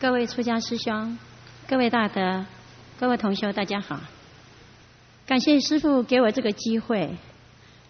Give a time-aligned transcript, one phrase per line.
[0.00, 1.18] 各位出家师兄，
[1.66, 2.46] 各位大德，
[3.00, 3.98] 各位同修，大家好。
[5.26, 7.16] 感谢师傅给我这个机会，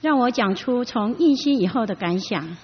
[0.00, 2.56] 让我讲出从印心以后的感想。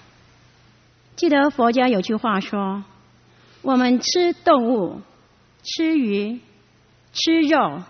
[1.14, 2.84] 记得佛家有句话说
[3.60, 5.02] ：“我们吃动物、
[5.62, 6.40] 吃鱼、
[7.12, 7.82] 吃肉，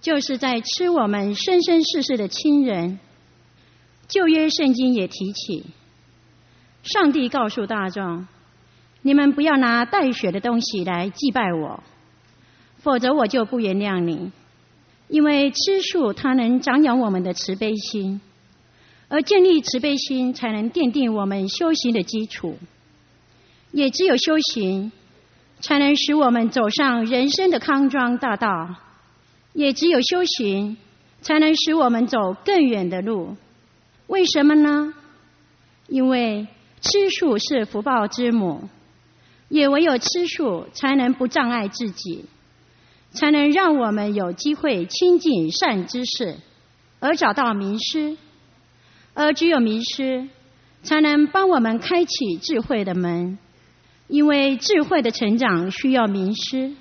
[0.00, 3.00] 就是在吃我们生生世世的亲人。”
[4.06, 5.66] 旧约圣经也提起，
[6.84, 8.28] 上帝告诉大众。
[9.06, 11.80] 你们不要拿带血的东西来祭拜我，
[12.78, 14.32] 否则我就不原谅你。
[15.06, 18.20] 因为吃素，它能长养我们的慈悲心，
[19.06, 22.58] 而建立慈悲心，才能奠定我们修行的基础。
[23.70, 24.90] 也只有修行，
[25.60, 28.74] 才能使我们走上人生的康庄大道；
[29.52, 30.76] 也只有修行，
[31.20, 33.36] 才能使我们走更远的路。
[34.08, 34.92] 为什么呢？
[35.86, 36.48] 因为
[36.80, 38.68] 吃素是福报之母。
[39.48, 42.24] 也唯有吃素，才能不障碍自己，
[43.10, 46.36] 才能让我们有机会亲近善知识，
[47.00, 48.16] 而找到名师。
[49.14, 50.28] 而只有名师，
[50.82, 53.38] 才能帮我们开启智慧的门。
[54.08, 56.74] 因为智慧的成长需要名师，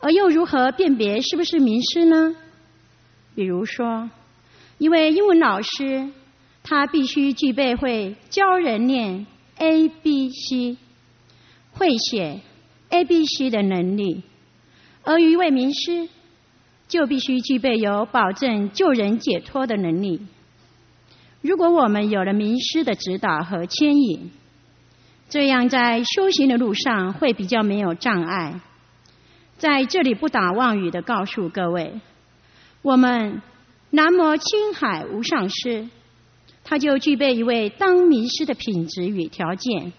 [0.00, 2.34] 而又如何辨别是不是名师呢？
[3.34, 4.10] 比如说，
[4.78, 6.10] 一位英文老师，
[6.62, 10.76] 他必须具备会教人念 A、B、C。
[11.72, 12.40] 会写
[12.90, 14.22] A、B、C 的能力，
[15.02, 16.08] 而一位名师
[16.88, 20.20] 就必须具备有保证救人解脱的能力。
[21.40, 24.30] 如果我们有了名师的指导和牵引，
[25.28, 28.60] 这样在修行的路上会比较没有障碍。
[29.56, 32.00] 在这里不打妄语的告诉各位，
[32.82, 33.40] 我们
[33.90, 35.88] 南无青海无上师，
[36.64, 39.92] 他就具备一位当名师的品质与条件。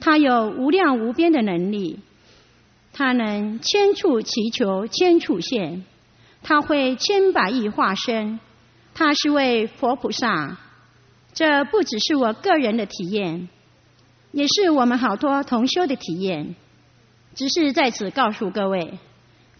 [0.00, 2.00] 他有无量无边的能力，
[2.92, 5.84] 他能千处祈求千处现，
[6.42, 8.38] 他会千百亿化身，
[8.94, 10.56] 他是位佛菩萨。
[11.34, 13.48] 这不只是我个人的体验，
[14.32, 16.56] 也是我们好多同修的体验。
[17.34, 18.98] 只是在此告诉各位，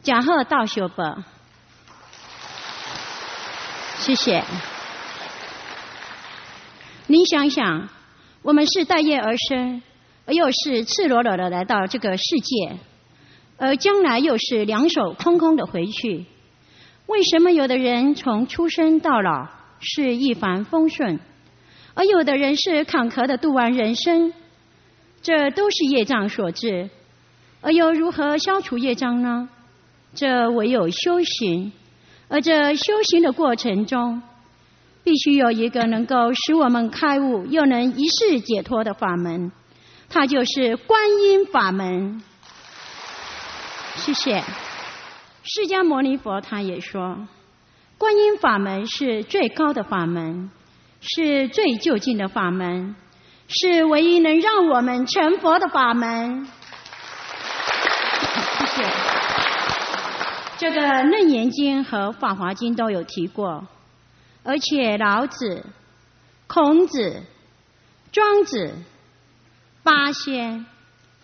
[0.02, 1.24] 假贺道修吧，
[3.98, 4.44] 谢谢。
[7.06, 7.88] 您想想，
[8.42, 9.82] 我们是待业而生。
[10.28, 12.76] 而又是赤裸裸的来到这个世界，
[13.56, 16.26] 而将来又是两手空空的回去。
[17.06, 19.48] 为什么有的人从出生到老
[19.80, 21.18] 是一帆风顺，
[21.94, 24.34] 而有的人是坎坷的度完人生？
[25.22, 26.90] 这都是业障所致。
[27.62, 29.48] 而又如何消除业障呢？
[30.14, 31.72] 这唯有修行。
[32.28, 34.20] 而这修行的过程中，
[35.02, 39.50] 必须有一个能够使我们开悟，又能一世解脱的法门。
[40.10, 42.22] 它就是观音法门，
[43.96, 44.42] 谢谢。
[45.44, 47.28] 释迦牟尼佛他也说，
[47.98, 50.50] 观音法门是最高的法门，
[51.00, 52.96] 是最就近的法门，
[53.48, 56.46] 是唯一能让我们成佛的法门。
[58.58, 58.90] 谢谢。
[60.56, 63.68] 这个《楞严经》和《法华经》都有提过，
[64.42, 65.66] 而且老子、
[66.46, 67.22] 孔子、
[68.10, 68.74] 庄子。
[69.88, 70.66] 八仙、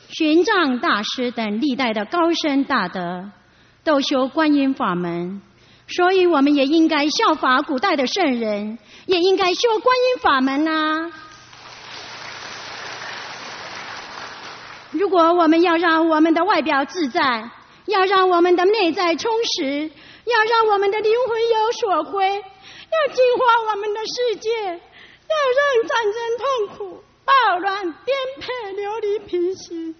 [0.08, 3.30] 玄奘大师等历代的高僧大德
[3.84, 5.42] 都修观音法门，
[5.86, 11.12] 所以我们也应该效法古代的圣人，也应该修观音法门啊！
[14.92, 17.50] 如果我们要让我们的外表自在，
[17.84, 19.90] 要让我们的内在充实，
[20.24, 27.04] 要让我们的灵魂有所归，要净化我们的世界，要让战争痛苦。
[27.24, 29.94] 暴乱颠沛流离平息，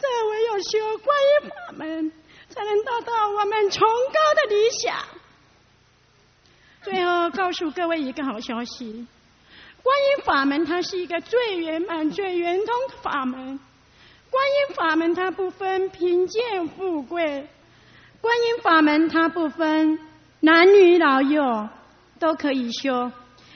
[0.00, 2.12] 这唯有修观音法门，
[2.48, 4.96] 才能达到我们崇高的理想。
[6.82, 9.06] 最后告诉各位一个好消息：
[9.82, 13.60] 观音法门它是一个最圆满、最圆通的法门。
[14.30, 17.46] 观音法门它不分贫贱富贵，
[18.20, 19.98] 观音法门它不分
[20.40, 21.68] 男女老幼，
[22.18, 23.12] 都可以修。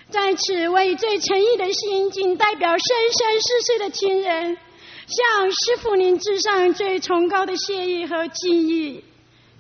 [0.09, 4.57] 在此，我以最诚意的心，仅代表生生世世的亲人，
[5.09, 9.05] 向师父您致上最崇高的谢意和敬意。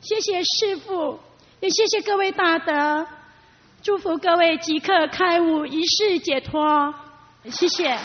[0.00, 1.19] 谢谢师父，
[1.60, 3.06] 也谢谢各位大德，
[3.82, 6.94] 祝福各位即刻开悟，一世解脱。
[7.50, 7.98] 谢谢。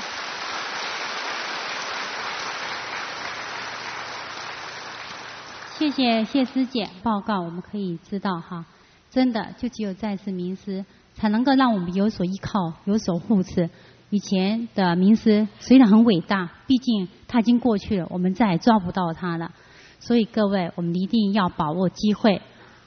[5.77, 8.65] 谢谢谢师姐报告，我们可以知道哈，
[9.11, 10.83] 真的就只有再次名师。
[11.15, 13.69] 才能够让我们有所依靠，有所护持，
[14.09, 19.51] 以前的名师虽然很伟大，毕竟他已经过去了，我们再也抓不到他了。
[19.99, 22.41] 所以各位，我们一定要把握机会，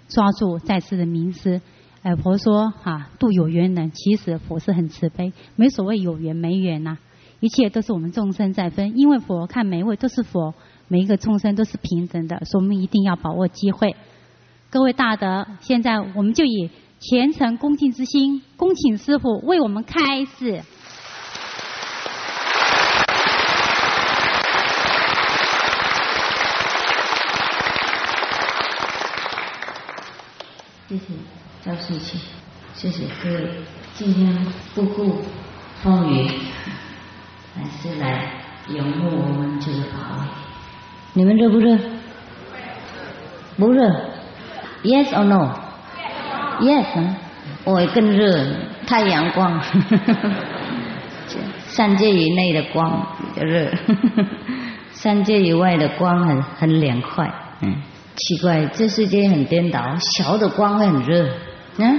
[0.09, 1.61] 抓住在世的名师。
[2.03, 6.99] 哎，佛说哈，度有缘人，其实佛是很慈悲，没所谓有缘没缘呐，
[7.41, 8.99] 一切都是我们众生在分。
[8.99, 10.53] 因为佛看每一位都是佛，
[10.89, 13.97] 每一个众生都是平等的，所以我们一定要把握机会。
[14.69, 16.69] 各位大德，现在我们就以
[17.07, 20.63] 虔诚恭敬之心，恭请师傅为我们开示。
[30.89, 31.05] 谢谢
[31.63, 32.19] 赵世奇，
[32.75, 33.51] 谢谢各位，
[33.93, 34.35] 今天
[34.75, 35.21] 不顾
[35.83, 36.27] 风雨，
[37.55, 38.33] 还是来
[38.69, 40.29] 拥护我们这个法位。
[41.13, 41.79] 你们热不热？
[43.59, 43.91] 不热。
[44.85, 45.25] Yes or
[46.61, 47.15] no？Yes。
[47.65, 48.45] 我更热，
[48.87, 49.61] 太阳光，
[51.67, 53.71] 三界以内的光比较热，
[54.93, 57.33] 三界以外的光很很凉快。
[57.61, 57.77] 嗯。
[58.17, 61.29] 奇怪，这世界很颠倒，小的光会很热，
[61.79, 61.99] 嗯，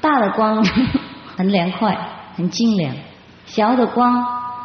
[0.00, 0.64] 大的光
[1.36, 1.98] 很凉快，
[2.36, 2.94] 很清凉。
[3.44, 4.24] 小的光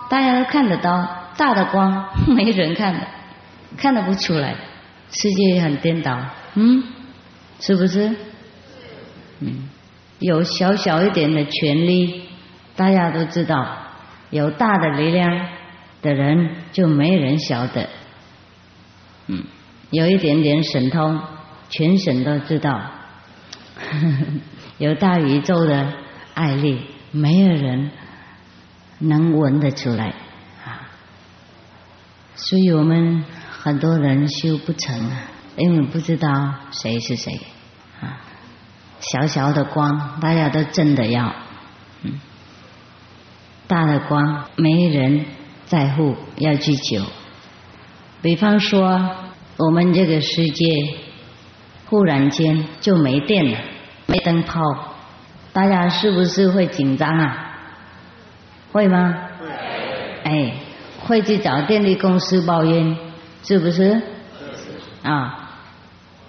[0.10, 3.02] 大家都看得到，大的光没人看的，
[3.76, 4.56] 看得不出来。
[5.12, 6.18] 世界很颠倒，
[6.56, 6.84] 嗯，
[7.60, 8.16] 是不是？
[10.20, 12.22] 有小小一点的权利，
[12.76, 13.66] 大家都知道；
[14.30, 15.48] 有大的力量
[16.02, 17.90] 的人，就没人晓得。
[19.28, 19.44] 嗯。
[19.90, 21.22] 有一点点神通，
[21.70, 22.92] 全省都知道。
[24.80, 25.94] 有大宇宙的
[26.34, 26.82] 爱力，
[27.12, 27.90] 没有人
[29.00, 30.14] 能闻得出来
[30.66, 30.92] 啊！
[32.36, 35.22] 所以我们很多人修不成啊，
[35.56, 37.40] 因为不知道谁是谁。
[39.00, 41.34] 小小的光，大家都真的要，
[42.04, 42.20] 嗯，
[43.68, 45.26] 大的光没人
[45.66, 47.04] 在乎，要去求。
[48.22, 49.10] 比方说。
[49.60, 50.66] 我们这个世界
[51.88, 53.58] 忽然间就没电了，
[54.06, 54.62] 没灯泡，
[55.52, 57.58] 大家是不是会紧张啊？
[58.72, 59.16] 会吗？
[59.40, 59.48] 会。
[60.26, 60.54] 哎，
[61.00, 62.96] 会去找电力公司抱怨，
[63.44, 64.00] 是不是？
[65.02, 65.50] 啊，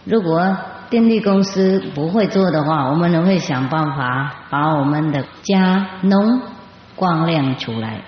[0.05, 0.57] 如果
[0.91, 6.41] 电力公司不会做的话，我们会想办法把我们的家弄
[6.97, 8.03] 光亮出来。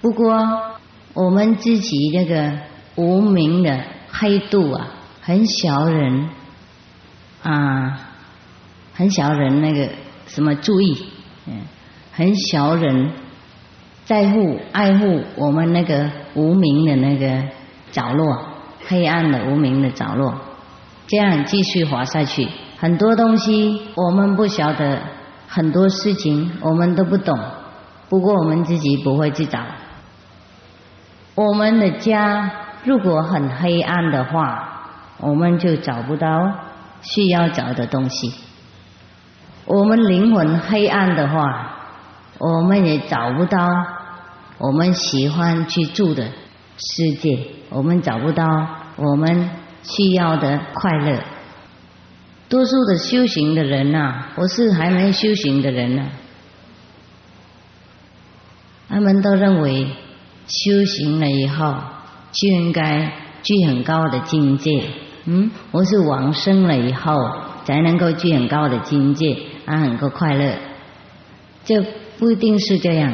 [0.00, 0.76] 不过。
[1.14, 2.52] 我们自己这个
[2.94, 3.82] 无名的
[4.12, 4.86] 黑度啊，
[5.20, 6.28] 很小人
[7.42, 8.10] 啊，
[8.94, 9.88] 很小人那个
[10.28, 11.06] 什么注意，
[11.46, 11.62] 嗯，
[12.12, 13.10] 很小人
[14.04, 17.42] 在乎爱护我们那个无名的那个
[17.90, 18.57] 角落，
[18.88, 20.34] 黑暗的无名的角落，
[21.06, 22.48] 这样继续滑下去，
[22.78, 25.00] 很多东西我们不晓得，
[25.46, 27.38] 很多事情我们都不懂，
[28.08, 29.60] 不过我们自己不会去找。
[31.34, 32.50] 我们的家
[32.84, 34.90] 如果很黑暗的话，
[35.20, 36.28] 我们就找不到
[37.02, 38.32] 需要找的东西。
[39.66, 41.76] 我们灵魂黑暗的话，
[42.38, 43.66] 我们也找不到
[44.56, 46.24] 我们喜欢去住的
[46.78, 47.38] 世界。
[47.70, 48.46] 我们找不到
[48.98, 49.48] 我们
[49.82, 51.18] 需要的快乐。
[52.50, 56.04] 多数的修行的人呐，我是还没修行的人呢，
[58.88, 59.86] 他们都认为。
[60.50, 61.74] 修行了以后，
[62.32, 63.12] 就应该
[63.42, 64.82] 具很高的境界。
[65.26, 67.14] 嗯，我是往生了以后，
[67.66, 69.36] 才能够具很高的境界，
[69.66, 70.54] 啊，很够快乐。
[71.66, 71.84] 这
[72.18, 73.12] 不一定是这样。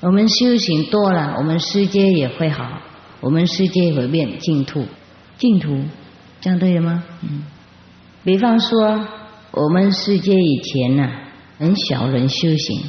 [0.00, 2.80] 我们修行多了，我们世界也会好，
[3.20, 4.86] 我们世界会变净土。
[5.38, 5.84] 净土，
[6.40, 7.04] 这样对了吗？
[7.22, 7.44] 嗯。
[8.24, 9.06] 比方说，
[9.52, 11.08] 我们世界以前呢，
[11.58, 12.82] 很小人修行，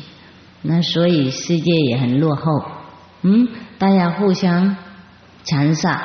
[0.61, 2.63] 那所以世界也很落后。
[3.21, 3.47] 嗯，
[3.77, 4.75] 大家互相
[5.43, 6.01] 残杀，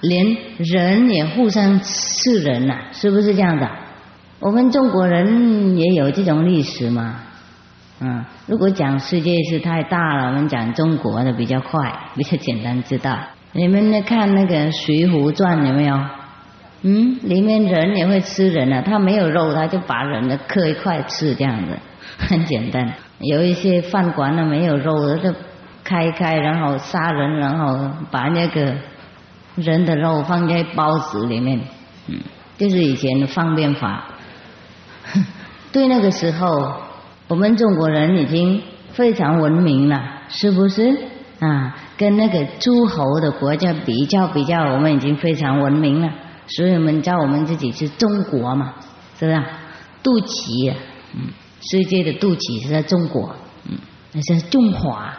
[0.00, 3.70] 连人也互相吃人呐，是不是这样的？
[4.40, 7.20] 我们中国人也有这种历史嘛？
[8.00, 13.16] 嗯，如果讲世界是太大了，我们讲中国的比较快，比较简单知道。
[13.56, 15.98] 你们那看那个《水浒传》有没有？
[16.82, 21.76] 嗯，里面人也会吃人啊，他没有肉，他就把人的刻一块吃，这样子
[22.18, 22.92] 很简单。
[23.18, 25.34] 有一些饭馆呢没有肉的就。
[25.88, 28.74] 开开，然后杀人，然后把那个
[29.54, 31.60] 人的肉放在包子里面，
[32.08, 32.18] 嗯，
[32.58, 34.08] 就是以前的方便法。
[35.70, 36.74] 对那个时候，
[37.28, 38.60] 我们中国人已经
[38.94, 40.90] 非常文明了，是不是？
[41.38, 46.10] 啊，跟那个诸侯的国家比较比较，我们已经非常文明了。
[46.48, 48.74] 所以我们叫我们自己是中国嘛，
[49.18, 49.42] 是不是？
[50.02, 50.72] 肚脐，
[51.14, 51.28] 嗯，
[51.60, 53.34] 世界的肚脐是在中国，
[53.68, 53.76] 嗯，
[54.12, 55.12] 那是中华，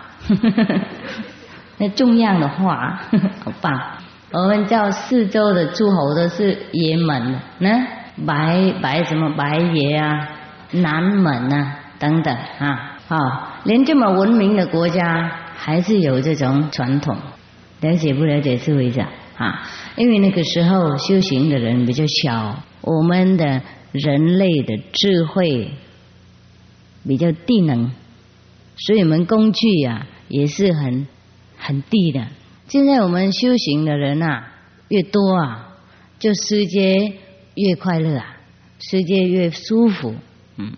[1.78, 3.02] 那重样的话，
[3.44, 3.78] 好棒。
[4.32, 7.70] 我们叫四周的诸侯都是爷们，呢，
[8.26, 10.30] 白白什么白爷啊，
[10.72, 13.18] 南门啊等等啊，好，
[13.66, 17.18] 连这么文明的国家还是有这种传统，
[17.82, 18.58] 了解不了解？
[18.58, 25.72] 是一下啊，因为那个时候修行的人比较小，我们的人类的智慧
[27.08, 27.92] 比较低能，
[28.78, 31.08] 所以我们工具呀也是很
[31.58, 32.28] 很低的。
[32.68, 34.54] 现在我们修行的人啊
[34.90, 35.70] 越多啊，
[36.20, 37.14] 就世界
[37.56, 38.38] 越快乐啊，
[38.80, 40.16] 世界越舒服。
[40.58, 40.74] 嗯，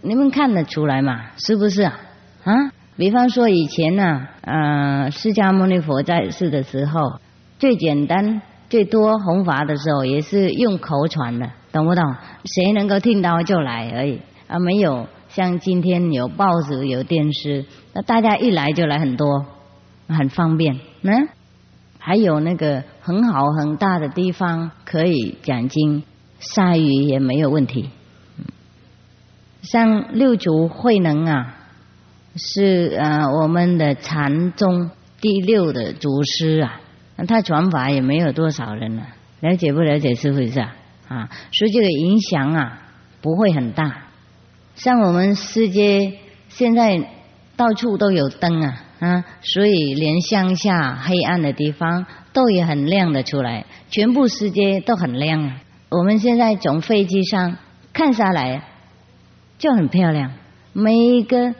[0.00, 1.30] 你们看得出来嘛？
[1.36, 2.00] 是不是啊？
[2.44, 2.52] 啊，
[2.96, 7.20] 比方说以前呢，呃，释迦牟尼佛在世的时候，
[7.58, 12.04] 最简单、最多弘法的时候，也是用口传的，懂不懂？
[12.44, 19.46] 谁能够听到就来而已啊，没有像今天有报纸、有电视，那大家一来就来很多，
[20.08, 20.78] 很方便。
[21.00, 21.28] 嗯，
[21.98, 26.02] 还有那个很好很大的地方可以讲经，
[26.38, 27.88] 晒鱼也没有问题。
[29.62, 31.54] 像六祖慧能啊，
[32.36, 36.80] 是呃我们的禅宗第六的祖师啊，
[37.28, 39.06] 他传法也没有多少人了，
[39.40, 40.76] 了解不了解是不是啊？
[41.08, 42.82] 啊，所以这个影响啊
[43.20, 44.08] 不会很大。
[44.74, 46.14] 像我们世界
[46.48, 47.00] 现在
[47.56, 48.84] 到处都有灯啊。
[49.02, 55.60] 啊，所以连乡下黑暗的地方都也很亮的出来，全部世界都很亮啊！
[55.88, 57.56] 我们现在从飞机上
[57.92, 58.62] 看下来
[59.58, 60.30] 就很漂亮，
[60.72, 61.52] 每一个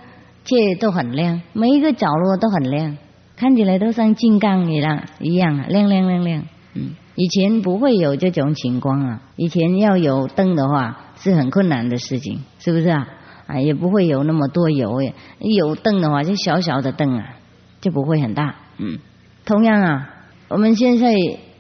[0.45, 2.97] 界都很亮，每一个角落都很亮，
[3.37, 6.45] 看起来都像金刚一样一样亮亮亮亮。
[6.75, 13.09] 嗯，以前不会有这种情况啊，以前要有灯的话是很困难的事情，是不是啊？
[13.47, 15.15] 啊，也不会有那么多油耶。
[15.39, 17.35] 有灯的话，就小小的灯啊，
[17.81, 18.55] 就不会很大。
[18.79, 18.99] 嗯，
[19.45, 20.11] 同样啊，
[20.49, 21.13] 我们现在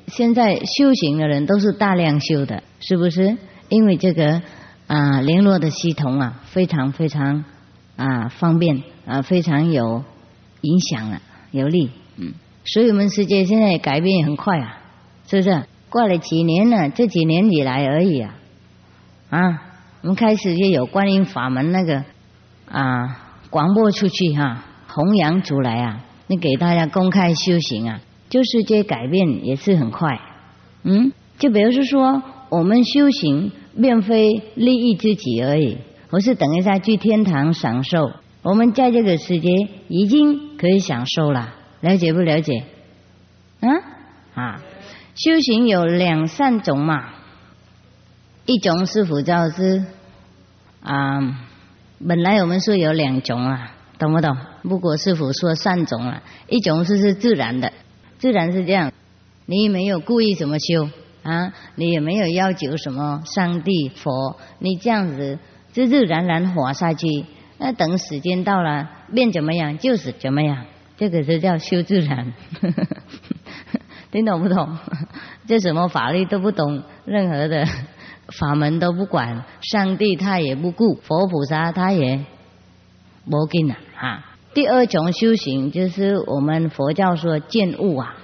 [0.06, 3.36] 现在修行的人都是大量修的，是不是？
[3.68, 4.42] 因为这个
[4.86, 7.44] 啊，联络的系统啊，非常非常
[7.96, 10.04] 啊方便啊，非常有
[10.60, 11.20] 影响啊，
[11.50, 11.90] 有利。
[12.16, 12.34] 嗯，
[12.64, 14.78] 所以我们世界现在改变也很快啊，
[15.28, 15.64] 是不是？
[15.88, 18.34] 过了几年了，这几年以来而已啊，
[19.30, 19.62] 啊。
[20.02, 22.02] 我们开始就有观音法门那个
[22.68, 30.20] 啊广播出去哈，弘扬出来啊，你给大家公开修行啊，就是这改变也是很快。
[30.82, 35.78] 嗯，就比如说说我们修行并非利益自己而已，
[36.12, 38.12] 不是等一下去天堂享受。
[38.42, 39.48] 我们在这个世界
[39.88, 42.64] 已经可以享受了，了解不了解？
[43.60, 43.68] 啊
[44.34, 44.62] 啊，
[45.14, 47.14] 修行有两三种嘛。
[48.44, 49.86] 一种是佛教是
[50.82, 51.46] 啊，
[52.06, 54.36] 本来我们说有两种啊，懂不懂？
[54.64, 57.72] 不过师傅说三种啊，一种是是自然的，
[58.18, 58.92] 自然是这样，
[59.46, 60.90] 你也没有故意怎么修
[61.22, 65.38] 啊，你也没有要求什么上帝佛，你这样子
[65.72, 67.26] 自自然然活下去，
[67.58, 70.64] 那等时间到了变怎么样就是怎么样，
[70.96, 72.32] 这个是叫修自然，
[74.12, 74.78] 听懂不懂？
[75.48, 77.66] 这什么法律都不懂，任何的。
[78.28, 82.24] 法门都不管，上帝他也不顾，佛菩萨他也
[83.28, 84.24] 不跟了啊。
[84.54, 88.14] 第二种修行就是我们佛教说见悟啊，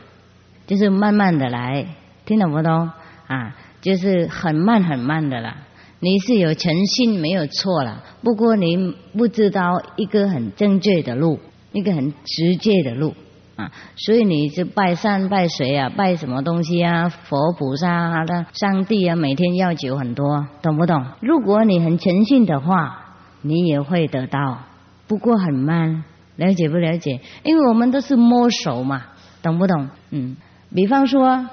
[0.67, 1.89] 就是慢慢的来，
[2.25, 2.91] 听懂不懂
[3.27, 3.57] 啊？
[3.83, 5.57] 就是很慢很慢的了。
[6.01, 11.41] 你是有诚信没有错了，不过你不知道一个很正确的路，
[11.73, 13.15] 一个很直接的路。
[13.57, 17.09] 啊，所以你是拜山拜水啊，拜什么东西啊？
[17.09, 21.05] 佛菩萨啊，的上帝啊，每天要求很多，懂不懂？
[21.19, 24.61] 如果你很诚信的话，你也会得到，
[25.09, 26.05] 不过很慢，
[26.37, 27.21] 了解不了解？
[27.43, 29.07] 因为我们都是摸手嘛，
[29.43, 29.89] 懂不懂？
[30.11, 30.37] 嗯，
[30.73, 31.49] 比方说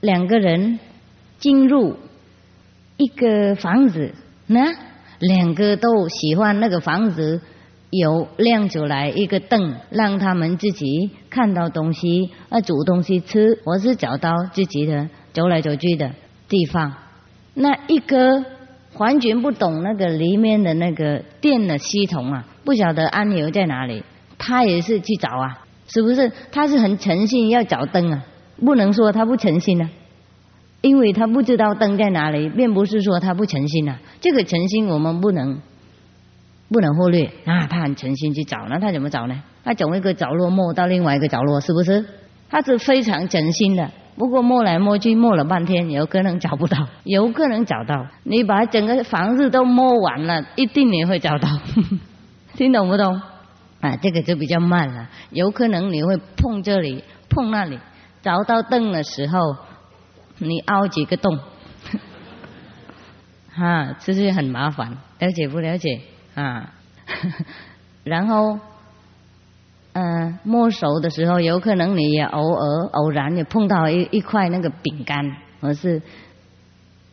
[0.00, 0.78] 两个人
[1.38, 1.96] 进入
[3.00, 4.12] 一个房子，
[4.46, 4.60] 呢
[5.18, 7.40] 两个都喜欢那个房子。
[7.92, 16.12] 有亮出来一个灯，让他们自己看到东西，啊，煮东西吃，或是找到自己的走来走去的
[16.48, 16.94] 地方。
[17.52, 18.44] 那一个
[18.96, 24.04] 完全不懂那个里面的那个电的系统啊，不晓得按钮在哪里，
[24.38, 26.30] 他也是去找啊，是不是？
[26.52, 28.24] 他是很诚信要找灯啊，
[28.64, 29.90] 不能说他不诚信啊，
[30.80, 33.98] 因为他不知道灯在哪里，并不是说他不诚心啊。
[34.20, 35.60] 这个诚心我们不能。
[36.72, 37.66] 不能忽略啊！
[37.66, 39.42] 他很诚心去找，那他怎么找呢？
[39.64, 42.04] 他从一个角落摸到另外一个角落，是不是？
[42.48, 48.06] 他是非常诚心的，不过摸来摸去摸了半天，有可能找不到， 有可能找到。
[48.22, 51.48] 你把整个房子都摸完了，一定你会找到。
[52.54, 53.20] 听懂不懂？
[53.80, 57.80] 啊，这个就比较慢了，有可能你会碰这里碰那里，
[58.22, 59.56] 找到灯的时候，
[60.40, 61.38] 你凹几个洞，
[63.54, 66.00] 啊，这是很麻烦，了解不了解？
[66.34, 66.72] 啊，
[68.04, 68.58] 然后，
[69.92, 76.02] 嗯，摸熟的时候，有可能你也偶尔偶然也碰到一一块那个饼干，或是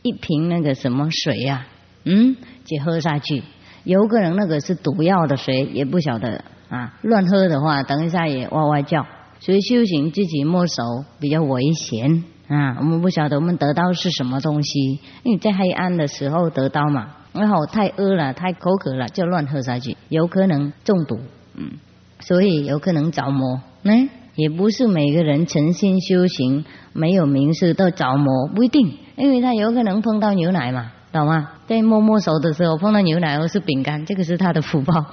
[0.01, 1.67] 一瓶那个什么水呀，
[2.05, 3.43] 嗯，就喝下去，
[3.83, 6.43] 有可能那个是毒药的水，也不晓得。
[6.69, 9.05] 啊，乱喝的话，等一下也哇哇叫。
[9.39, 10.83] 所以修行自己摸手
[11.19, 12.77] 比较危险啊。
[12.79, 17.15] 我们不晓得我们得到是什么东西，因为在黑暗的时候得到嘛。
[17.33, 21.19] 然后太饿了，太口渴了，就乱喝下去，有可能中毒。
[21.55, 21.73] 嗯，
[22.19, 23.61] 所以有可能着魔。
[23.83, 31.51] 嗯，也不是每个人诚心修行没有名师都着魔，不一定，因为他有可能碰到牛奶嘛，懂吗？
[31.67, 35.05] 在摸摸手的时候碰到牛奶或是饼干，这个是他的福报。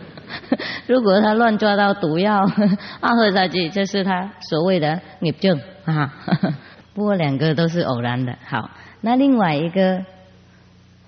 [0.86, 2.42] 如果他乱抓到毒药，
[3.00, 6.14] 啊喝下去，这是他所谓的孽症啊。
[6.94, 8.38] 不过两个都是偶然的。
[8.46, 8.70] 好，
[9.02, 10.04] 那另外一个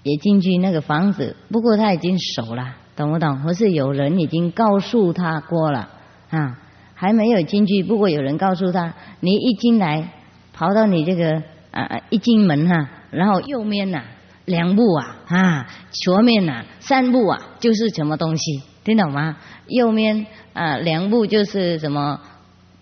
[0.02, 3.40] 也进去那个房子，不过他已经熟了，懂不懂？
[3.42, 5.88] 或是有人已经告诉他过了
[6.30, 6.58] 啊，
[6.94, 7.82] 还没有进去。
[7.82, 10.12] 不过有人告诉他，你一进来，
[10.52, 14.02] 跑到你这个啊一进门哈，然后右面呐
[14.44, 18.62] 两步啊啊，左面呐三步啊，就是什么东西。
[18.84, 19.36] 听懂吗？
[19.68, 22.20] 右面啊两步就是什么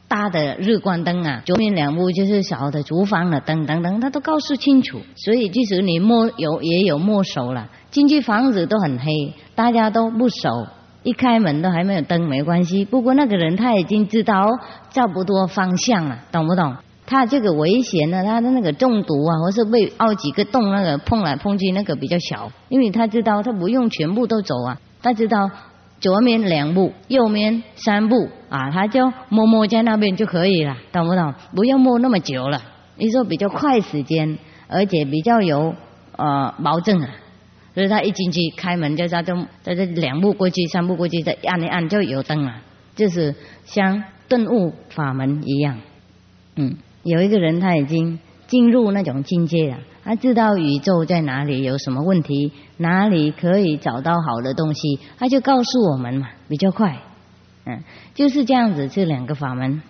[0.08, 5.00] 大的日光灯啊，左面两部就是小的厨房的灯等等，他都告诉清楚。
[5.16, 10.68] 所以即使你摸有也有摸熟了，进去房子都很黑，大家都不熟，
[11.02, 12.84] 一开门都还没有灯，没关系。
[12.84, 14.46] 不过那个人他已经知道
[14.90, 16.76] 差不多方向了，懂不懂？
[17.04, 25.50] 他这个危险呢，他的那个中毒啊，或是被凹几个洞，那个碰来碰去那个比较小，因为他知道他不用全部都走啊，他知道。
[25.98, 31.34] 左面两步，右面三步啊，他就摸摸在那边就可以了，懂不懂？
[31.54, 32.62] 不要摸那么久了，
[32.96, 35.74] 你说比较快时间，而且比较有
[36.16, 37.08] 呃保证啊。
[37.74, 42.62] 所以他一进去开门就他就在这两步过去，三步过去，再按一按就有灯了，
[42.94, 45.78] 就是像顿悟法门一样。
[46.56, 49.78] 嗯，有一个人他已经进入那种境界了。
[50.06, 57.02] 他知道宇宙在哪里，有什么问题，哪里可以找到好的东西，他就告诉我们嘛，比较快。
[57.64, 57.82] 嗯，
[58.14, 59.82] 就是这样子，这两个法门。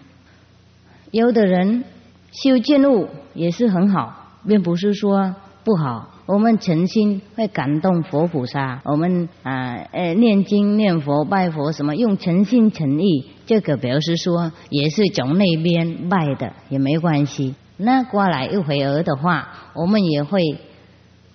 [1.11, 1.85] 有的人
[2.33, 6.09] 修见悟也是很好，并不是说不好。
[6.24, 17.55] 我们诚心会感动佛菩萨，我们啊呃念经念佛拜佛什么，用诚心诚意，这个表示说也是从那边拜的，也没关系。
[17.76, 20.40] 那过来一会儿的话，我们也会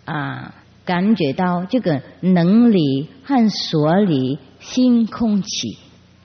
[0.06, 5.78] 啊感觉到这个能理和所理心空起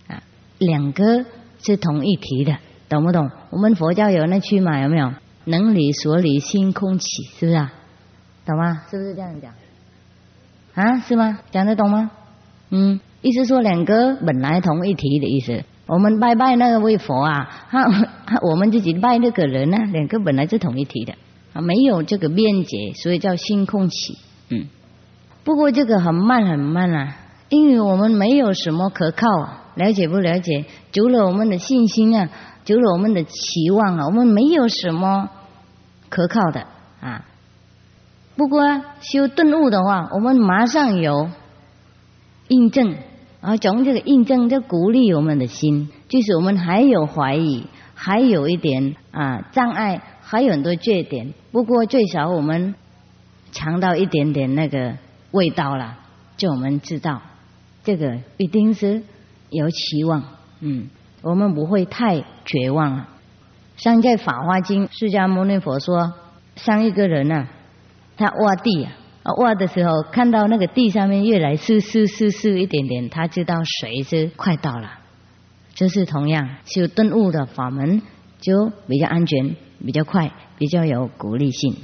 [0.09, 0.23] 啊，
[0.59, 1.25] 两个
[1.63, 2.57] 是同一体的，
[2.89, 3.31] 懂不懂？
[3.51, 5.13] 我们佛教有那句嘛，有没有？
[5.45, 7.07] 能理所理心空起，
[7.39, 7.73] 是不是啊？
[8.45, 8.83] 懂吗？
[8.91, 9.53] 是不是这样讲？
[10.75, 11.39] 啊，是吗？
[11.51, 12.11] 讲得懂吗？
[12.71, 15.65] 嗯，意思说两个本来同一体的意思。
[15.87, 17.49] 我们拜拜那个位佛啊，
[18.27, 21.15] 他我们自己拜那个人呢，两个本来是同一体的，
[21.53, 24.19] 啊，没有这个边界，所以叫心空起。
[24.51, 24.67] 嗯，
[25.45, 27.17] 不过这个很慢很慢啊，
[27.51, 29.27] 因为我们没有什么可靠，
[29.77, 30.65] 了解不了解？
[30.93, 32.29] 除了我们的信心啊，
[32.65, 35.31] 除了我们的期望啊，我们没有什么
[36.09, 36.67] 可靠的
[37.01, 37.25] 啊。
[38.37, 41.31] 不过修顿悟的话，我们马上有
[42.49, 42.97] 印证。
[43.47, 51.33] 啊，从这个印证，就鼓励我们的心，就是我们还有怀疑，还有一点啊障碍，还有很多缺点。
[51.53, 52.75] 不过最少我们
[53.53, 54.97] 尝到一点点那个
[55.31, 55.97] 味道了，
[56.37, 57.23] 就我们知道
[57.85, 59.05] 这个一定是
[59.51, 60.25] 有期望。
[60.59, 60.89] 嗯，
[61.23, 63.07] 我们不会太绝望了。
[63.77, 66.15] 像在《法华经》，释迦牟尼佛说，
[66.57, 67.47] 像一个人啊，
[68.17, 68.91] 他挖地啊。
[69.35, 74.91] 挖的时候，看到那个地上面越来湿湿湿湿一点点，他知道水是快到了。
[75.75, 78.01] 就是同样修顿悟的法门，
[78.41, 81.77] 就比较安全、比较快、比较有鼓励性。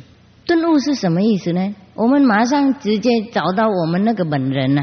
[0.46, 1.74] 顿悟是什么意思呢？
[1.94, 4.82] 我们马上直接找到我们那个本人呢，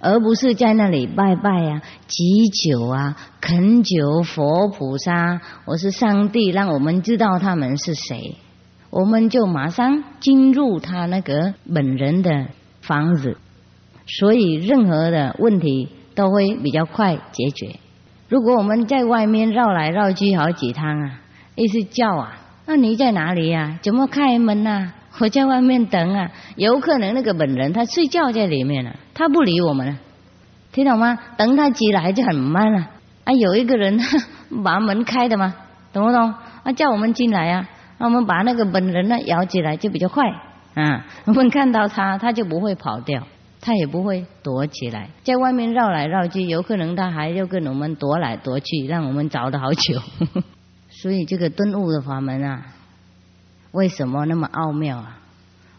[0.00, 8.36] 而不是在那里拜拜啊、祈求啊、恳求佛菩萨，我是上帝，让我们知道他们是谁。
[8.98, 12.46] 我们就马上进入他那个本人的
[12.80, 13.36] 房子，
[14.06, 17.76] 所以任何的问题都会比较快解决。
[18.30, 21.20] 如果我们在外面绕来绕去好几趟啊，
[21.56, 23.78] 意思叫啊，那你在哪里呀？
[23.82, 24.92] 怎么开门呐？
[25.18, 26.30] 我在外面等啊。
[26.56, 29.96] 有可能那个本人他睡觉在里面了，他不理我们了，
[30.72, 31.18] 听懂吗？
[31.36, 32.88] 等他起来就很慢了。
[33.24, 34.00] 啊，有一个人
[34.64, 35.54] 把门开的嘛？
[35.92, 36.32] 懂不懂？
[36.62, 40.24] 啊，叫我们进来啊，那我们把那个本人呢摇起来就比较快
[40.74, 41.06] 啊。
[41.24, 43.26] 我们看到他，他就不会跑掉。
[43.58, 50.00] 他也不会躲起来，在外面绕来绕去，有可能他还要跟我们躲来躲去，让我们找了好久。
[50.88, 52.66] 所以这个顿悟的法门啊，
[53.72, 55.18] 为什么那么奥妙啊？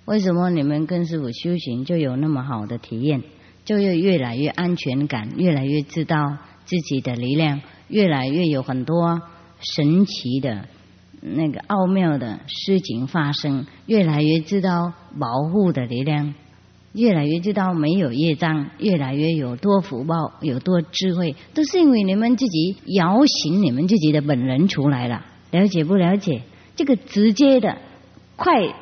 [0.03, 3.23] 为什么你们跟师傅修行就有那么好的体验，
[3.63, 9.21] 就越越来越安全感，越来越知道自己的力量，越来越有很多
[9.61, 10.65] 神奇的
[11.21, 16.33] 那个奥妙的事情发生，越来越知道保护的力量。
[16.93, 25.23] 越来越知道没有业障，越来越有多福报，有多智慧，都是因为你们自己摇醒你们自己的本人出来了。
[25.51, 26.41] 了解不了解？
[26.75, 27.77] 这个直接的，
[28.35, 28.73] 快，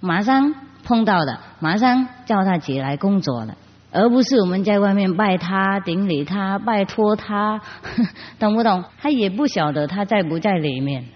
[0.00, 3.56] 马上碰到的，马上叫他起来工作了，
[3.90, 7.62] 而不是我们在外面拜他、顶礼他、拜托他，
[8.38, 8.84] 懂不懂？
[9.00, 11.06] 他也不晓得他在不在里面。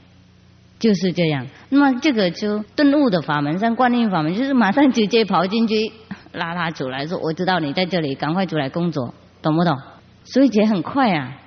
[0.83, 5.93] 就是这样，那么这个就顿悟的法门，像观音法门，就是马上直接跑进去
[6.35, 9.79] 拉他出来，说我知道你在这里，赶快出来工作，懂不懂？
[10.25, 11.39] 所以也很快啊，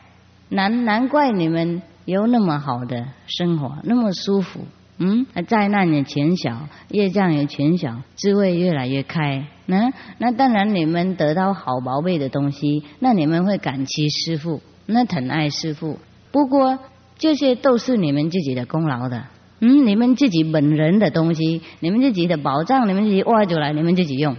[0.47, 4.61] 难难怪你们有那么好的生活，那么舒服，
[4.99, 15.99] 嗯，灾难也减小，业障也减小，智慧越来越开，那那当然你们得到好宝贝的东西，那你们会感激师父，那疼爱师父。
[16.31, 16.79] 不过。
[17.17, 19.23] 这些都是你们自己的功劳的，
[19.61, 24.35] 嗯，你们自己本人的东西，你们自己的宝藏，你们自己挖出来，你们自己用，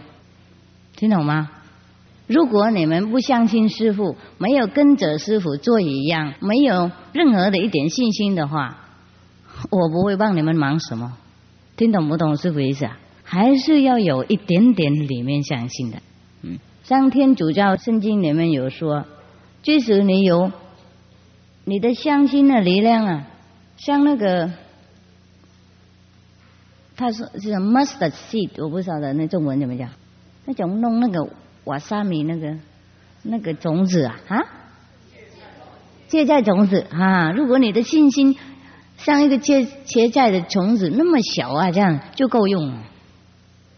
[0.94, 1.50] 听懂吗？
[2.26, 8.78] 如果你们不相信师傅，没有跟着师傅做一样，没有任何的一点信心的话，
[9.70, 11.16] 我不会帮你们忙什么。
[11.78, 12.98] 听懂不懂师傅意思啊？
[13.22, 15.98] 还是要有一点点里面相信的，
[16.42, 19.06] 嗯，上天主教圣经里面有说，
[19.62, 20.52] 即使你有。
[21.68, 23.26] 你的相信的力量啊，
[23.76, 24.52] 像那个，
[26.96, 29.90] 他说是 mustard seed，我不晓得那中文怎么讲，
[30.44, 31.28] 那种弄那个
[31.64, 32.56] 瓦萨米那个
[33.24, 34.44] 那个种子啊啊，
[36.06, 38.36] 芥菜种子啊，如果你的信心
[38.96, 42.82] 像一个芥芥菜的种子那么小啊，这样就够用了。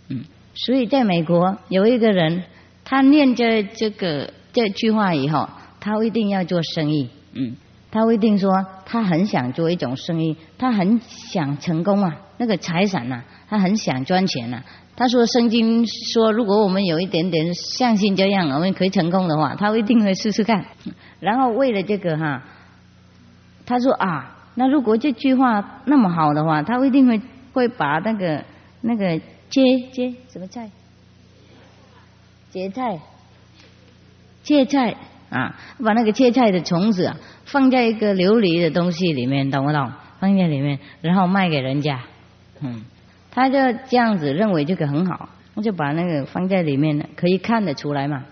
[0.08, 2.44] 嗯，所以在美国有一个人，
[2.84, 5.48] 他念着这个这句话以后，
[5.80, 7.56] 他一定要做生意，嗯。
[7.90, 8.50] 他一定说，
[8.84, 14.62] 他很想做一种生意，他很想成功啊，那个财产呐，他很想赚钱呐。
[14.94, 20.66] 他说圣经说，如果我们有一点点相信这样，我们可以成功的话，他一定会试试看。
[21.20, 22.42] 然后为了这个哈，
[23.64, 27.20] 他说啊，那如果这句话那么好的话，他一定会
[27.52, 28.44] 会把那个
[28.82, 30.70] 那个芥芥什么菜，
[32.50, 33.00] 芥菜，
[34.42, 34.94] 芥菜。
[35.30, 39.92] 啊，把那个芥菜的虫子啊放在一个琉璃的东西里面，懂不懂？
[40.20, 42.00] 放在里面，然后卖给人家。
[42.60, 42.82] 嗯，
[43.30, 48.24] 他就这样子认为这个很好，他就把那个放在里面，可以看得出来嘛，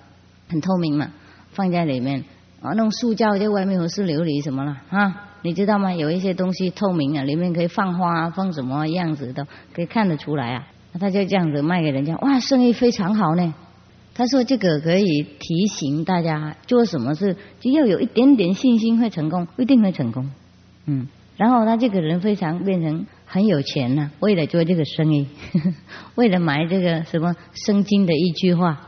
[0.49, 1.11] 很透明嘛，
[1.53, 2.25] 放在里面。
[2.63, 5.29] 啊，弄塑胶在外面不是琉璃什么了啊？
[5.43, 5.93] 你知道吗？
[5.93, 10.67] 有一些东西透明啊，里面可以放花，放什么样子的，可以看得出来啊。
[10.99, 13.55] 他就这样子卖给人家，哇，生意非常好呢。
[14.17, 20.31] 他说：“这个可以提醒大家做什么事，只要有一点点信心会成功，一定会成功。”
[20.87, 25.27] 嗯，然后他这个人非常变成很有钱了，为了做这个生意，
[26.17, 28.81] 为了买这个什么圣经的一句话，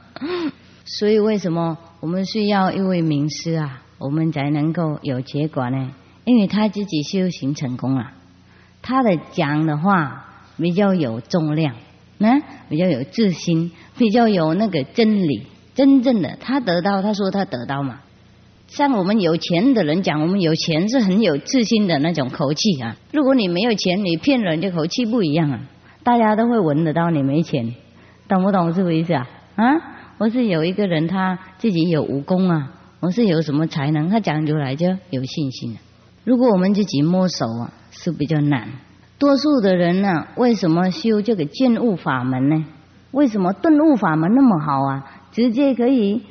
[0.86, 5.90] 所以为什么我们需要一位名师啊，我们才能够有结果呢？
[6.24, 8.12] 因为他自己修行成功了，
[8.80, 10.24] 他的讲的话
[10.56, 11.74] 比较有重量。
[12.22, 18.00] 那比较有自信，比较有那个真理，真正的他得到，他说他得到嘛。
[18.68, 22.98] 像我们有钱的人讲，我们有钱是很有自信的那种口气啊。
[23.10, 25.60] 如果你没有钱，你骗人，的口气不一样啊。
[26.02, 27.74] 大家都会闻得到你没钱，
[28.28, 28.74] 懂不懂？
[28.74, 29.26] 是不是意思啊？
[29.56, 29.64] 啊，
[30.18, 35.78] 我是有一个人，他自己有武功啊，我是有什么才能，他讲出来就有信心。
[36.24, 38.68] 如果我们自己摸手啊，是比较难。
[39.20, 42.64] 多数的人呢，为什么修这个见悟法门呢？
[43.10, 45.04] 为什么顿悟法门那么好啊？
[45.30, 46.22] 直接可以，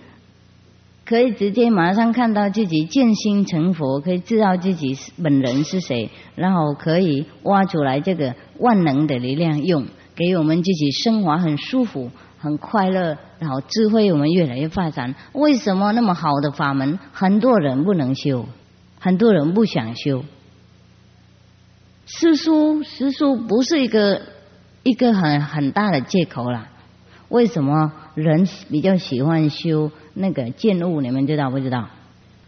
[1.05, 15.13] 可以直接马上看到自己见心成佛，可以知道自己本人是谁，然后可以挖出来这个万能的力量用，给我们自己生活很舒服、很快乐，然后智慧我们越来越发展。
[15.33, 18.47] 为什么那么好的法门，很多人不能修，
[18.99, 20.23] 很多人不想修？
[22.11, 24.19] 师叔，师叔不是一个
[24.81, 26.67] 一个很很大的借口啦。
[27.29, 31.01] 为什么人比较喜欢修那个见物？
[31.01, 31.87] 你们知道不知道？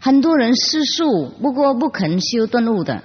[0.00, 3.04] 很多人施术，不过不肯修顿悟的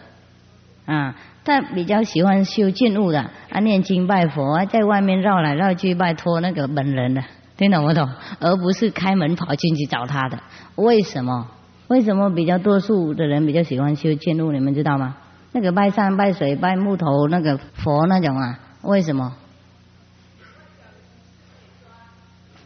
[0.87, 1.15] 啊，
[1.45, 7.23] 他比较喜欢修见物的啊，念经拜佛啊，在外面绕来绕去拜托那个本人的，
[7.55, 8.09] 听懂不懂？
[8.39, 10.39] 而不是开门跑进去找他的。
[10.75, 11.51] 为什么？
[11.87, 14.51] 为什么比较多数的人比较喜欢修见物？
[14.51, 15.17] 你们知道吗？
[15.51, 18.59] 那个拜山拜水拜木头那个佛那种啊？
[18.81, 19.35] 为什么？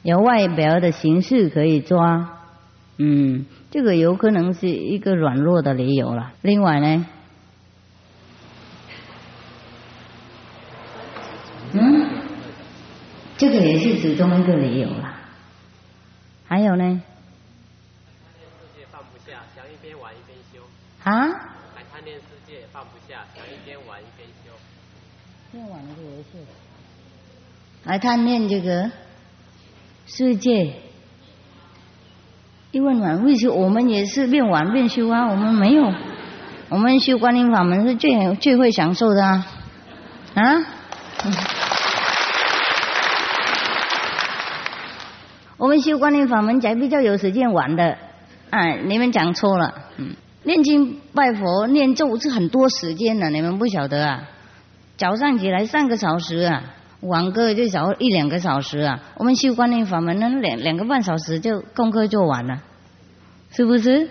[0.04, 2.40] 有外表的形式可以抓，
[2.98, 3.46] 嗯。
[3.74, 6.34] 这个有可能是一个软弱的理由了。
[6.42, 7.06] 另外呢，
[11.72, 12.10] 嗯，
[13.38, 15.14] 这个也是其中一个理由了。
[16.50, 17.02] 还有呢？
[18.92, 20.60] 放不下，想一边玩一边修。
[21.10, 21.30] 啊？
[21.74, 24.52] 还贪恋世界，放不下，想一边玩一边修。
[25.52, 26.40] 念完了就游戏。
[27.86, 28.90] 还贪恋这个
[30.08, 30.74] 世界。
[32.72, 35.28] 因为晚会修，我们也是变晚变修啊。
[35.28, 35.94] 我们没有，
[36.70, 39.46] 我们修观音法门是最最会享受的啊
[40.34, 40.66] 啊！
[45.58, 47.96] 我们修观音法门才比较有时间玩的。
[48.50, 49.84] 哎，你们讲错了。
[49.98, 54.30] 嗯，念经拜佛念咒是很多时间的，你们不晓得啊。
[54.98, 56.64] 早上起来三个小时啊，
[57.02, 59.00] 晚个最少一两个小时啊。
[59.18, 62.64] 我们修观念法门，那两两个半小时就功课做完了。
[63.52, 64.10] 是不是？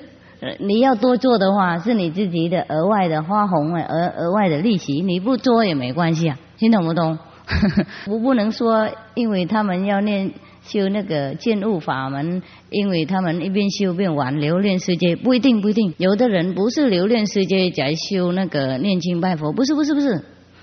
[0.61, 5.01] 你要多做的话，是你自己的额外的花红啊，额额外的利息。
[5.03, 7.19] 你不做也没关系啊，听懂不懂？
[8.07, 10.33] 我不能说，因为他们要念
[10.71, 15.95] 修那个见物法门，因为他们一边修边玩留恋世界，不一定不一定。
[15.99, 20.23] 有的人不是留恋世界在修那个念经拜佛，不是不是不是，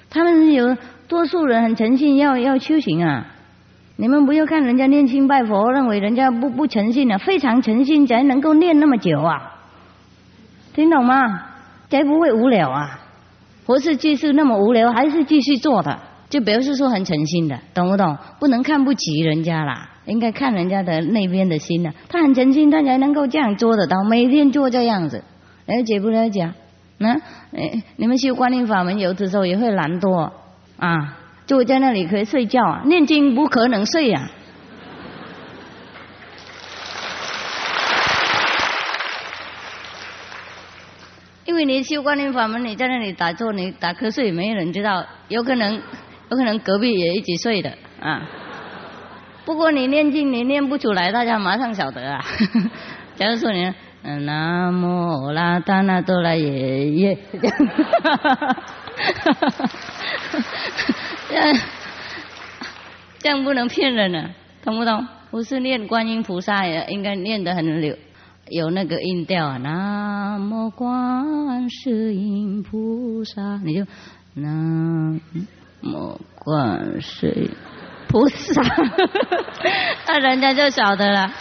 [0.09, 3.33] 他们有多数人很诚信，要要修行啊。
[3.97, 9.55] 你们不要看人家念经拜佛，认为人家不不诚信啊，非常诚信才能够念那么久啊，
[10.73, 11.45] 听懂吗？
[11.89, 12.99] 才不会无聊啊，
[13.65, 15.97] 不是继续那么无聊，还是继续做的，
[16.29, 18.17] 就表示说很诚心的，懂不懂？
[18.39, 21.93] 不能看不起人家啦，应该看人家的那边的心呢。
[22.09, 25.23] 他很诚心，他才能够这样做得到，每天做这样子，
[25.67, 26.51] 了解不了解？
[26.97, 27.13] 那
[27.55, 30.31] 哎，你们修观音法门，有的时候也会懒惰
[30.79, 31.17] 啊。
[31.45, 34.29] 就在那里可以睡觉啊，念经不可能睡呀。
[41.45, 45.75] 因为你修观音法门，你在那里打坐，你打瞌睡，没有人知道，有可能，
[46.29, 48.27] 有可能隔壁也一起睡的啊。
[49.47, 52.21] 不过你念经，你念不出来，大家马上晓得啊。
[53.15, 57.57] 假如说你，嗯，南无拉达那多拉耶耶，这样。
[61.29, 61.55] 这样，
[63.19, 64.31] 这样不能骗人呢，
[64.65, 65.07] 懂不懂？
[65.31, 67.95] 不是念观音菩萨也应该念得很有
[68.49, 69.55] 有那个音调啊。
[69.55, 73.85] 南无观世音菩萨，你就
[74.33, 75.21] 南
[75.83, 77.49] 无观世音
[78.07, 78.61] 菩萨，
[80.07, 81.31] 那人家就晓得了，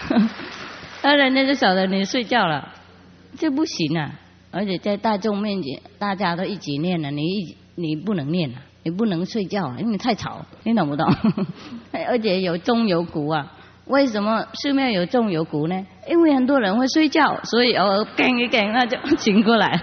[1.02, 2.72] 那人家就晓得你睡觉了，
[3.38, 4.12] 这不行啊！
[4.50, 8.62] 而且在大众面前，大家都一起念了，你一你不能念啊。
[8.82, 11.12] 你不能睡觉，因为你太吵，听懂不懂？
[12.06, 13.52] 而且有钟有鼓啊，
[13.86, 15.84] 为什么寺庙有钟有鼓呢？
[16.08, 19.80] 因为很多人会睡觉，所以偶尔干一干，那就醒过来了。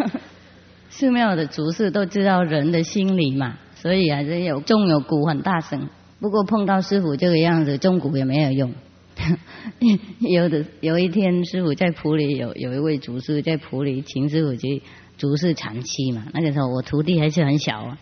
[0.90, 5.88] 寺庙的主事都知道人的心理嘛，所以还是有钟有鼓很大声。
[6.20, 8.72] 不过碰到师傅这个样子，钟鼓也没有用。
[10.20, 14.82] 有的有一天，师傅在普里有有一位祖师在普里请师傅去。
[15.18, 17.96] 祖师长期嘛，那个时候我徒弟还是很小啊，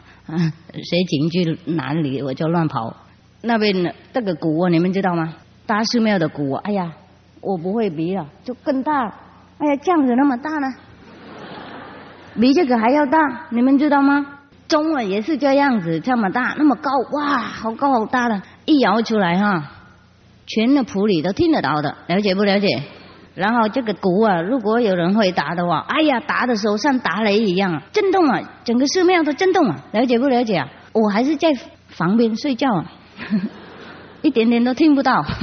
[0.73, 2.97] 谁进去哪里我就乱跑。
[3.43, 5.35] 那边这个鼓你们知道吗？
[5.67, 6.95] 大寺庙的鼓，哎呀，
[7.43, 9.09] 我不会比了，就更大。
[9.59, 10.69] 哎呀，这样子那么大呢？
[12.41, 13.19] 比这个还要大，
[13.51, 14.40] 你们知道吗？
[14.71, 19.73] 钟啊也是这样子，这么大，那么高，哇，好高好大的，一摇出来哈，
[20.47, 22.69] 全的普里都听得到的，了解不了解？
[23.35, 30.69] 然后这个鼓啊，如果有人会打的话，哎呀，打的时候像打雷一样，震动啊，整个寺庙都震动啊，了解不了解啊？
[30.93, 31.49] 我还是在
[31.89, 32.85] 房边睡觉，啊，
[34.23, 35.25] 一点点都听不到。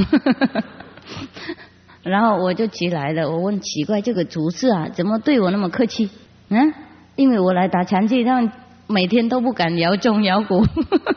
[2.04, 6.10] 然后我就起来了，我问奇怪，这个主事啊，怎么对我那么客气？
[6.50, 6.74] 嗯，
[7.16, 8.50] 因为我来打禅期，他们
[8.88, 10.66] 每天都不敢摇钟摇鼓，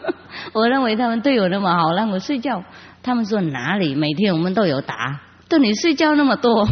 [0.52, 2.64] 我认为他们对我那么好，让我睡觉。
[3.02, 3.94] 他们说哪里？
[3.94, 5.20] 每天我们都有打。
[5.48, 6.68] 逗你睡觉那么多，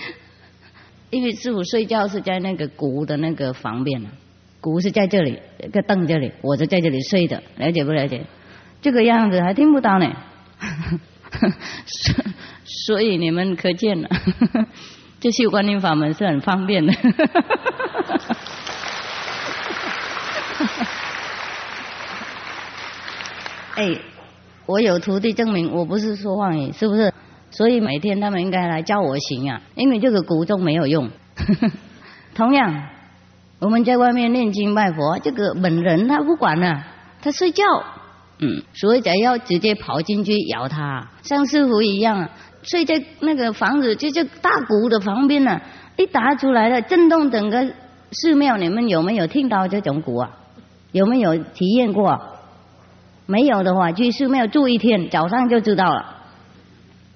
[1.10, 4.02] 因为师傅睡觉是在那个鼓的那个房边，
[4.60, 8.24] 鼓是在这里，一个凳这里，我就在这里睡的，了解不了解？
[8.80, 10.10] 这个样子还听不到呢，
[11.86, 12.24] 所
[12.86, 14.08] 所以你们可见了，
[15.20, 16.94] 这修观音法门是很方便的。
[23.76, 23.96] 哎，
[24.66, 27.12] 我有徒弟证明我不是说谎语，是不是？
[27.50, 31.10] 所以每天他们应该来教我行啊，因为这个古钟没有用。
[32.34, 32.88] 同样，
[33.58, 36.84] 我们在外面念经拜佛，这个本人他不管了，
[37.22, 37.64] 他睡觉。
[38.42, 42.30] 嗯，所以才要直接跑进去咬他，像师傅一样，
[42.62, 45.60] 睡在那个房子，就这大鼓的旁边呢，
[45.96, 47.66] 一打出来了，震动整个
[48.12, 48.56] 寺庙。
[48.56, 50.30] 你们有没有听到这种鼓啊？
[50.92, 52.20] 有没有体验过？
[53.26, 56.16] 没有的话，去寺庙住一天，早上就知道了。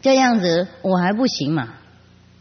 [0.01, 1.75] 这样子我还不行嘛？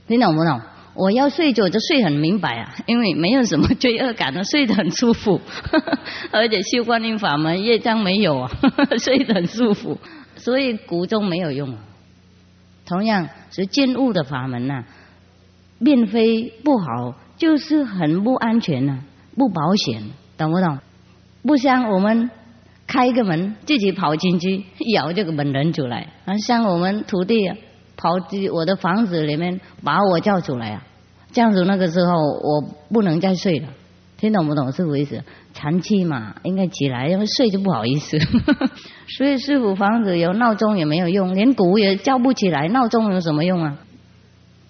[0.08, 0.62] 你懂不懂？
[0.96, 5.42] 我要睡着就睡很明白啊，因为没有什么罪恶感的，睡得很舒服，
[6.30, 8.52] 而且修观音法门业障没有啊，
[9.02, 9.98] 睡得很舒服，
[10.36, 11.76] 所以古钟没有用。
[12.86, 14.84] 同样是见物的法门呐，
[15.84, 19.00] 并非不好，就是很不安全呐，
[19.36, 20.04] 不保险，
[20.38, 20.78] 懂不懂？
[21.44, 22.32] 不像我们
[22.88, 27.52] 开个门自己跑进去 咬这个门人出来，啊，像我们徒弟。
[27.96, 30.84] 跑进我的房子里面，把我叫出来啊！
[31.32, 32.60] 这样子那个时候我
[32.92, 33.70] 不能再睡了，
[34.18, 34.72] 听懂不懂？
[34.74, 35.24] 是不意思？
[35.54, 38.18] 长期嘛，应该起来，因为睡就不好意思。
[39.16, 43.78] 所以师傅房子有闹钟也没有用，连鼓也叫不起来，闹钟有什么用啊？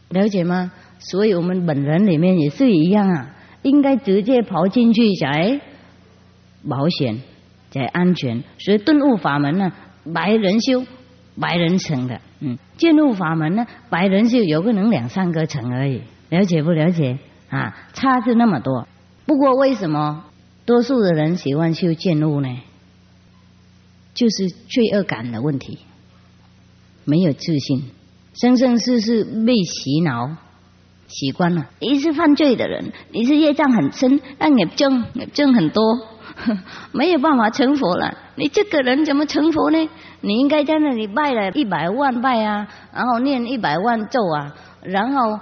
[0.09, 0.71] 了解吗？
[0.99, 5.59] 所以我们本人里面也是一样啊，应该直接跑进去才
[6.67, 7.21] 保险，
[7.71, 8.43] 才安全。
[8.59, 9.71] 所以顿悟法门呢，
[10.13, 10.85] 白人修。
[11.35, 15.99] 白人成的，嗯，见入法门呢，白人就有可能两三个成而已，
[16.29, 17.17] 了解不了解？
[17.49, 18.87] 啊，差是那么多。
[19.25, 20.25] 不过为什么
[20.67, 22.55] 多数的人喜欢修见悟呢？
[24.13, 25.79] 就是罪恶感的问题，
[27.03, 27.89] 没有自信，
[28.35, 30.37] 生生世世被洗脑
[31.07, 31.71] 习惯了。
[31.79, 35.81] 你是犯罪的人，你是业障很深，那你挣挣很多。
[36.91, 39.89] 没有办法成佛了，你这个人怎么成佛呢？
[40.21, 45.39] 你应该在那里拜了一百万拜啊，然后念一百万咒啊，然后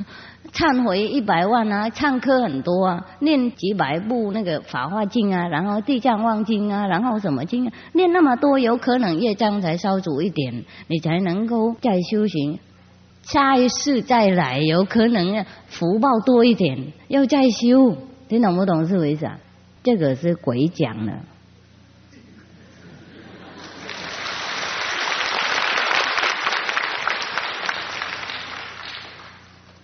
[0.52, 12.58] 忏悔一百万啊，唱歌很多啊，念几百部那个法华经啊，然后地藏王经啊，然后什么经啊，念那么多，有可能业障才烧足一点，你才能够再修行，
[13.22, 17.96] 下一世再来，有可能福报多一点，要再修，
[18.28, 19.38] 听懂不懂是为啥？
[19.82, 21.20] 这个是鬼讲的，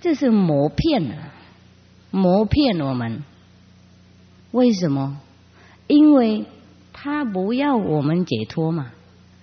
[0.01, 1.17] 这是魔骗的，
[2.13, 3.25] 魔骗我们。
[4.53, 5.21] 为什么？
[5.89, 6.47] 因为
[6.93, 8.93] 他不要我们解脱嘛，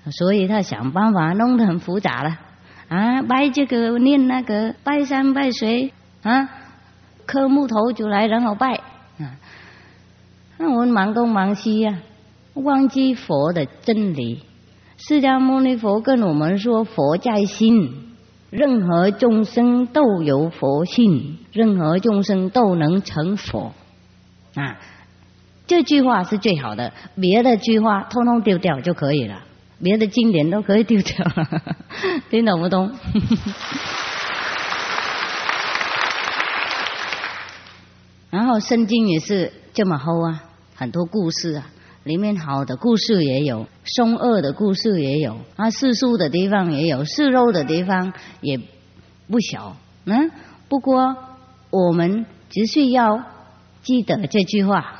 [0.09, 2.39] 所以他想办法弄得很复杂了
[2.87, 6.49] 啊，拜这个念那个，拜山拜水啊，
[7.25, 8.81] 磕木头就来，然后拜。
[10.57, 11.99] 那我们忙东忙西呀，
[12.53, 14.43] 忘记佛的真理。
[14.97, 18.15] 释迦牟尼佛跟我们说：“佛在心，
[18.49, 23.73] 任何众生都有佛性，任何众生都能成佛。”
[24.55, 24.77] 啊，
[25.67, 29.43] 这句话是最好的，别的句话通通丢掉就可以了，
[29.83, 31.75] 别的经典都可以丢掉了，
[32.31, 32.89] 听懂不懂？
[38.31, 40.44] 然后圣经也是这么厚啊。
[40.75, 41.69] 很多故事啊，
[42.03, 48.59] 里面好的故事也有，凶恶的故事也有，啊，世俗的地方也有，世肉的地方也
[49.27, 49.77] 不小。
[50.03, 50.29] 嗯，
[50.67, 51.15] 不过
[51.71, 53.23] 我们只需要
[53.81, 54.99] 记得这句话，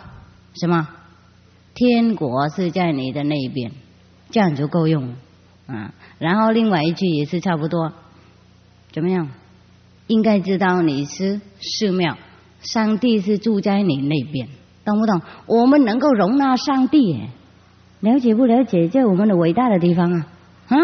[0.56, 0.88] 什么？
[1.74, 3.74] 天国是在你的那边，
[4.32, 5.16] 这样就够用。
[5.68, 7.92] 啊，然后另外一句也是差不多，
[8.94, 9.30] 怎么样？
[10.08, 12.18] 应该知道你是寺庙，
[12.62, 14.48] 上帝是住在你那边。
[14.86, 15.22] 懂不懂？
[15.48, 17.28] 我们能够容纳上帝，
[18.02, 18.88] 了解不了解？
[18.88, 20.26] 这我们的伟大的地方啊！
[20.70, 20.78] 啊，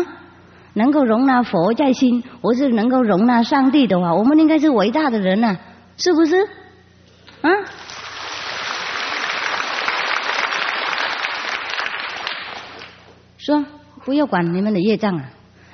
[0.74, 5.58] 能够容纳佛在心，或是能够容纳上帝的话，我们应该是伟大的人呐，
[5.98, 6.36] 是不是？
[7.42, 7.50] 啊？
[13.38, 13.66] 说
[14.06, 15.30] 不要管你们的业障啊！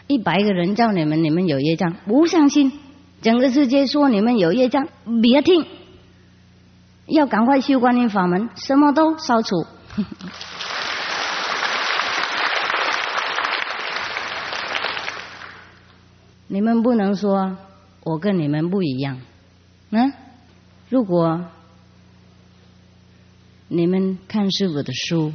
[0.07, 2.71] 一百个人叫你们，你们有业障，不相信。
[3.21, 4.87] 整个世界说你们有业障，
[5.21, 5.65] 别听。
[7.07, 9.65] 要赶快修观音法门，什么都消除。
[16.49, 17.57] 你们不能说
[18.03, 19.19] 我跟你们不一样，
[19.91, 20.13] 嗯，
[20.89, 21.45] 如果
[23.67, 25.33] 你们看师傅的书，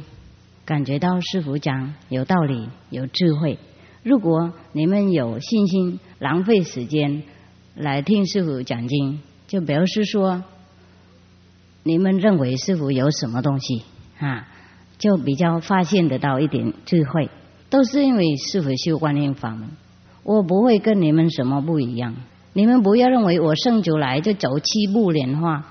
[0.65, 3.57] 感觉到师傅讲有道理、有智慧；
[4.01, 7.23] 如果你们有信心，浪费时间
[7.75, 10.43] 来听师傅讲经，就表示说
[11.83, 13.83] 你们认为师傅有什么东西
[14.19, 14.47] 啊，
[14.97, 17.29] 就比较发现得到一点智慧。
[17.69, 19.69] 都是因为师傅修观音法门，
[20.23, 22.15] 我不会跟你们什么不一样。
[22.53, 25.65] 你们不要认为我圣主来就走七步莲花。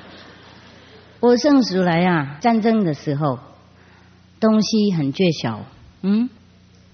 [1.20, 3.38] 我圣主来啊，战争的时候
[4.38, 5.64] 东西很缺少，
[6.02, 6.28] 嗯，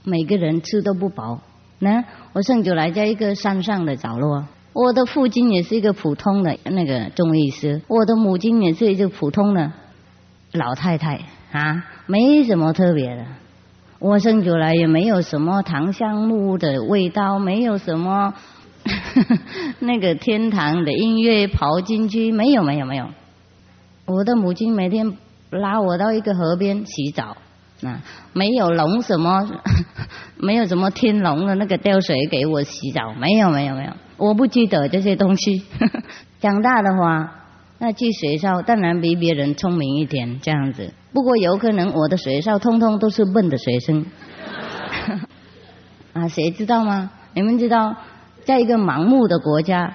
[0.05, 1.41] 每个人吃都不饱。
[1.81, 4.47] 那我圣主来在一个山上的角落，
[4.77, 9.73] 我的父亲也是一个普通的那个中医师，我的母亲也是一个普通的
[10.53, 13.25] 老太太啊，没什么特别的。
[13.99, 18.35] 我生出来也没有什么檀香木的味道，没有什么
[19.81, 23.07] 那个天堂的音乐跑进去，没有没有没有。
[24.05, 25.17] 我的母亲每天
[25.49, 27.39] 拉我到一个河边洗澡，
[27.83, 28.03] 啊，
[28.35, 29.49] 没有龙什么，
[30.37, 35.65] 没有什么天龙的那个吊水给我洗澡，没有没有没有，我不记得这些东西。
[36.41, 37.43] 长大的话。
[37.79, 40.95] 那去学校当然比别人聪明一点，这样子。
[41.13, 44.07] 不过有可能我的学校通通都是笨的学生，
[46.15, 47.11] 啊，谁知道吗？
[47.35, 47.95] 你们知道，
[48.47, 49.95] 在一个盲目的国家，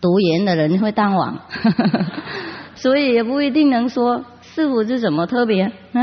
[0.00, 1.38] 读研的人会当王，
[2.76, 6.00] 所以也不一定能说师傅是什么特别啊。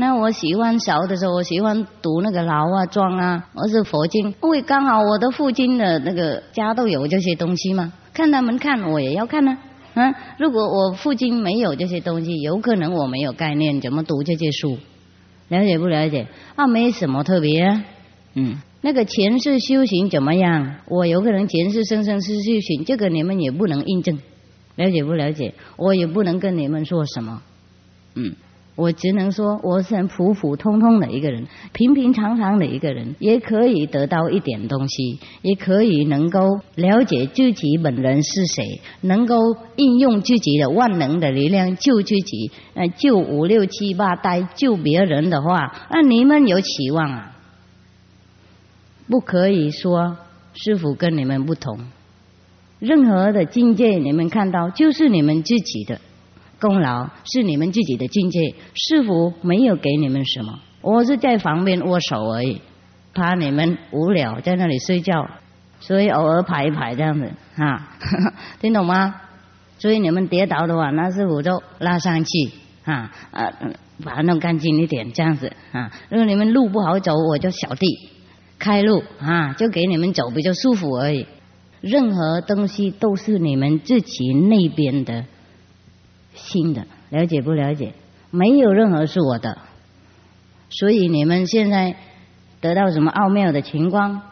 [0.00, 9.58] 那我喜欢小的时候，我喜欢读那个老啊庄啊，或是佛经，因为刚好我的父亲的那个家都有这些东西嘛，看他们看，我也要看呢。
[9.92, 14.78] 嗯，如果我父亲没有这些东西，有可能我没有概念怎么读这些书，
[15.48, 16.28] 了解不了解？
[16.56, 17.84] 啊，没什么特别。
[18.32, 20.76] 嗯，那个前世修行怎么样？
[20.86, 24.18] 我有可能前世生生世世修行，这个你们也不能印证，
[24.76, 25.52] 了解不了解？
[25.76, 27.42] 我也不能跟你们说什么。
[28.14, 28.34] 嗯。
[28.80, 39.36] 我只能说，我是很普普通通的一个人，平平常常的一个人，也可以得到一点东西，也可以能够了解自己本人是谁，能够
[39.76, 47.36] 应用自己的万能的力量救自己，呃，救五六七八代，救别人的话，那你们有期望啊？
[49.10, 50.16] 不可以说
[50.54, 51.80] 师傅跟你们不同，
[52.78, 56.00] 任何的境界你们看到就是你们自己的。
[56.60, 62.60] 功劳是你们自己的境界，师傅没有给你们什么，我是在旁边握手而已，
[63.14, 65.26] 怕你们无聊在那里睡觉，
[65.80, 67.96] 所以偶尔排一排这样子啊，
[68.60, 69.14] 听懂吗？
[69.78, 72.50] 所以你们跌倒的话，那师傅就拉上去
[72.84, 73.52] 啊啊，
[74.04, 75.90] 把它弄干净一点这样子啊。
[76.10, 77.86] 如果你们路不好走，我就小弟
[78.58, 81.26] 开路啊，就给你们走比较舒服而已。
[81.80, 85.24] 任何东西都是你们自己那边的。
[86.42, 87.92] 新的了解不了解？
[88.30, 89.58] 没有任何是我的，
[90.68, 91.96] 所以你们现在
[92.60, 94.22] 得到什么奥妙的情况，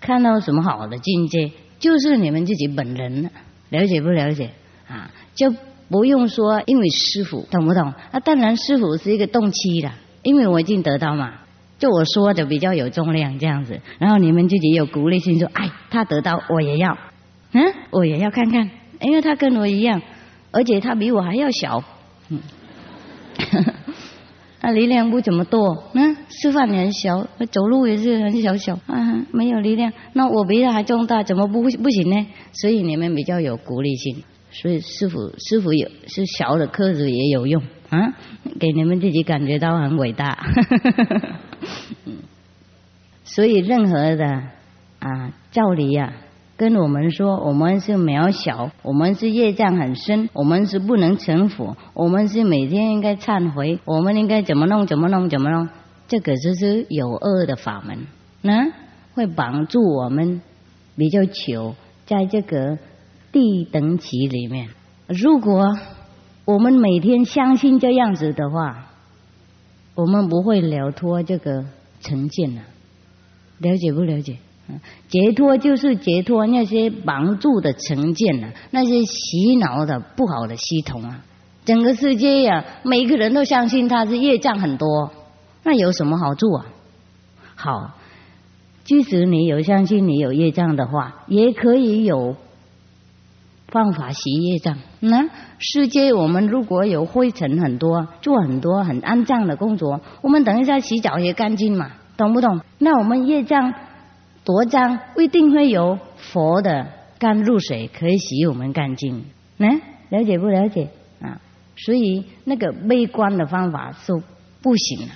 [0.00, 3.30] 看到什么好的境界，就是你们自己本人
[3.70, 4.50] 了解不了解？
[4.88, 5.54] 啊，就
[5.88, 7.94] 不用说，因为师傅懂不懂？
[8.10, 11.34] 那当然，师傅是一个动机的，因为我已经得到嘛，
[11.78, 16.98] 就我说的比较有重量这样子，然后你们自己有鼓励性说，哎，他得到我也要，
[17.52, 18.68] 嗯，我也要看看，
[19.00, 20.02] 因为他跟我一样。
[20.54, 21.82] 而且他比我还要小，
[22.28, 22.38] 嗯，
[24.60, 29.92] 他力量不怎么多，嗯，吃饭也很小，走路也是很小小，啊，没有力量。
[30.12, 32.26] 那我比他还重大，怎么不不行呢？
[32.52, 38.14] 所以你们比较有鼓励性，所以师傅师傅有是小的颗子也有用啊，
[38.60, 40.46] 给你们自己感觉到很伟大。
[43.24, 44.24] 所以任何的
[45.00, 46.12] 啊教理呀。
[46.56, 55.68] 跟我们说，我们是渺小，我们是业障很深，我们是不能成佛，我们是每天应该忏悔，我们应该怎么弄怎么弄怎么弄，
[56.06, 58.06] 这个就是有恶的法门，
[58.42, 58.72] 呢
[59.14, 60.42] 会帮助我们
[60.96, 61.74] 比较久
[62.06, 62.78] 在这个
[63.32, 64.68] 地等级里面。
[65.08, 65.76] 如果
[66.44, 68.92] 我们每天相信这样子的话，
[69.96, 71.64] 我们不会了脱这个
[72.00, 72.62] 成见了，
[73.58, 74.36] 了解不了解？
[75.08, 81.20] 解脱就是解脱那些盲住的成见啊，那些洗脑的不好的系统啊。
[81.66, 85.10] 整个世界呀，每个人都相信他是业障很多，
[85.62, 86.66] 那有什么好处啊？
[87.54, 87.90] 好，
[88.84, 92.36] 即使你有相信你有业障的话，也可以有
[93.68, 94.78] 方法洗业障。
[95.00, 102.60] 那世界我们如果有灰尘很多，做很多很肮脏的工作，我们等一下洗澡也干净嘛，懂不懂？
[102.78, 103.74] 那我们业障。
[104.44, 106.86] 多脏不一定会有佛的
[107.18, 109.24] 甘露水可以洗我们干净。
[109.56, 109.68] 呢，
[110.10, 110.88] 了解不了解
[111.20, 111.40] 啊？
[111.76, 114.12] 所以那个悲观的方法是
[114.62, 115.14] 不行了，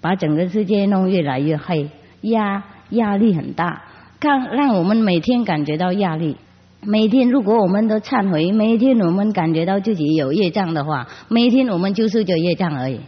[0.00, 1.88] 把整个世界弄越来越黑，
[2.20, 3.84] 压压力很大，
[4.20, 6.36] 看让我们每天感觉到压力。
[6.82, 13.00] 每天如果我们都忏悔，每天我们感觉到自己有业障的话，每天我们就是这业障而已，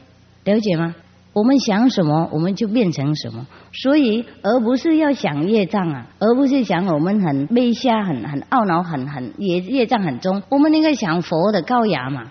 [0.45, 0.95] 了解吗？
[1.39, 3.47] 我们想什么，我们就变成什么。
[3.73, 10.43] 所以，而不是要想业障啊，而不是想我们很悲下、很很懊恼、很很业业障很重。
[10.49, 12.25] 我们应该想佛的高雅嘛。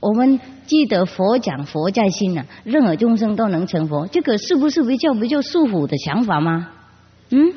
[0.00, 4.08] 我们记得佛讲佛在心啊，任何众生都能成佛。
[4.08, 6.70] 这个是不是比较比较束缚的想法吗？
[7.30, 7.52] 嗯？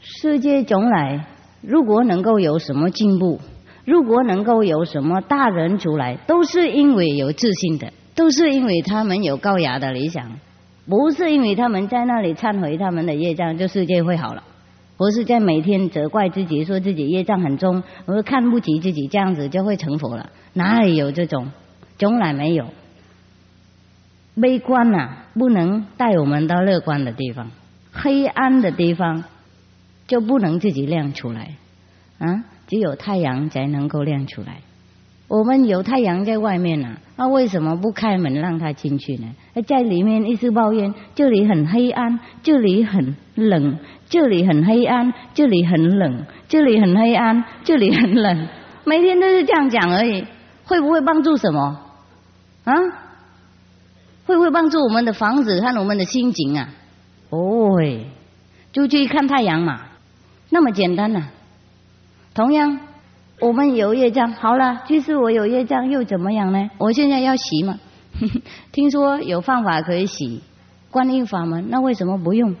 [0.00, 1.26] 世界总来，
[1.60, 3.40] 如果能够有什么进步，
[3.90, 10.38] 如果能够有什么大人出来，都是因为有自信的，都是因为他们有高雅的理想，
[10.88, 14.44] 不是因为他们在那里忏悔他们的业障，就世界会好了。
[14.96, 20.30] 不是在每天责怪自己，说自己业障很重，我看不起自己，这样子就会成佛了。
[20.52, 21.50] 哪里有这种？
[21.98, 22.66] 从来没有。
[24.40, 27.50] 悲观呐，不能带我们到乐观的地方，
[27.90, 29.24] 黑暗的地方。
[30.06, 31.52] 就不能自己亮出来
[32.18, 32.26] 啊！
[32.70, 34.60] 只有太阳才能够亮出来。
[35.26, 39.34] 我们有太阳在外面呢，那为什么不开门让他进去呢？
[39.66, 48.48] 在里面一直抱怨，这里很黑暗，这里很冷，这里很黑暗，这里很冷，这里很黑暗，这里很冷，
[48.84, 50.24] 每天都是这样讲而已。
[50.64, 51.80] 会不会帮助什么？
[52.64, 52.74] 啊？
[54.26, 56.68] 会不会帮助我们的房子和我们的心情啊？
[57.28, 58.06] 不会，
[58.72, 59.80] 就去看太阳嘛。
[60.50, 61.28] 那么简单呐！
[62.34, 62.78] 同样，
[63.40, 66.70] 我们有业障，好了，即使我有业障又怎么样呢？
[66.78, 67.78] 我现在要洗嘛？
[68.72, 70.40] 听说有方法可以洗，
[70.90, 72.54] 观音法门，那为什么不用？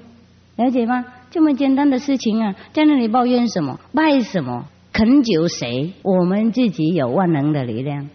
[0.56, 1.04] 了解吗？
[1.30, 3.78] 这么简单的事情啊，在那里抱怨什么？
[3.94, 4.66] 拜什么？
[4.92, 5.92] 恳求谁？
[6.02, 8.08] 我们自己有万能的力量，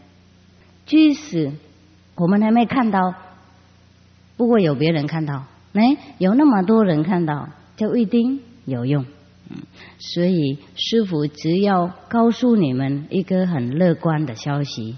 [0.86, 1.53] 即使
[2.16, 3.14] 我们还没看到，
[4.36, 5.43] 不过有别人看到，
[5.74, 7.47] 哎，有那么多人看到，
[7.78, 9.06] 就一定有用。
[10.00, 14.98] 所以师傅只要告诉你们一个很乐观的消息，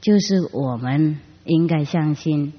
[0.00, 2.52] 就是我们应该相信，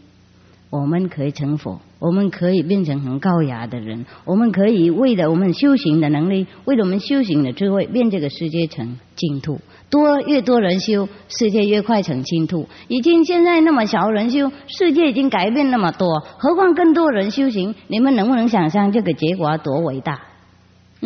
[0.69, 9.59] 我们可以成佛，我们可以变成很高雅的人，我们可以为了我们修行的能力，为了我们修行的智慧，变这个世界成净土。
[9.89, 12.67] 多越多人修，世界越快成净土。
[12.87, 17.75] 已经现在那么少人修，世界已经改变那么多，何况更多人修行？
[17.87, 20.19] 你们能不能想象这个结果多伟大？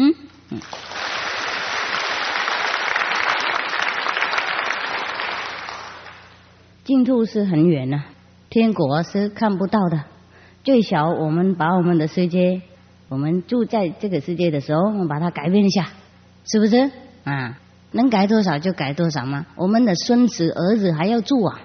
[0.01, 0.15] 嗯
[0.51, 0.61] 嗯，
[6.85, 8.05] 净土是很远呐，
[8.49, 10.05] 天国是看不到的。
[10.63, 12.61] 最小，我们把我们的世界，
[13.09, 15.89] 我们住在这个世界的时候，我们把它改变一下，
[16.45, 16.89] 是不是
[17.25, 17.57] 啊？
[17.91, 19.47] 能改多少就改多少嘛？
[19.57, 21.59] 我们的孙子儿子还要住啊，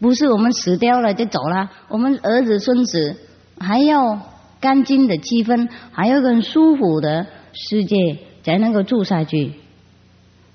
[0.00, 3.16] 不是我们死掉了就走了，我们儿子孙子
[3.60, 4.20] 还要
[4.58, 7.26] 干净的气氛，还要很舒服的。
[7.52, 9.52] 世界才能够住下去，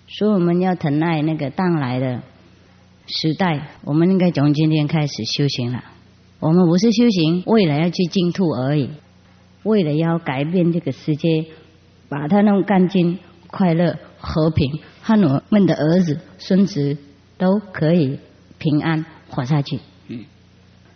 [0.07, 2.21] 所以我们要疼爱那个当来的
[3.07, 3.67] 时代。
[3.83, 5.83] 我们应该从今天开始修行了。
[6.39, 8.89] 我们不是修行，为了要去净土而已，
[9.63, 11.45] 为了要改变这个世界，
[12.09, 16.97] 把它弄干净、快乐、和平，和我们的儿子、孙子
[17.37, 18.19] 都可以
[18.57, 19.79] 平安活下去。
[20.07, 20.25] 嗯，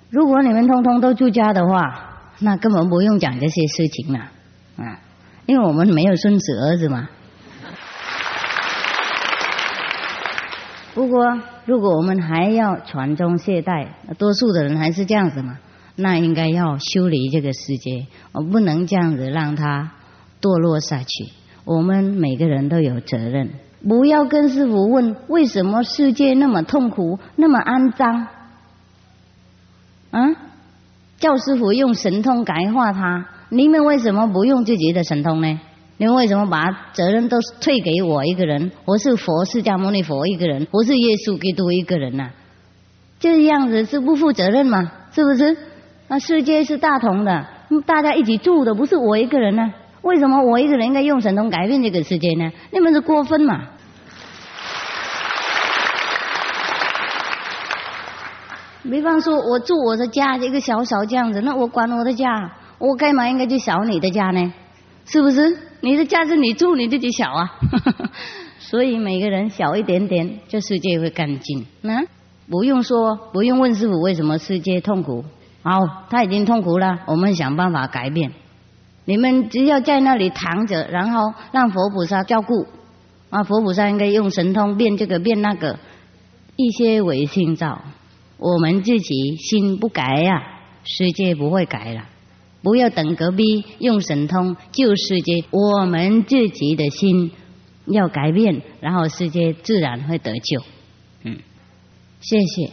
[0.09, 4.19] 如果你们通通都住家的话，那根本不用讲这些事情了，
[4.77, 4.99] 啊。
[5.49, 7.09] 因为我们没有孙子儿子嘛。
[10.93, 15.57] 不过，如果我们还要传宗接代，多数的人还是这样子嘛，
[15.95, 19.89] 那应该要修理这个世界，我不能这样子让它
[20.39, 21.31] 堕落下去。
[21.65, 23.49] 我们每个人都有责任，
[23.87, 28.27] 不要跟师傅问为什么世界那么痛苦、那么肮脏，
[30.11, 30.29] 啊？
[31.17, 33.25] 叫师傅用神通感化他。
[33.51, 35.59] 你们为什么不用自己的神通呢？
[35.97, 38.71] 你们为什么把责任都推给我一个人？
[38.85, 42.29] 我是佛释迦牟尼佛一个人，我是耶稣基督一个人呐？
[43.19, 44.91] 这样子是不负责任嘛？
[45.11, 45.57] 是不是？
[46.07, 47.47] 那世界是大同的，
[47.87, 49.73] 大家一起住的，不是我一个人呢？
[50.03, 52.51] 为什么我一个人应该用神通改变这个世界呢？
[52.71, 53.69] 你们是过分嘛？
[58.83, 62.51] 比方说，我住我的家一个小小这样子，那我管我的家。
[62.79, 64.53] 我干嘛应该去扫你的家呢？
[65.05, 65.57] 是不是？
[65.81, 67.51] 你的家是你住，你自己扫啊。
[68.59, 71.65] 所以每个人小一点点，这世界会干净。
[71.81, 72.03] 那
[72.49, 75.25] 不用说，不用问师傅为什么世界痛苦，
[75.63, 78.31] 好，他已经痛苦了，我们想办法改变。
[79.05, 82.67] 你们只要在那里躺着，然后让佛菩萨照顾。
[83.31, 85.79] 啊，佛菩萨应该用神通变这个变那个，
[86.55, 87.81] 一些违心造。
[88.37, 90.41] 我们自己心不改呀，
[90.83, 92.03] 世界不会改了。
[92.61, 97.31] 不要等隔壁用神通救世界，我们自己的心
[97.85, 100.61] 要改变，然后世界自然会得救。
[101.23, 101.37] 嗯，
[102.21, 102.71] 谢谢。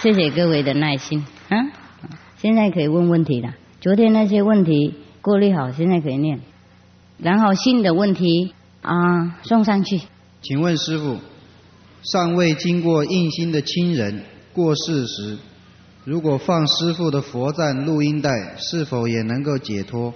[0.00, 1.56] 谢谢各位的耐心啊！
[2.38, 3.54] 现在可以问问题了。
[3.80, 6.40] 昨天那些问题过滤好，现在可以念。
[7.18, 10.00] 然后新的问题啊，送上去。
[10.40, 11.18] 请问师傅，
[12.02, 14.22] 尚未经过印心的亲人
[14.52, 15.38] 过世时，
[16.04, 20.12] 如果放师傅的佛赞录音带，是否也能够解脱？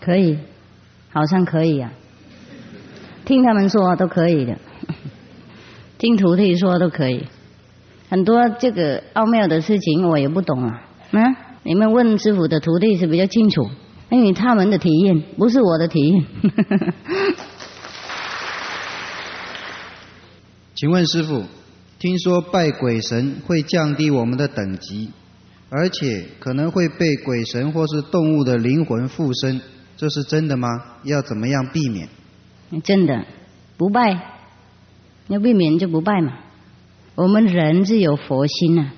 [0.00, 0.38] 可以，
[1.10, 1.92] 好像可以啊。
[3.24, 4.58] 听他们说都可以的，
[5.98, 7.26] 听徒弟说都可以。
[8.10, 10.82] 很多这个奥妙的事情我也不懂啊，
[11.12, 13.68] 嗯，你们问师傅的徒弟是比较清楚，
[14.10, 16.24] 因为他们的体验不是我的体验。
[20.78, 21.42] 请问师傅，
[21.98, 25.10] 听说拜鬼神会降低我们的等级，
[25.70, 29.60] 而且可能会被鬼神或是动物的灵魂附身，
[29.96, 30.68] 这是真的吗？
[31.02, 32.08] 要怎么样避免？
[32.84, 33.24] 真的，
[33.76, 34.36] 不拜，
[35.26, 36.34] 要避免就不拜嘛。
[37.16, 38.92] 我们人是有佛心呐，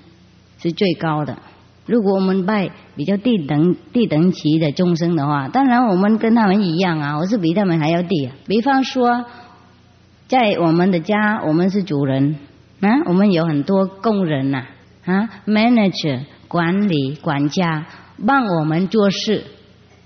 [0.59, 1.39] 是最高的。
[1.87, 8.35] 如果我们拜比较低等、低等级的众生的话，当然我们跟他们一样啊，我是比他们还要低啊。
[8.47, 9.25] 比方说，
[10.31, 12.37] 在我们的家，我们是主人
[12.81, 14.63] 啊，我们有很多工人呐
[15.05, 17.85] 啊，manager 管理管家
[18.25, 19.43] 帮我们做事，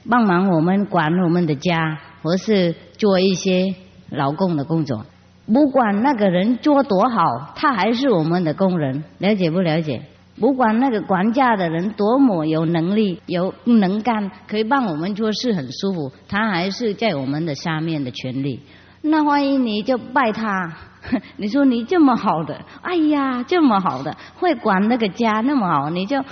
[0.08, 3.74] 帮忙我们管我们的家，或是做一些
[4.08, 5.04] 劳工的工作。
[5.52, 10.00] 不管那个人做多好，他还是我们的工人，了解不了解？
[10.40, 18.62] 不管那个管家的人多么有能力、有能干，可以帮我们做事很舒服，他还是在我们的下面的权利。
[19.07, 20.74] 那万一你就拜他，
[21.36, 26.24] 你说你这么好的，哎呀，这么好的，会管那个家那么好，你就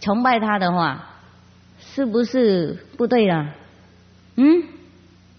[0.00, 1.06] 崇拜他的话，
[1.80, 3.52] 是不是不对了？
[4.36, 4.62] 嗯？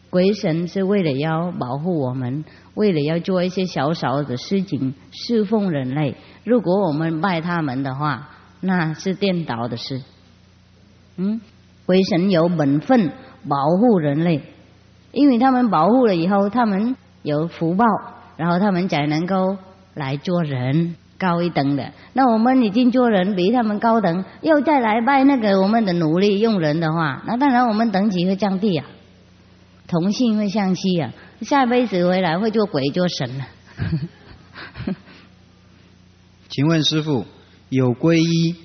[0.09, 6.17] 鬼神是为了要保护我们，为了要做一些小小的事情侍奉人类。
[6.43, 8.27] 如果我们拜他们的话，
[8.59, 10.01] 那是颠倒的事。
[11.15, 11.39] 嗯，
[11.85, 13.13] 鬼神有本分
[13.47, 14.43] 保护人类，
[15.11, 17.85] 因为他们保护了以后，他们有福报，
[18.37, 19.57] 然后他们才能够
[19.93, 21.91] 来做人高一等的。
[22.13, 28.85] 那我们已经做人比他们高等，又再来拜那个我们的奴隶用人的话，那当然我们等级会降低啊。
[29.87, 33.45] 同性会相吸啊，下辈子回来会做鬼做神了。
[36.47, 37.25] 请问师傅，
[37.67, 38.55] 有皈依，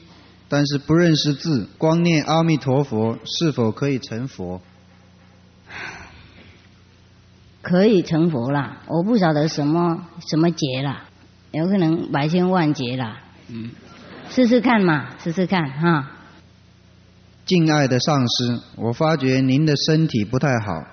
[0.48, 4.60] 但是不认识字，光念阿弥陀佛，是否可以成佛？
[7.68, 11.02] 可以成佛啦，我不晓得什么什么劫啦，
[11.50, 13.18] 有可能百千万劫啦。
[13.48, 13.70] 嗯，
[14.30, 16.12] 试试看嘛，试试看哈。
[17.44, 20.86] 敬爱的上师，我发觉您的身体不太好。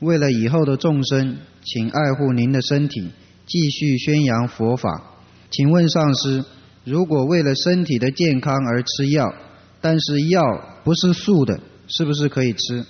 [0.00, 3.08] 为了以后的众生，请爱护您的身体，
[3.46, 5.04] 继续宣扬佛法。
[5.50, 6.44] 请问上师，
[6.84, 9.32] 如果为了身体的健康而吃药，
[9.80, 10.42] 但是药
[10.84, 12.84] 不是素的，是不是可以吃？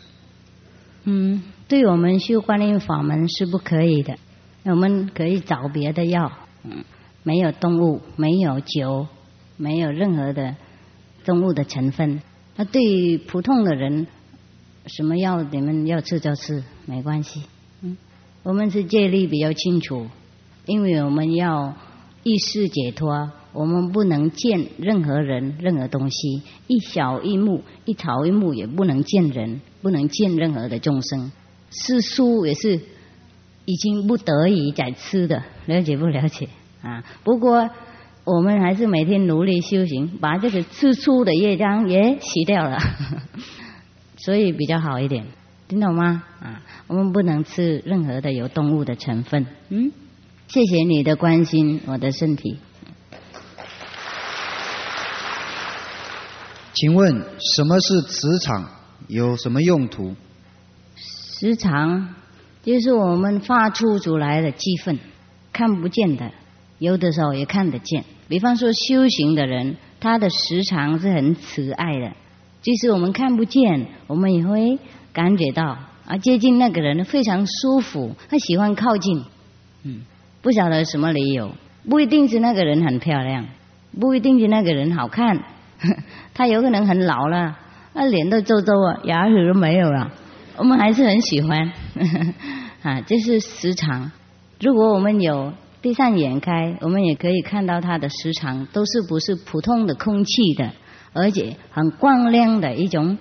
[1.04, 4.16] 嗯，对我们修观音法门是不可以的。
[4.64, 6.32] 我们可以找别的药，
[6.64, 6.84] 嗯，
[7.22, 9.06] 没有动物，没有酒，
[9.56, 10.56] 没有任何的
[11.24, 12.22] 动物的成分。
[12.56, 14.06] 那对于普通的人。
[14.90, 17.42] 什么药你们要吃就吃，没关系。
[17.82, 17.98] 嗯，
[18.42, 20.06] 我们是戒律比较清楚，
[20.64, 21.74] 因为我们要
[22.22, 31.32] 意识解脱，我们不能见任何人、任何东西，一小一木、一草一木也不能见人，不能见任何的众生。
[31.70, 32.80] 吃素也是
[33.66, 36.48] 已经不得已在吃的，了解不了解
[36.82, 37.04] 啊？
[37.24, 37.68] 不过
[38.24, 42.78] 我们还是每天努力修行，把这个吃素的业障也洗掉了。
[44.16, 45.26] 所以比较好一点，
[45.68, 46.22] 听懂吗？
[46.40, 49.46] 啊，我们不能吃任何的有动物的成分。
[49.68, 49.92] 嗯，
[50.48, 52.58] 谢谢你的关心，我的身体。
[56.74, 57.24] 请问
[57.56, 58.77] 什么是磁场？
[59.08, 60.14] 有什么用途？
[60.96, 62.14] 时常
[62.62, 64.98] 就是我们发出出来的气氛，
[65.52, 66.30] 看不见的，
[66.78, 68.04] 有的时候也看得见。
[68.28, 72.12] 比方说修行的人，他的时常是很慈爱的。
[72.60, 74.78] 即使我们看不见，我们也会
[75.14, 79.24] 感觉到啊，接近那个人非常舒服，他喜欢靠近。
[79.84, 80.02] 嗯，
[80.42, 81.52] 不晓得什么理由，
[81.88, 83.46] 不一定是那个人很漂亮，
[83.98, 85.44] 不一定是那个人好看，
[86.34, 87.56] 他有可能很老了，
[88.00, 90.12] 那脸都皱皱啊，牙齿都没有了，
[90.56, 91.72] 我们还是很喜欢
[92.80, 94.12] 啊，这是时常。
[94.60, 100.70] 如果我们有闭上眼开，我们也可以看到它的时长都是不是普通的空气的，
[101.12, 103.18] 而且很光亮的一种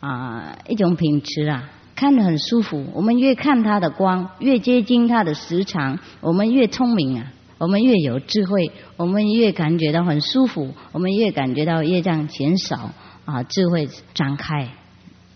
[0.00, 2.84] 啊一种品质啊，看得很舒服。
[2.92, 12.90] 我们越看它的光，越接近它的时长，我们越聪明啊，我们越有智慧，我们越感觉到很舒服，我们越感觉到业障减少
[13.24, 14.72] 啊，智慧展开。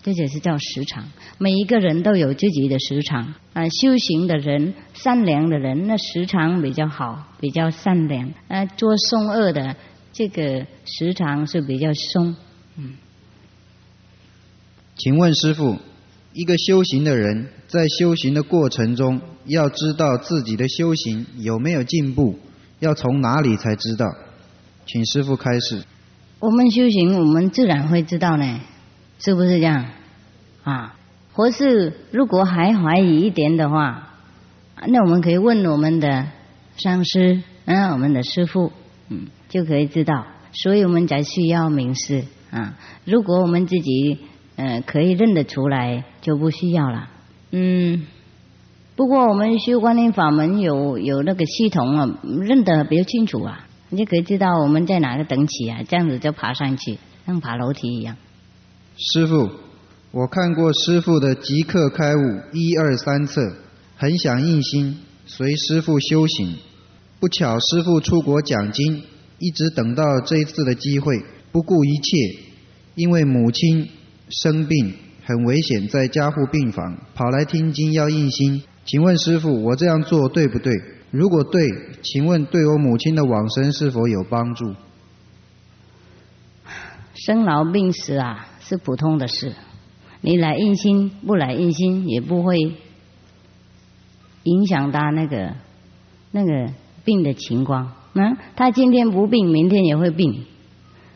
[0.03, 1.05] 这就是叫时长，
[1.39, 3.69] 每一个人都有自己的时长啊。
[3.69, 8.33] 修行的人、善良的人，那时长比较好，比较善良。
[8.47, 9.75] 啊，做松恶的，
[10.13, 12.37] 这个时长是比较松。
[12.77, 12.95] 嗯。
[14.95, 15.77] 请问师傅，
[16.33, 22.39] 一个修行的人在修行的过程中，要知道自己的修行有没有进步，
[22.79, 24.07] 要从哪里才知道？
[24.87, 25.83] 请师傅开始。
[26.39, 28.61] 我们修行，我们自然会知道呢。
[29.19, 29.87] 是不是这样？
[30.63, 30.95] 啊，
[31.33, 34.11] 或是如果还怀疑一点的话，
[34.87, 36.27] 那我们可以问我们的
[36.77, 38.73] 上师，嗯，我们的师傅，
[39.09, 40.27] 嗯，就可以知道。
[40.53, 42.77] 所以我们才需要名师啊。
[43.07, 44.19] 如果我们自己
[44.57, 47.09] 嗯可以认得出来，就不需要了。
[47.53, 48.07] 嗯，
[48.97, 58.17] 不过我们修观音法门有有那个系统啊，认得比较清楚啊，你就可以知道我们在哪个等级啊，这样子就爬上去，像爬楼梯一样。
[58.97, 59.51] 师傅，
[60.11, 62.19] 我看过师傅的《即刻开悟》
[62.53, 63.43] 一二三册，
[63.97, 66.57] 很想印心随师傅修行。
[67.21, 69.03] 不巧师傅出国讲经，
[69.39, 71.15] 一直等到这一次的机会，
[71.53, 72.41] 不顾一切，
[72.95, 73.89] 因为母亲
[74.29, 78.63] 生病很危险，在加护病房，跑来听经要印心。
[78.85, 80.73] 请问师傅，我这样做对不对？
[81.11, 81.63] 如果对，
[82.03, 84.75] 请问对我母亲的往生是否有帮助？
[87.15, 88.49] 生老病死啊！
[88.61, 89.55] 是普通的事，
[90.21, 92.57] 你来印心不来印心也不会
[94.43, 95.55] 影响他那个
[96.33, 96.73] 那个
[97.05, 97.93] 病的情况。
[98.15, 100.45] 嗯，他今天不病，明天也会病。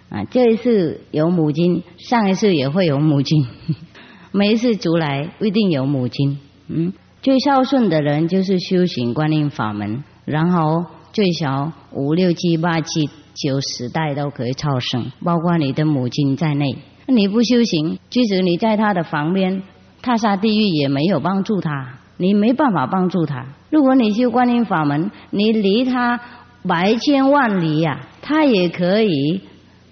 [0.08, 3.46] 啊，这一次有母亲，上一次也会有母亲，
[4.32, 6.38] 每一次足来不一定有母亲。
[6.68, 16.78] 嗯，最孝顺的人就是修行观音法门，然后最少五六七八七九十代都可以超生，包括你的母亲在内。
[17.06, 19.62] 你不修行，即使你在他的旁边，
[20.00, 23.48] 踏下地狱也没有帮助他，你没办法帮助他。
[23.68, 26.18] 如果你修观音法门，你离他
[26.66, 29.42] 百千万里呀，他也可以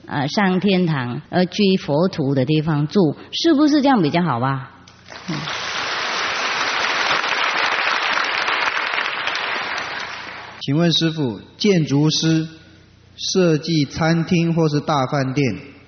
[0.06, 4.70] 呃上天堂，而居佛土的地方住，是不是这样比较好吧？
[10.68, 12.46] 请问师傅，建筑师
[13.16, 15.42] 设计餐厅或是大饭店？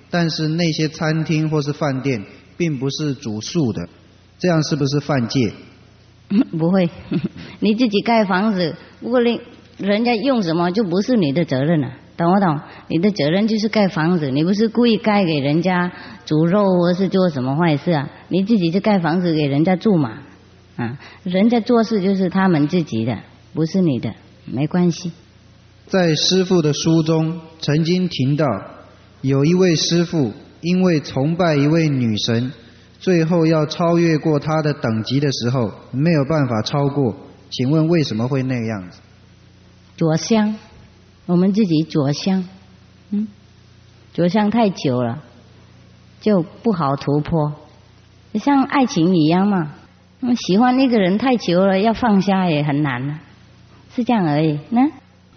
[0.09, 2.25] 但是那些餐厅或是饭店
[2.57, 3.87] 并不是主宿的，
[4.39, 5.53] 这样是不是犯戒？
[6.57, 6.89] 不会，
[7.61, 9.39] 你自己盖房子，不过人
[9.77, 12.59] 人家用什么就不是你的责任了，懂不懂？
[12.87, 15.91] 你的责任就是盖房子，你不是故意盖给人家
[16.25, 18.09] 煮肉或是做什么坏事啊？
[18.29, 20.23] 你自己就盖房子给人家住嘛，
[20.75, 23.19] 啊，人家做事就是他们自己的，
[23.53, 24.15] 不是你的，
[24.45, 25.11] 没关系。
[25.87, 28.45] 在师傅的书中曾经听到。
[29.21, 32.51] 有一位师傅，因为崇拜一位女神，
[32.99, 37.15] 最后要超越过她的等级的时候，没有办法超过。
[37.51, 38.99] 请问为什么会那个样子？
[39.95, 40.55] 着香，
[41.27, 42.43] 我们自己着香，
[43.11, 43.27] 嗯，
[44.13, 45.21] 着香太久了，
[46.19, 47.53] 就不好突破。
[48.35, 49.75] 像爱情一样嘛，
[50.47, 53.19] 喜欢那个人太久了，要放下也很难，
[53.95, 54.59] 是这样而已。
[54.69, 54.81] 那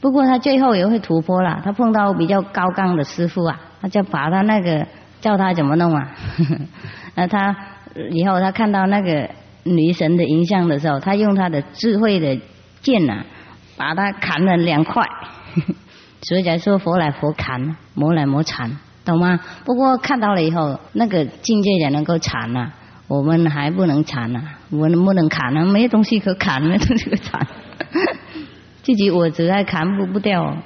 [0.01, 3.61] 不过他最后也会突破了，他碰到比较高杠的师傅啊。
[3.81, 4.87] 他就把他那个
[5.21, 6.11] 叫他怎么弄啊？
[7.15, 7.55] 那他
[8.11, 9.29] 以后他看到那个
[9.65, 12.41] 女神的影像的时候，他用他的智慧的
[12.81, 13.25] 剑呐，
[13.77, 15.03] 把他砍了两块。
[16.27, 19.39] 所以才说佛来佛砍，魔来魔缠，懂吗？
[19.67, 22.73] 不过看到了以后，那个境界也能够缠呐，
[23.07, 24.41] 我们还不能缠呐，
[24.71, 25.67] 我能不能砍呢？
[25.67, 27.47] 没东西可砍，没东西可缠，
[28.85, 30.57] 自己我实在扛不不掉。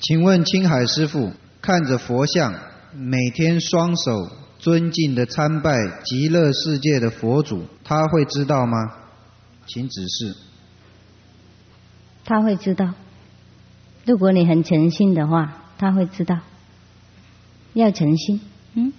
[0.00, 1.30] 请问青海师傅。
[1.66, 2.52] 看着佛像，
[2.92, 5.72] 每天双手尊敬的参拜
[6.04, 8.76] 极乐世界的佛祖，他会知道吗？
[9.66, 10.36] 请指示。
[12.22, 12.92] 他会知道，
[14.04, 16.40] 如果你很诚信的话，他会知道。
[17.72, 18.42] 要诚信，
[18.74, 18.92] 嗯。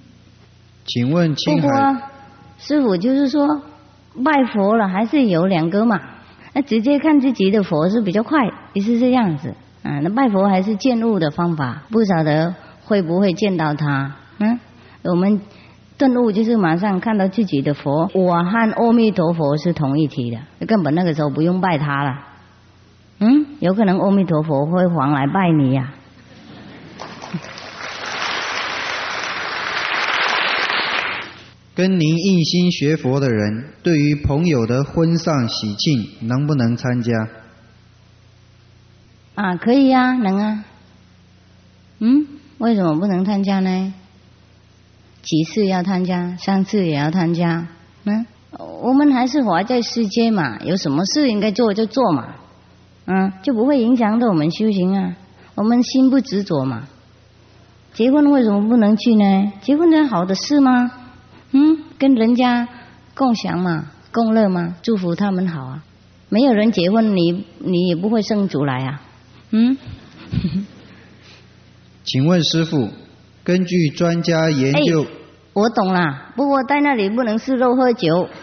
[0.88, 2.02] 请问青海
[2.58, 3.62] 师傅就是说
[4.24, 6.02] 拜佛了，还是有两个嘛？
[6.56, 9.54] 那直接看自己的佛是比较快，也是这样子。
[9.84, 14.16] 啊，那拜佛还是见悟的方法，不晓得会不会见到他？
[14.40, 14.58] 嗯，
[15.04, 15.42] 我们
[15.98, 22.20] 顿悟就是马上看到自己的佛，我和阿弥陀佛是同一体的，根本那个时候不用拜他了。
[23.20, 25.94] 嗯，有可能阿弥陀佛会还来拜你呀。
[31.76, 37.12] 跟您一心学佛的人，对于朋友的婚丧喜庆，能不能参加？
[39.36, 40.64] 啊，可以呀，能啊。
[42.00, 42.28] 嗯，
[42.60, 43.94] 为什么不能参加呢？
[45.22, 47.68] 几次要参加，三次也要参加。
[48.06, 48.26] 嗯，
[48.82, 52.36] 我们还是活在世间嘛，有什么事应该做就做嘛。
[53.06, 55.18] 嗯，就不会影响到我们修行啊。
[55.56, 56.88] 我们心不执着嘛。
[57.94, 59.52] 结婚为什么不能去呢？
[59.62, 60.90] 结婚是好的事吗？
[61.58, 62.68] 嗯，跟人家
[63.16, 65.84] 共享嘛，共乐嘛，祝福他们好啊。
[66.28, 69.02] 没有人结婚，你你也不会生出来啊。
[69.52, 69.78] 嗯，
[72.04, 72.90] 请问师傅，
[73.46, 75.06] 根据专家研究，
[75.54, 76.34] 我懂啦。
[76.36, 78.28] 不过在那里不能吃肉喝酒。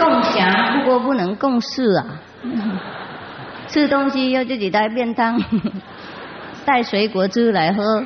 [0.00, 2.22] 共享，不过不能共事啊。
[3.68, 5.40] 吃东西要自己带便当，
[6.64, 8.04] 带水果汁来喝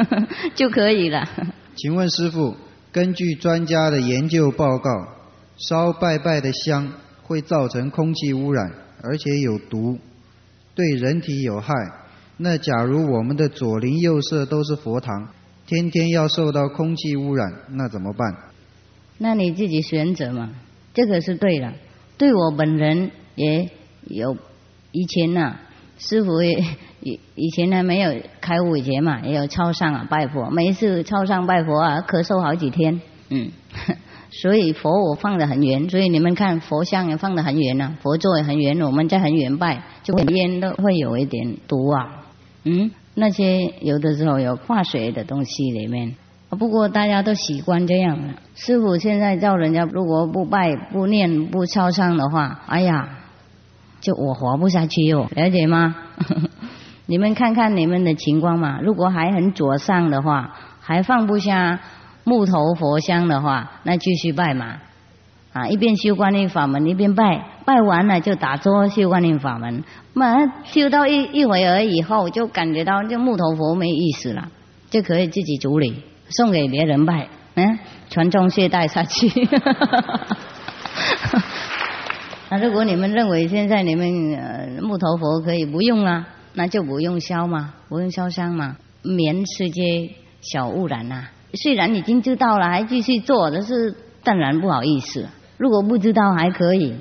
[0.54, 1.28] 就可以了。
[1.76, 2.56] 请问师傅，
[2.92, 4.90] 根据专家的研究报告。
[5.58, 6.92] 烧拜拜的香
[7.22, 8.72] 会造成空气污染，
[9.02, 9.98] 而且有毒，
[10.74, 11.72] 对人体有害。
[12.38, 15.28] 那假如我们的左邻右舍都是佛堂，
[15.66, 18.34] 天天要受到空气污染，那怎么办？
[19.18, 20.50] 那你自己选择嘛，
[20.94, 21.72] 这个是对的。
[22.16, 23.70] 对我本人也
[24.08, 24.36] 有
[24.90, 25.56] 以前呐，
[25.98, 26.64] 师傅也
[27.02, 33.50] 以以前呢没有开五节嘛，也有超上啊拜佛，每一次超上拜佛啊，咳嗽好几天，嗯。
[34.34, 42.24] 所以佛我放的很远，所以你们看佛像也放的很远呐，佛座也很远，我们在很远拜，就会烟都会有一点毒啊。
[42.64, 46.16] 嗯，那些有的时候有化学的东西里面，
[46.48, 48.34] 不过大家都习惯这样了。
[48.54, 53.18] 师傅现在叫人家如果不拜、不念、不超上的话，哎呀，
[54.00, 55.94] 就我活不下去哟，了解吗？
[57.06, 61.80] 你们看看你们的情况嘛，如果还很左上的话，还放不下。
[62.24, 64.76] 木头佛像的话，那继续拜嘛，
[65.52, 69.82] 啊，一边修观音法门一边拜，拜完了就打坐修观音法门，
[70.14, 74.46] 嘛修到一一会儿以后，就感觉到这木头佛没意思了，
[74.88, 77.26] 就可以自己处理，送给别人拜，
[77.56, 79.26] 嗯，传宗接代下去。
[82.50, 86.24] 那如果你们认为现在你们呃木头佛可以不用了，
[86.54, 91.26] 那就不用烧嘛，不用烧香嘛，免世界小污染呐。
[91.54, 95.28] 虽然已经知道了，还继续做，那是当然不好意思。
[95.58, 96.94] 如果不知道还可以，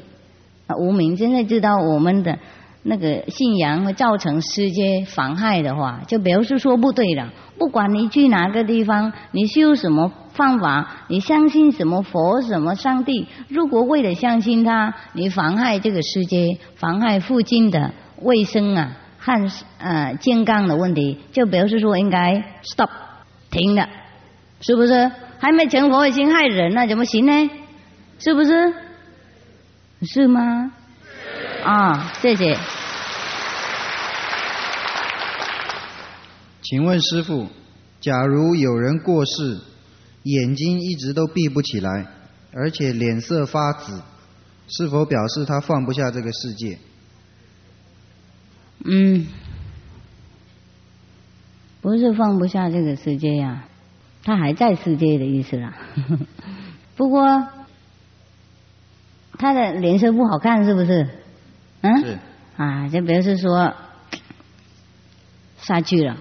[0.77, 2.37] 无名现在知道我们的
[2.83, 7.29] 那个信仰会造成世界妨害的话，就表示说不对了。
[7.57, 17.91] 不管你去哪个地方，你修什么方法，你相信什么佛、什么上帝，如果为了相信他，你妨害这个世界，妨害附近的
[18.21, 22.89] 卫生啊和呃健康的问题，就表示说应该 stop
[23.51, 23.87] 停了。
[24.59, 26.87] 是不是还没成佛已经害人了？
[26.87, 27.49] 怎么行呢？
[28.19, 28.73] 是不是？
[30.01, 30.71] 是吗？
[31.63, 32.57] 啊，谢谢。
[36.63, 37.47] 请问师傅，
[37.99, 39.59] 假如有人过世，
[40.23, 42.07] 眼睛一直都闭不起来，
[42.53, 44.01] 而且脸色发紫，
[44.67, 46.79] 是否表示他放不下这个世界？
[48.83, 49.27] 嗯，
[51.81, 53.65] 不是放不下这个世界呀。
[54.23, 55.73] 他还在世界的意思啦，
[56.95, 57.47] 不过
[59.39, 61.07] 他的脸色不好看，是不是？
[61.81, 62.01] 嗯。
[62.01, 62.19] 是。
[62.57, 63.73] 啊，就表示说
[65.57, 66.17] 下去了，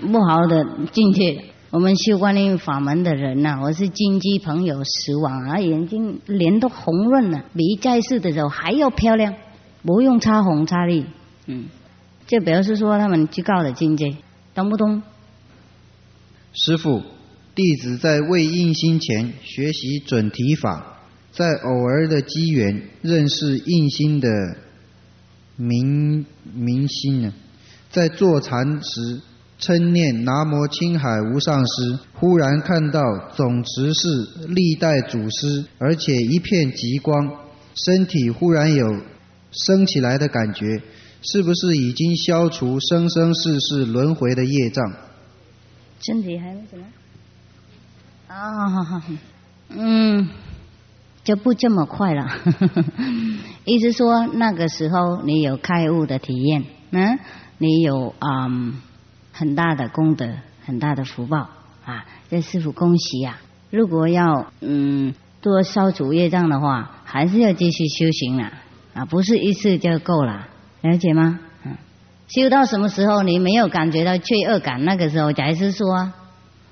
[0.00, 1.44] 不好的境界。
[1.70, 9.34] 我们修观音法门的人呐，我是金鸡朋友死亡啊，眼睛脸都红润了，比在世的时候还要漂亮，
[9.82, 11.04] 不用擦红擦绿。
[11.50, 11.68] 嗯。
[12.26, 14.16] 就表示说他们最高的境界，
[14.54, 15.02] 懂不懂？
[16.52, 17.02] 师傅，
[17.54, 21.00] 弟子在未印心前学习准提法，
[21.32, 24.28] 在偶尔的机缘认识印心的
[25.56, 26.24] 明
[26.54, 27.32] 明心呢。
[27.90, 29.20] 在坐禅时
[29.58, 33.00] 称念南无青海无上师，忽然看到
[33.34, 37.28] 总持是历代祖师，而且一片极光，
[37.74, 38.86] 身体忽然有
[39.50, 40.80] 升起来的感觉，
[41.22, 44.92] 是不是已经消除生生世世轮回的业障？
[46.00, 46.84] 身体还有什么？
[48.28, 49.02] 啊，
[49.68, 50.28] 嗯，
[51.24, 52.26] 就不这么快了。
[53.66, 57.18] 意思说那个时候你有开悟的体验，嗯，
[57.58, 58.48] 你有啊
[59.32, 60.26] 很大的功德，
[60.64, 61.50] 很大的福报
[61.84, 63.38] 啊，这师傅恭喜呀！
[63.70, 68.52] 如果要嗯多消除业障的话，还是要继续修行了
[68.94, 70.48] 啊，不是一次就够了，
[70.82, 71.40] 了解吗？
[71.64, 71.76] 嗯，
[72.28, 74.84] 修到什么时候你没有感觉到罪恶感？
[74.84, 76.12] 那个时候才是说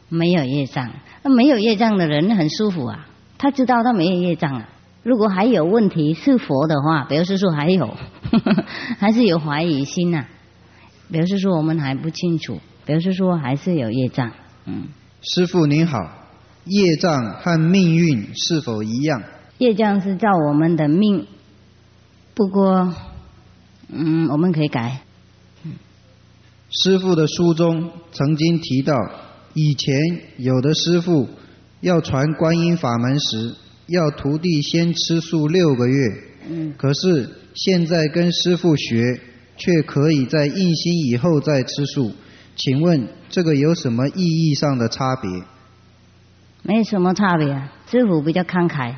[0.08, 0.90] 没有业障。
[1.22, 3.06] 那没有业障的人很舒服啊，
[3.38, 4.68] 他知道他没有业障啊。
[5.02, 7.96] 如果还有问题是佛的话，表示说还有，
[8.98, 10.26] 还是有怀疑心呐。
[11.10, 14.32] 表示说我们还不清楚，表示说还是有业障。
[14.66, 14.88] 嗯，
[15.22, 15.98] 师傅您好，
[16.64, 19.22] 业障和命运是否一样？
[19.58, 21.26] 业障是照我们的命，
[22.34, 22.94] 不过，
[23.88, 25.00] 嗯，我们可以改。
[26.70, 28.94] 师傅的书中曾经提到，
[29.54, 29.96] 以前
[30.36, 31.28] 有的师傅
[31.80, 33.54] 要传观音法门时，
[33.86, 36.08] 要徒弟先吃素六个月。
[36.50, 39.20] 嗯，可是现在跟师傅学，
[39.56, 42.12] 却可以在印心以后再吃素。
[42.54, 45.30] 请问这个有什么意义上的差别？
[46.62, 47.46] 没什么差别，
[47.90, 48.94] 师傅比较慷慨。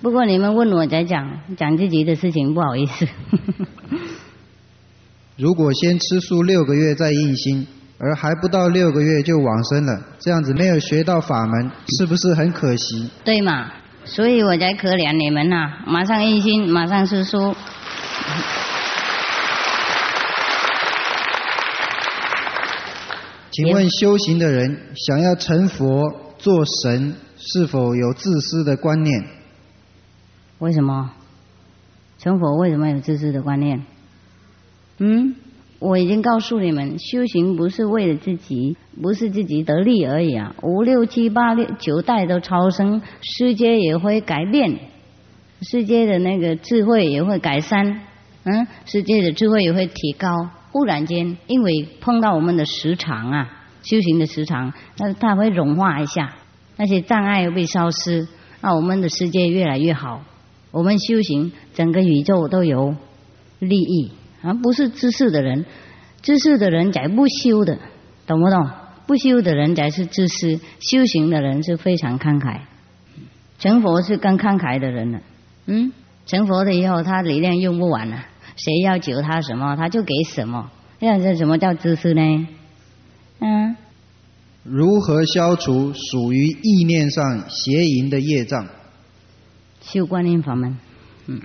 [0.00, 3.08] 不过你们问我再讲，讲自己的事情不好意思。
[5.36, 7.66] 如果先吃素六个月再印心，
[7.98, 13.10] 而还不到六个月就往生了，这样子没有学到法门，是不是很可惜？
[13.24, 13.72] 对嘛？
[14.04, 17.54] 所以我才可怜你们呐、马上印心，马上吃素。
[23.50, 29.37] 请问修行的人想要成佛做神，是否有自私的观念？
[30.58, 31.12] 为什么？
[32.18, 33.84] 成佛为什么有自私的观念？
[34.98, 35.36] 嗯，
[35.78, 40.56] 我已经告诉你们，修行不是为了自己，不是自己得利而已啊！
[40.62, 44.80] 五六七八六九代都超生，世界也会改变，
[45.62, 48.00] 世界的那个智慧也会改善，
[48.42, 50.50] 嗯，世界的智慧也会提高。
[50.72, 56.34] 忽然间，因为碰到我们的时长啊，修行的时长，那它会融化一下，
[56.76, 58.26] 那些障碍会被消失，
[58.60, 60.24] 那我们的世界越来越好。
[60.70, 62.94] 我们修行，整个宇宙都有
[63.58, 64.12] 利益，
[64.42, 65.64] 而不是知识的人，
[66.22, 67.78] 知识的人才不修的，
[68.26, 68.68] 懂不懂？
[69.06, 72.60] 不修的人才是自私，修行的人是非常慷慨。
[73.58, 75.20] 成佛是更慷慨的人了，
[75.66, 75.92] 嗯，
[76.26, 80.70] 成佛了以后，他力量用不完了，谁要求他什么，他就给什么。
[81.00, 82.48] 这样子什么叫自私呢？
[83.40, 83.76] 嗯，
[84.62, 88.66] 如何消除属于意念上邪淫的业障？
[89.80, 90.76] 修观音法门，
[91.26, 91.40] 嗯。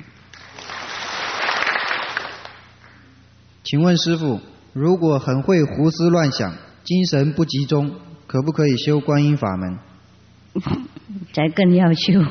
[3.64, 4.42] 请问师傅，
[4.74, 6.54] 如果很会胡思乱想、
[6.84, 7.92] 精神不集中，
[8.28, 9.80] 可不可以修观音法门？
[11.34, 12.22] 才更要修。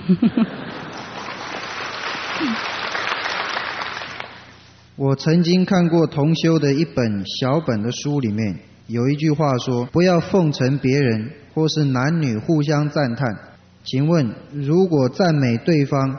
[4.96, 13.51] 我曾经看过同修的一本小本的书，里面有一句话说：“不要奉承别人，或是男女互相赞叹。”
[13.84, 16.18] 请问，如果赞美对方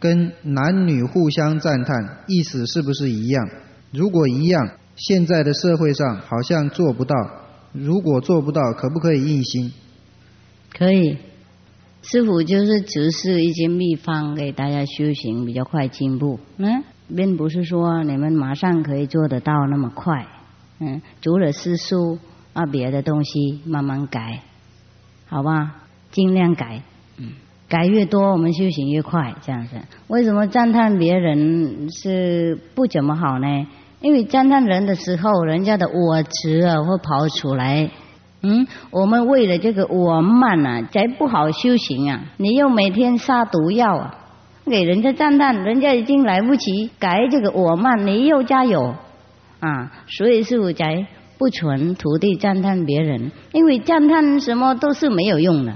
[0.00, 3.48] 跟男女互相赞叹，意思是不是一样？
[3.92, 7.14] 如果一样，现在的社会上好像做不到。
[7.72, 9.72] 如果做不到，可不可以印心？
[10.72, 11.18] 可以，
[12.02, 16.40] 师傅就是指示一些秘方给大家修行比较快进步。
[16.56, 16.82] 嗯，
[17.14, 20.26] 并不是说你们马上可以做得到那么快。
[20.78, 22.18] 嗯，除了诗书
[22.54, 24.42] 啊，别的东西慢慢改，
[25.26, 25.82] 好吧？
[26.10, 26.82] 尽量改。
[27.18, 27.32] 嗯，
[27.68, 29.34] 改越多，我们修行越快。
[29.42, 29.76] 这样子，
[30.08, 33.66] 为什么赞叹别人是不怎么好呢？
[34.00, 37.90] 因为赞叹人的时候，人家的我执啊会跑出来。
[38.42, 42.20] 嗯，我们为了这个我慢啊，才不好修行啊。
[42.36, 44.14] 你又每天杀毒药啊，
[44.66, 48.94] 给人家赞叹，人家已经来不及改这个我慢，你又加油
[49.58, 49.90] 啊。
[50.06, 51.06] 所以是我才
[51.38, 55.74] 不纯徒弟赞叹别人，因为赞叹什么都是没有用的，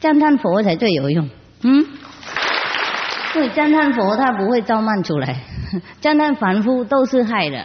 [0.00, 1.28] 赞叹佛才最有用。
[1.62, 1.86] 嗯，
[3.34, 5.42] 因为赞叹佛他不会造慢出来，
[6.00, 7.64] 赞叹凡夫都是害的。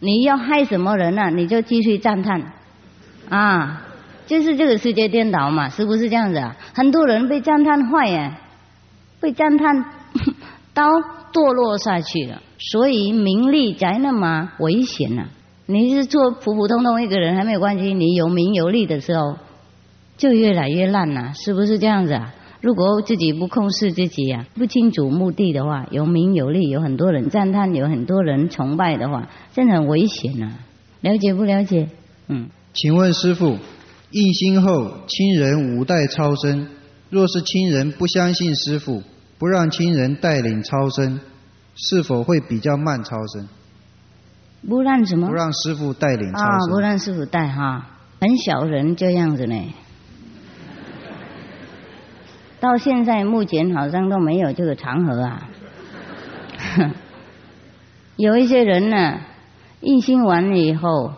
[0.00, 1.30] 你要害什么人啊？
[1.30, 2.52] 你就继续赞叹。
[3.28, 3.82] 啊，
[4.26, 6.56] 就是这个世界颠倒嘛，是不是这样子啊？
[6.74, 8.38] 很多人被赞叹坏呀，
[9.20, 9.84] 被赞叹
[10.74, 10.84] 到
[11.32, 15.24] 堕落下去了，所以名利才那么危险呢、
[15.66, 19.36] 你是做普普通通一个人还没有关系，你有名有利的时候，
[20.16, 22.34] 就越来越烂了、是不是这样子啊？
[22.62, 30.52] 如果自己不控制自己呀、不清楚目的的话，有名有利，有很多人赞叹，有很多人崇拜的话，真的很危险呐、
[31.00, 31.88] 了解不了解？
[32.28, 32.48] 嗯。
[32.72, 33.56] 请问师傅，
[34.10, 36.68] 印心后，亲人五代超生。
[37.08, 39.02] 若是亲人不相信师傅，
[39.38, 41.20] 不让亲人带领超生，
[41.76, 43.48] 是否会比较慢超生？
[44.66, 45.28] 不让什么？
[45.28, 46.70] 不让师傅带领超啊，生。
[46.70, 47.86] 不让师傅带哈，
[48.20, 49.54] 很小人这样子呢。
[52.66, 55.48] 到现在目前好像都没有这个场合啊。
[58.16, 59.20] 有一些人呢，
[59.82, 61.12] 印心完了以后，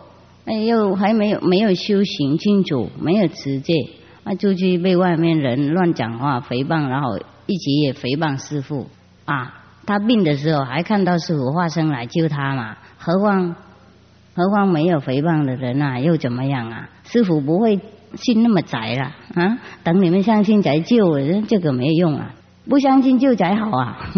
[0.45, 3.73] 哎，又还没有没有修行清楚，没有持戒，
[4.23, 8.87] 啊，就去被外面人乱讲话诽谤，然后一起也诽谤师傅
[9.25, 9.55] 啊。
[9.87, 13.55] 他病的时候还看到师傅化身来救他嘛，何况
[14.35, 16.89] 何况没有诽谤的人啊，又怎么样啊？
[17.05, 17.79] 师傅不会
[18.15, 19.59] 心那么窄了啊！
[19.83, 22.33] 等你们相信才救，这个没用啊！
[22.67, 23.97] 不相信救才好啊！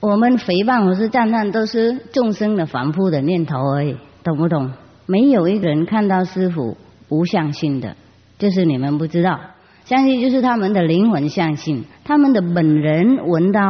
[0.00, 4.72] 我们诽谤或是赞叹，都是众生的反复的念头而已，懂不懂？
[5.06, 6.76] 没有一个人看到师傅
[7.08, 7.96] 不相信的，
[8.38, 9.38] 就是你们不知道。
[9.84, 13.60] 相信就是他们的灵魂相信，他们的本人闻到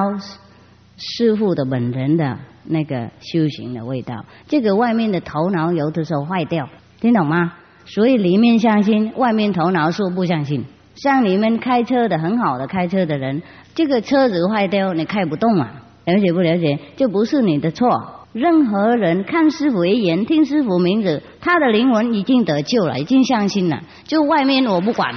[0.97, 4.25] 师傅的本人的那个修行的味道。
[4.49, 6.69] 这个外面的头脑有的时候坏掉，
[7.01, 7.55] 听懂吗？
[7.85, 10.65] 所以里面相信，外面头脑说不相信。
[10.95, 13.43] 像你们开车的很好的开车的人，
[13.75, 16.79] 这个车子坏掉你开不动啊，了解不了解？
[16.97, 18.27] 这不是你的错。
[18.33, 23.83] 任何人看师傅一眼，听师傅名字，他的灵魂已经得救了，已经相信了。
[24.05, 25.15] 就外面我不管。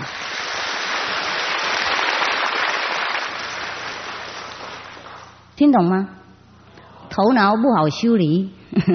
[5.56, 6.10] 听懂吗？
[7.16, 8.49] 头脑不好修理，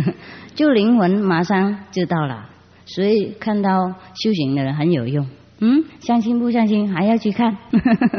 [0.55, 2.51] 就灵魂马上知道了。
[2.85, 5.27] 所以看到修行的人很有用。
[5.61, 7.57] 嗯，相信不相信还要去看。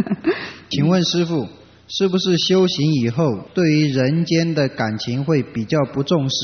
[0.70, 1.48] 请问师傅，
[1.88, 6.36] 是不是修行以后，对于人间的感情会比较不重视？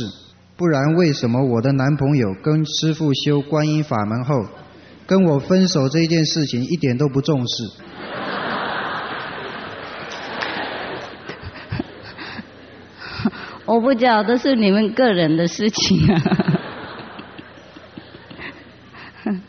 [0.56, 4.36] 不然为什么我的男朋友跟师傅修观音法门后，
[5.08, 7.64] 跟我分手这件事情一点都不重视？
[13.68, 16.22] 我不知道，这是你们个人的事情啊。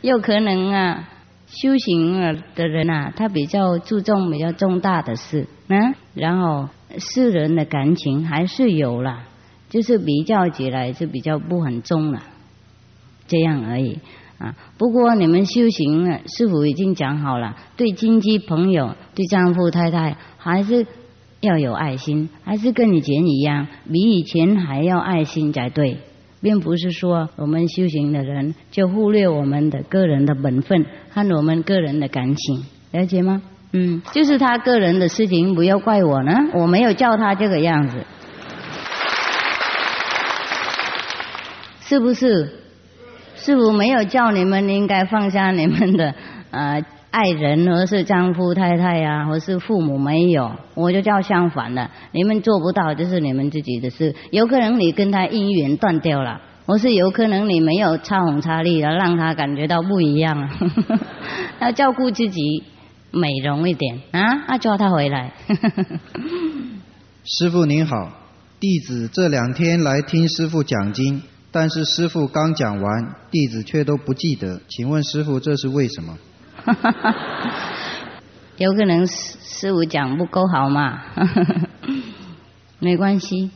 [0.00, 1.08] 有可能啊，
[1.48, 6.68] 修行了的人啊，他比较注重比较重大的事，嗯，然后
[6.98, 9.24] 世人的感情还是有了，
[9.70, 12.22] 就是比较起来就比较不很重了，
[13.26, 13.98] 这样而已
[14.38, 14.54] 啊。
[14.78, 20.86] 不过你们修行了，师傅已经讲好了，对亲戚朋友、对丈夫太太还是。
[21.44, 25.98] 要有爱心，还是跟以前一样，比以前还要爱心才对，
[26.42, 33.42] 并不是说我们修行的人就忽略我们的个人的本分和我们个人的感情，了解吗？
[33.72, 37.98] 嗯，就是他个人的事情，不要怪我呢，我没有叫他这个样子，
[41.82, 42.60] 是不是？
[43.36, 46.14] 师傅没有叫你们应该放下你们的
[46.50, 46.84] 呃。
[47.14, 51.88] 爱人，或是丈夫、太太呀，或是父母没有，我就叫相反的。
[52.10, 54.12] 你们做不到，就是你们自己的事。
[54.32, 60.50] 有可能你跟他姻缘断掉了，或是有可能你没有擦红擦绿的，让他感觉到不一样啊。
[61.62, 62.64] 要照顾自己，
[63.12, 64.42] 美容一点啊！
[64.48, 65.34] 啊抓他回来。
[67.24, 68.10] 师傅您好，
[68.58, 71.22] 弟子这两天来听师傅讲经，
[71.52, 76.18] 但是师傅刚讲完，弟子却都不记得，请问师傅这是为什么？
[76.64, 77.14] 哈哈哈，
[78.56, 81.02] 有可能师师傅讲不够好嘛，
[82.80, 83.50] 没关系，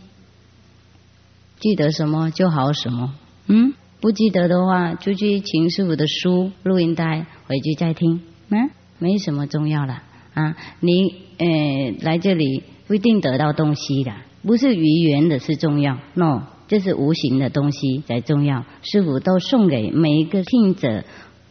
[1.58, 3.14] 记得什么就好什么。
[3.46, 8.20] 嗯，不记得的话，就去请师傅的书、录音带回去再听。
[8.50, 9.94] 嗯，没什么重要的
[10.34, 10.56] 啊。
[10.80, 11.46] 你呃
[12.02, 14.12] 来这里不一定得到东西的，
[14.42, 18.66] 不是语言的是重要，no，这是无形的东西才重要。
[18.82, 21.04] 师傅都送给每一个听者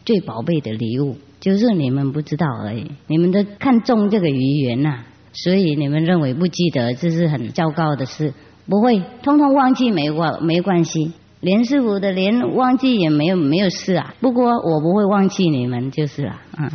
[0.04, 1.16] 最宝贝的礼物。
[1.40, 8.34] 就是你们不知道而已，你们都看重这个语言呐，所以你们认为不记得，这是很糟糕的事。
[8.68, 14.14] 不会，通通忘记没关没关系，连师傅的连忘记也没有没有事啊。
[14.20, 16.70] 不过我不会忘记你们就是了，嗯。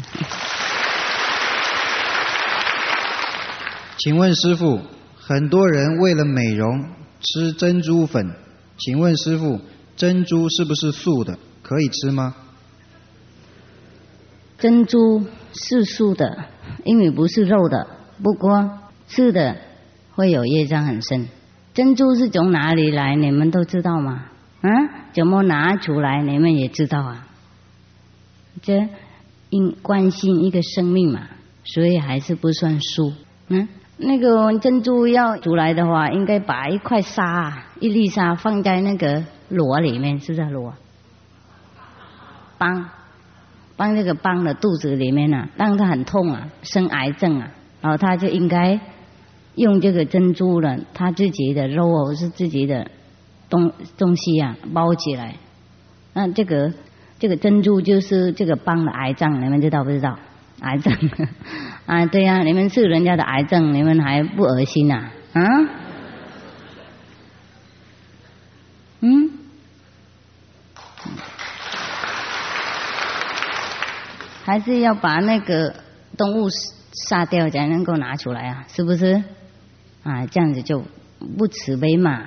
[3.99, 4.80] 请问师傅，
[5.15, 6.84] 很多人为了美容
[7.19, 8.31] 吃珍珠粉，
[8.77, 9.60] 请问师傅，
[9.95, 11.38] 珍珠是不是素的？
[11.61, 12.35] 可以吃吗？
[14.64, 16.45] 珍珠是素的，
[16.85, 17.85] 因为不是肉的。
[18.23, 19.57] 不过吃的
[20.15, 21.27] 会有业障很深。
[21.73, 23.14] 珍珠是从哪里来？
[23.18, 24.23] 你们都知道吗？
[24.61, 24.69] 啊？
[25.11, 26.23] 怎么拿出来？
[26.23, 27.27] 你们也知道啊？
[28.61, 28.88] 这
[29.49, 31.23] 因关心一个生命嘛，
[31.65, 33.11] 所以还是不算素。
[33.49, 33.68] 嗯，
[33.98, 40.73] 那个珍珠要出来的话，应该把一块沙、一粒沙放在那个螺里面，是不是螺？
[42.57, 42.90] 帮，
[43.76, 47.52] 帮这个帮的肚子里面啊，当他很痛啊，生癌症啊，
[47.82, 48.80] 然后他就应该
[49.56, 52.90] 用这个珍珠了，他自己的肉哦是自己的
[53.50, 55.36] 东东西啊包起来，
[56.14, 56.74] 那这个
[57.20, 60.18] 这个珍珠就是这个帮的癌症，你们知道不知道？
[60.62, 60.94] 癌症
[61.88, 65.41] 啊，对呀、你们是人家的癌症，你们还不恶心呐、啊？
[69.02, 69.30] 嗯？
[74.44, 75.74] 还是要把那个
[76.18, 76.49] 动物
[77.07, 78.65] 杀掉才能够拿出来啊？
[78.68, 79.24] 是不是？
[80.03, 80.84] 啊，这样子就
[81.38, 82.22] 不慈悲嘛。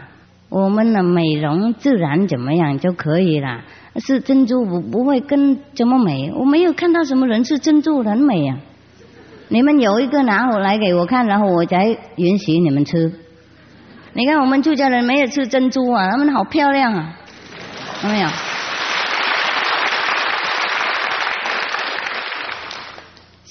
[0.48, 3.62] 我们的美容自然怎么样就可以了。
[3.96, 6.32] 是珍珠不不会跟怎么美？
[6.32, 8.58] 我没有看到什么人是珍珠很美啊。
[9.48, 13.12] 你们有一个拿我来给我看，然后我才允许你们吃。
[14.14, 17.16] 你看我们住家人没有吃珍珠啊，他们好漂亮啊，
[18.04, 18.28] 有没有？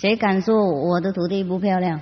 [0.06, 2.00] 谁敢说我的徒弟不漂亮？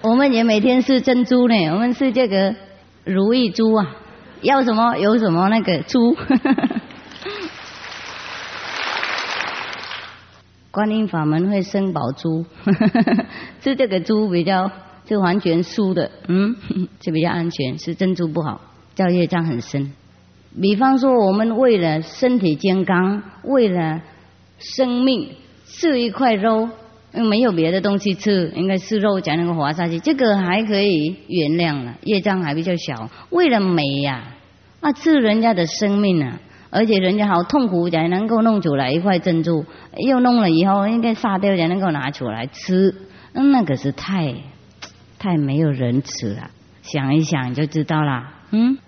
[0.00, 2.54] 我们也每天吃珍珠呢，我们是这个
[3.02, 3.96] 如意珠啊，
[4.42, 6.16] 要什么有什么那个珠。
[10.70, 12.46] 观音法门会生宝珠，
[13.60, 14.70] 是这个珠比较
[15.08, 16.54] 是完全酥的，嗯，
[17.02, 18.60] 是比较安全，是珍珠不好，
[18.94, 19.92] 叫业障很深。
[20.62, 24.00] 比方说，我们为了身体健康，为了
[24.58, 25.30] 生命，
[25.66, 26.68] 吃一块肉，
[27.12, 33.10] 没有别的东西吃，应该吃肉才能够活下去，这个还可以原谅了，业障还比较小。
[33.30, 34.24] 为了美呀、
[34.80, 36.40] 啊，吃人家的生命啊，
[36.70, 39.64] 而且人家好痛苦才能够弄出来一块珍珠，
[39.96, 42.94] 又弄了以后应该杀掉才能够拿出来吃，
[43.32, 44.34] 那可是太
[45.18, 46.50] 太没有仁慈了。
[46.82, 48.78] 想一想就知道啦，嗯。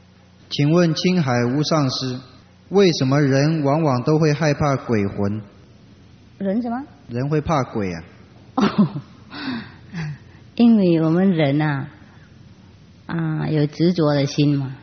[0.49, 2.21] 请问青海无上师，
[2.69, 5.43] 为什么人往往都会害怕鬼魂？
[6.39, 6.83] 人什么？
[7.09, 8.05] 人会怕鬼啊？
[8.57, 8.89] 哦，
[10.57, 11.89] 因为我们人啊
[13.07, 14.77] 啊有执着的心嘛，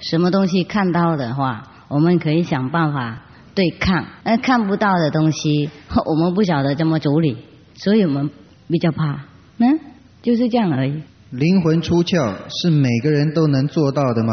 [0.00, 3.22] 什么东西看到的话，我们可以想办法
[3.54, 5.70] 对抗；那看不到的东西，
[6.06, 7.38] 我们不晓得怎么处理，
[7.76, 8.30] 所以我们
[8.68, 9.24] 比较怕。
[9.58, 9.78] 嗯，
[10.22, 11.02] 就是这样而已。
[11.30, 14.32] 灵魂出窍是每个人都能做到的吗？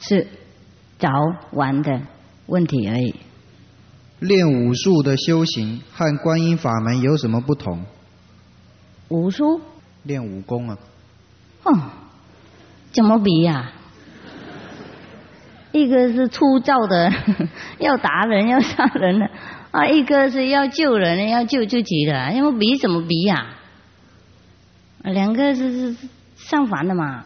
[0.00, 0.26] 是
[0.98, 1.10] 早
[1.52, 2.00] 晚的
[2.46, 3.14] 问题而已。
[4.22, 7.84] 练武术的修行和观音法门有什么不同？
[9.08, 9.60] 武术？
[10.04, 10.78] 练武功啊，
[11.64, 11.72] 哦，
[12.92, 13.72] 怎么比呀、
[15.72, 17.12] 一个是粗糙的，
[17.80, 19.28] 要打人要杀人的
[19.72, 23.56] 啊；一个是要救人要救自己的，要么比怎么比呀、
[25.02, 27.24] 两个是是相反的嘛。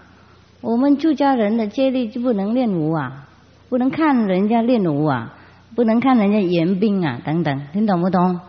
[0.62, 3.28] 我们出家人的戒律就不能练武啊，
[3.68, 5.34] 不能看人家练武啊，
[5.76, 8.40] 不能看人家严兵啊，等等，听懂不懂？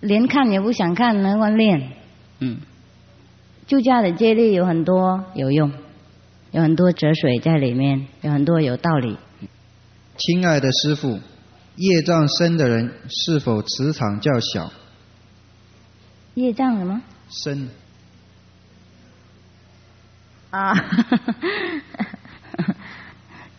[0.00, 1.90] 连看也不想看，能够练，
[2.38, 2.58] 嗯。
[3.66, 5.72] 出家的戒律有很多有用，
[6.50, 9.16] 有很多哲水在里面，有很多有道理。
[10.18, 11.20] 亲爱的师傅，
[11.76, 14.70] 业障深的人是否磁场较小？
[16.34, 17.00] 业障什么？
[17.30, 17.70] 深
[20.50, 20.74] 啊，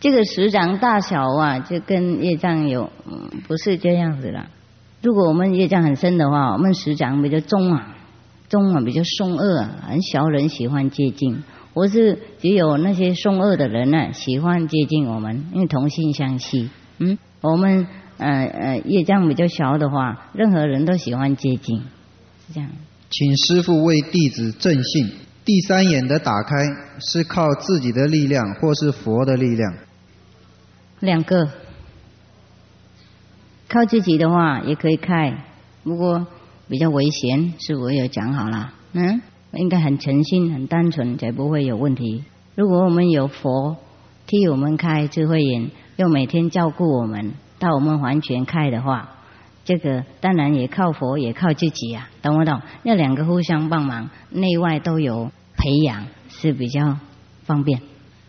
[0.04, 2.90] 这个石掌大小啊，就跟业障有，
[3.48, 4.48] 不是这样子了。
[5.00, 7.96] 如果我们业障很深的话，我们石掌比较重啊，
[8.50, 11.42] 重啊，比较凶恶啊，很少人喜欢接近。
[11.72, 16.68] 或是只有那些凶恶的人呢、喜欢接近我们，因为同性相吸。
[16.98, 17.86] 嗯，我们
[18.18, 21.78] 呃呃业障比较小的话，任何人都喜欢接近，
[22.46, 22.68] 是这样。
[23.08, 25.12] 请师父为弟子正信。
[25.46, 26.56] 第三眼的打开
[27.00, 29.74] 是靠自己的力量，或是佛的力量？
[31.04, 31.50] 两个，
[33.68, 35.44] 靠自己的话也可以开，
[35.82, 36.26] 不过
[36.68, 39.20] 比较危险，是我有讲好了，嗯，
[39.52, 42.24] 应该很诚心、很单纯，才不会有问题。
[42.54, 43.76] 如果我们有佛
[44.26, 49.10] 替我们开智慧眼，又每天照顾我们，到我们完全开的话，
[49.66, 52.62] 这个当然也靠佛，也靠自己呀、懂不懂？
[52.82, 56.96] 那两个互相帮忙，内外都有培养，是比较
[57.44, 57.82] 方便。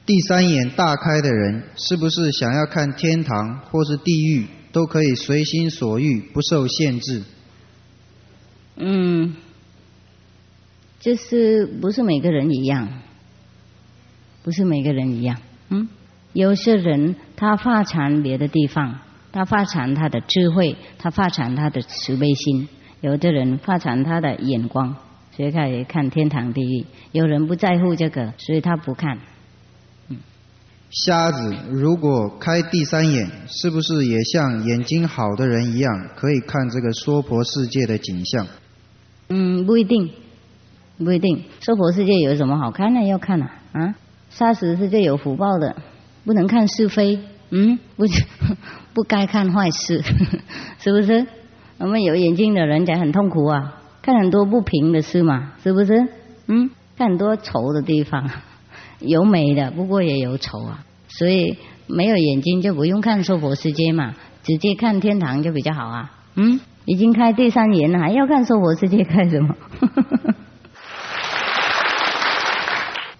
[0.06, 7.24] 第三眼大开的人，是不是想要看天堂或是地狱，都可以随心所欲，不受限制？
[8.76, 9.36] 嗯，
[11.00, 12.88] 就是不是每个人一样，
[14.44, 15.38] 不是每个人一样。
[15.70, 15.90] 嗯，
[16.34, 19.00] 有些人他发展别的地方，
[19.32, 22.68] 他发展他的智慧，他发展他的慈悲心；
[23.02, 24.98] 有的人发展他的眼光，
[25.36, 26.86] 所以他也看天堂地狱。
[27.12, 29.18] 有人不在乎这个，所以他不看。
[30.92, 38.48] 瞎子如果开第三眼，是不是也像眼睛好的人一样，可以看这个娑婆世界的景象？
[39.30, 40.10] 嗯，不一定，
[40.98, 41.44] 不一定。
[41.62, 43.04] 娑婆世界有什么好看的？
[43.04, 43.96] 要看啊啊！
[44.30, 45.76] 杀死是最有福报的，
[46.24, 48.06] 不能看是非，嗯，不
[48.94, 50.02] 不该看坏事，
[50.80, 51.26] 是不是？
[51.78, 56.08] 我们有眼睛的人才很痛苦啊，看很多不平的事嘛，是不是？
[56.48, 58.30] 嗯，看很多愁的地方，
[59.00, 60.86] 有美的，不过也有丑啊。
[61.08, 61.58] 所以
[61.88, 66.12] 没有眼睛就不用看娑婆世界嘛，直接看天堂就比较好啊。
[66.36, 69.56] 嗯，已经开第三眼了，还要看娑婆世界干什么？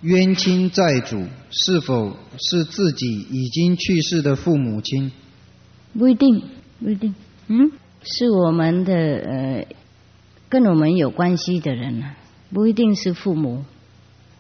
[0.02, 5.12] 冤亲债主是否是自己已经去世的父母亲？
[5.98, 6.44] 不一定，
[6.80, 7.16] 不一定。
[7.48, 7.72] 嗯，
[8.04, 9.66] 是我们的呃，
[10.50, 12.18] 跟我们有关系的人啊，
[12.54, 13.64] 不一定是父母。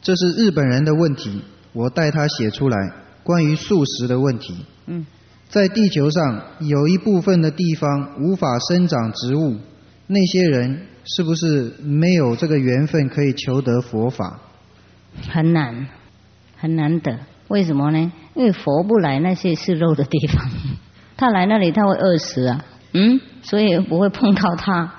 [0.06, 1.42] 这是日本人的问题，
[1.74, 2.78] 我代他写出来。
[3.24, 4.54] 关于素食的问题。
[4.86, 5.04] 嗯，
[5.50, 9.58] 在地球上有一部分的地方无法生长植物，
[10.06, 14.42] 那些人是不是没有这个缘分可以求得佛法？
[15.28, 15.88] 很难，
[16.56, 17.18] 很难得。
[17.48, 18.12] 为什么呢？
[18.36, 20.48] 因为佛不来那些是肉的地方，
[21.18, 22.64] 他来那里他会饿死啊。
[22.94, 24.94] 嗯，所以不会碰到他，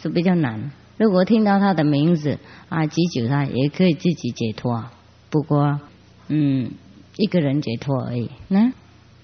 [0.00, 0.70] 是比较难。
[1.02, 2.38] 如果听到他的名字
[2.68, 4.84] 啊，祈求他也可以自己解脱。
[5.30, 5.80] 不过，
[6.28, 6.70] 嗯，
[7.16, 8.30] 一个人解脱而已。
[8.46, 8.72] 那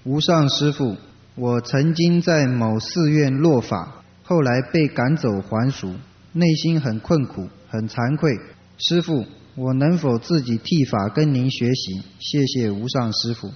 [0.02, 0.96] 无上师父，
[1.36, 5.94] 我曾经在某寺院落法，后来被赶走还俗，
[6.32, 8.32] 内心很困苦，很惭愧。
[8.78, 9.24] 师父。
[9.56, 12.02] 我能否自己剃法跟您学习？
[12.20, 13.50] 谢谢无上师父。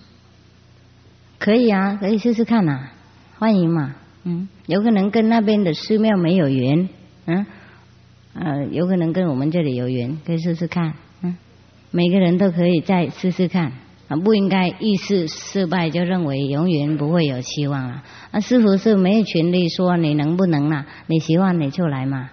[1.38, 2.88] 可以啊，可以试试看呐，
[3.38, 3.94] 欢迎嘛。
[4.24, 6.88] 嗯，有可能跟那边的寺庙没有缘，
[7.26, 7.46] 嗯，
[8.34, 10.94] 呃，有可能跟我们这里有缘，可以试试看。
[11.22, 11.36] 嗯，
[11.90, 13.72] 每个人都可以再试试看，
[14.08, 18.02] 啊，不应该一试失败就认为永远不会有希望了。
[18.30, 22.30] 啊，师傅是没有权利说你能不能啊，你希望你就来嘛，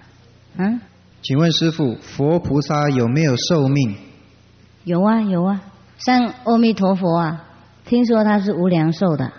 [0.58, 0.80] 嗯。
[1.22, 3.96] 请问师傅，佛菩萨有没有寿命？
[4.86, 5.62] 有啊有啊，
[5.98, 7.46] 像阿弥陀佛啊，
[7.84, 9.30] 听说他是无量寿的，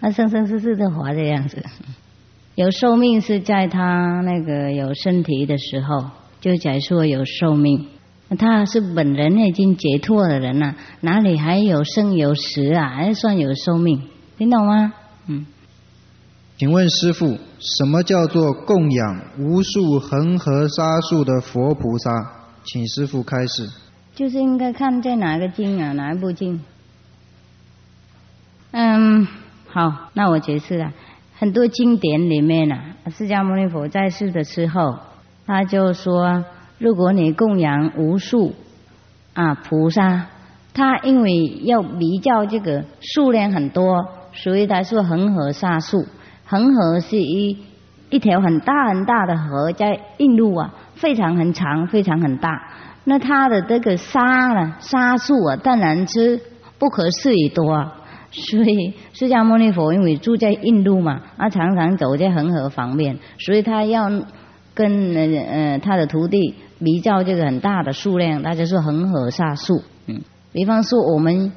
[0.00, 1.64] 他 生生世世的活这样子。
[2.54, 6.10] 有寿命是在他那个有身体的时候，
[6.40, 7.88] 就假说有寿命。
[8.38, 12.88] 他是本人已经解脱的人了，哪里还有生有死啊？
[12.88, 14.02] 还算有寿命？
[14.38, 14.92] 听懂吗？
[15.26, 15.46] 嗯。
[16.56, 22.10] 请问师父，什么叫做供养无数恒河沙数的佛菩萨？
[22.64, 23.68] 请师父开始。
[24.14, 26.60] 就是应该看在哪个经啊，哪一部经？
[28.70, 29.26] 嗯，
[29.66, 30.92] 好，那我解释了。
[31.36, 32.76] 很多经典里面呢，
[33.10, 34.96] 释迦牟尼佛在世的时候，
[35.46, 36.44] 他就说，
[36.78, 38.54] 如果你供养无数
[39.34, 40.26] 啊菩萨，
[40.72, 46.06] 他因为要比较这个数量很多，所以他说恒河沙数。
[46.46, 47.58] 恒河是一
[48.10, 52.50] 一条很大很大的河，在印度啊，非常很长，非常很大。
[53.04, 54.22] 那它的这个沙
[54.54, 56.40] 呢，沙数啊，当然是
[56.78, 57.90] 不可思议多。
[58.34, 64.10] 所以释迦牟尼佛因为住在印度嘛，他常常走在恒河旁边，所以他要
[64.74, 69.82] 跟呃呃他的徒弟比较这个很大的数量，大家说恒河沙数。
[70.06, 70.20] 嗯，
[70.52, 71.52] 比方说我们。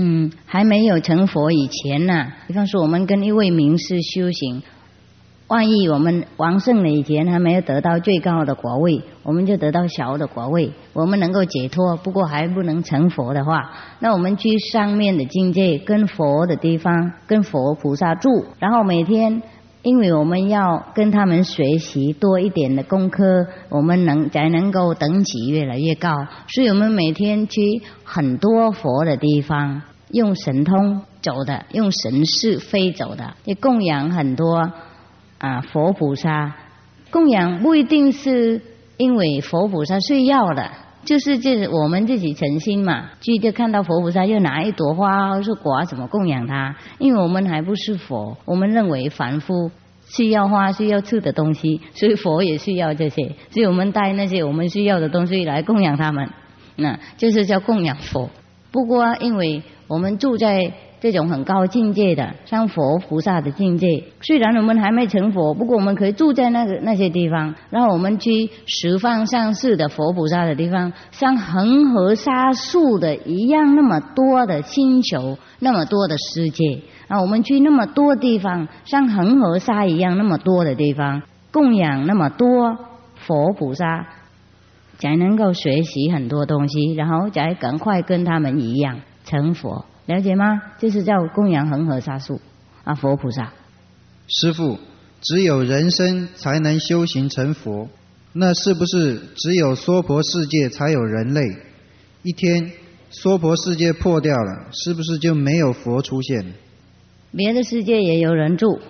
[0.00, 2.26] 嗯，还没有成佛以前呢。
[2.46, 4.62] 比方说，我们跟一位名师修行，
[5.48, 19.40] 万一我们王胜了以前还没有得到最高的国位，我们就得到小的国位，我们能够解脱，不过还不能成佛的话，那我们去上面的境界，跟佛的地方，跟佛菩萨住，然后每天，
[19.80, 26.10] 因为我们要跟他们学习多一点的功课，我们能才能够等级越来越高，
[26.48, 29.80] 所以我们每天去很多佛的地方。
[30.10, 34.72] 用神通走的，用神识飞走的，也供养很多
[35.38, 36.54] 啊佛菩萨。
[37.10, 38.60] 供养不一定是
[38.98, 40.70] 因为佛菩萨需要的，
[41.04, 43.10] 就是就是我们自己诚心嘛。
[43.22, 46.76] 去就看到佛菩萨，又拿一朵花或是果怎么供养他？
[46.98, 49.70] 因为我们还不是佛，我们认为凡夫
[50.06, 56.28] 需要花、需要吃的东西，所以佛也需要这些，所以我们带那些我们需要的东西来供养他们，
[56.76, 58.28] 那就是叫供养佛。
[58.70, 64.04] 不过因为我们住在这种很高境界的，像佛菩萨的境界。
[64.20, 67.54] 虽然我们还没成佛，不过我们可以住在那个那些地方。
[67.70, 76.80] 然后我们去十方上世的佛菩萨的地方，像恒河沙数的一样，那么多的星球，那么多的世界。
[77.06, 81.22] 啊，我们去那么多地方，像恒河沙一样那么多的地方，
[81.52, 82.76] 供养那么多
[83.14, 84.06] 佛菩萨，
[84.98, 89.00] 才能够学习很多东西，然后才赶快跟他们一样。
[89.24, 90.62] 成佛，了解吗？
[90.78, 92.40] 就是叫供养恒河沙数
[92.82, 93.52] 啊，佛菩萨。
[94.26, 94.78] 师父，
[95.20, 97.90] 只有人生才能修行成佛，
[98.32, 101.42] 那是不是只有娑婆世界才有人类？
[102.22, 102.72] 一天
[103.10, 106.54] 娑婆世界破掉了，是不是就没有佛出现？
[107.32, 108.80] 别的世界也有人住，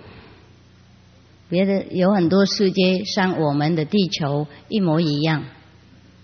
[1.49, 5.43] 别的有很多世界像我们的地球一模一样，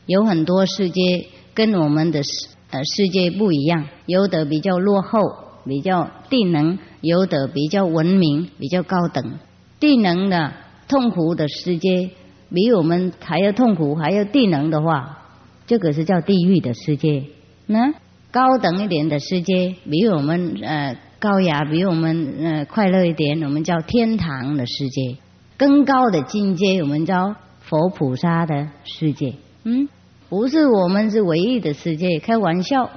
[0.05, 5.19] 有很多世界跟我们的世呃世界不一样，有的比较落后，
[5.65, 9.39] 比较低能；有的比较文明，比较高等。
[9.79, 10.53] 低能的
[10.87, 12.09] 痛苦的世界
[12.53, 15.19] 比我们还要痛苦，还要低能的话，
[15.67, 17.23] 这个是叫地狱的世界。
[17.67, 17.93] 那
[18.31, 20.97] 高等一点的世界比我们呃。
[21.17, 25.17] 高雅比我们呃快乐一点，我们叫天堂的世界；
[25.57, 29.33] 更高的境界，我们叫佛菩萨的世界。
[29.63, 29.89] 嗯，
[30.29, 32.89] 不是我们是唯一的世界，开玩笑。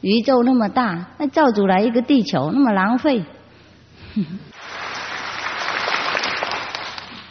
[0.00, 3.24] 宇宙那么大，那造出来一个地球那么浪费。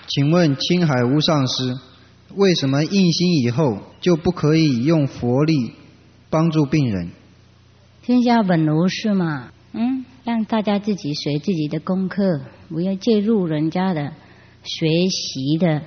[0.07, 1.75] 请问青海无上师，
[2.35, 5.73] 为什么印心以后就不可以用佛力
[6.29, 7.09] 帮助病人？
[8.01, 9.51] 天下本无事嘛。
[9.73, 10.05] 嗯。
[10.23, 12.39] 让大家自己学自己的功课，
[12.69, 14.13] 不要介入人家的
[14.63, 15.81] 学习的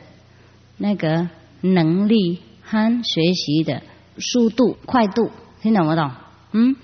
[0.77, 1.31] 那个
[1.63, 3.83] 能力和学习的
[4.19, 5.31] 速度、快度，
[5.63, 6.11] 听懂不懂？
[6.53, 6.77] 嗯，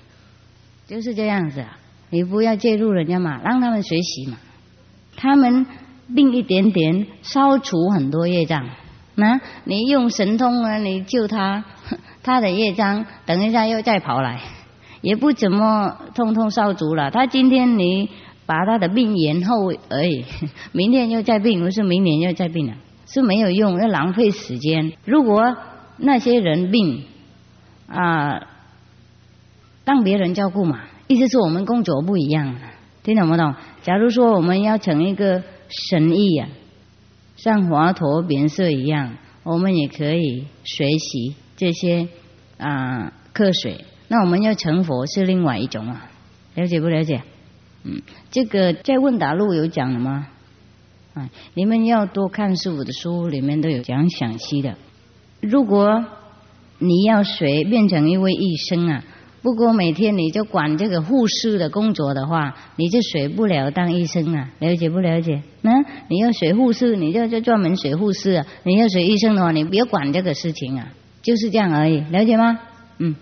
[0.87, 1.77] 就是这样子啊，
[2.09, 4.37] 你不要介入人家嘛，让他们学习嘛。
[5.15, 5.65] 他们
[6.15, 8.67] 病一点点，消除很多业障。
[9.15, 11.63] 那你用神通啊，你救他，
[12.23, 14.41] 他的业障，等一下又再跑来。
[15.01, 17.11] 也不怎么通通烧足了。
[17.11, 18.09] 他今天你
[18.45, 20.23] 把他的病延后而已，
[20.71, 22.73] 明天又再病，不是明年又再病了，
[23.05, 24.93] 是没有用，要浪费时间。
[25.03, 25.57] 如果
[25.97, 27.03] 那些人病
[27.87, 28.47] 啊，
[29.85, 32.55] 让别人照顾嘛，意思是我们工作不一样，
[33.03, 33.55] 听懂不懂？
[33.81, 36.47] 假如说我们要成一个神医呀，
[37.35, 42.07] 像华佗变色一样，我们也可以学习这些
[42.57, 43.85] 啊科学。
[44.07, 46.09] 那我们要成佛是另外一种啊，
[46.55, 47.23] 了解不了解？
[47.83, 48.01] 嗯，
[48.31, 50.27] 这个在问答录有讲了吗？
[51.13, 54.75] 啊，你们要多看师傅的书，里面都有讲详细的。
[55.43, 56.05] 如果
[56.79, 59.03] 你要学变成一位医生啊，
[59.41, 65.43] 不过每天你就管这个护士的工作的话，你就学不了当医生啊，了解不了解？
[65.61, 65.71] 那
[66.07, 72.59] 你要学护士，你就就专门学护士啊；你要学医生的话，你别管这个事情啊，就是这样而已，了解吗？
[72.99, 73.15] 嗯。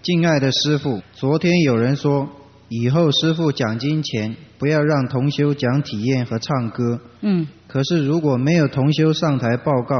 [0.00, 2.30] 敬爱的师傅，昨天有人说，
[2.70, 7.00] 以后师傅讲经前不要让同修讲体验和唱歌。
[7.20, 7.46] 嗯。
[7.66, 9.96] 可是如果没有同修上台报告，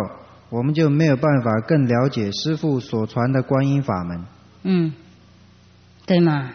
[0.50, 4.24] 我们就没有办法更了解师傅所传的观音法门。
[4.62, 4.92] 嗯。
[6.06, 6.50] 对吗？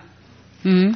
[0.63, 0.95] 嗯。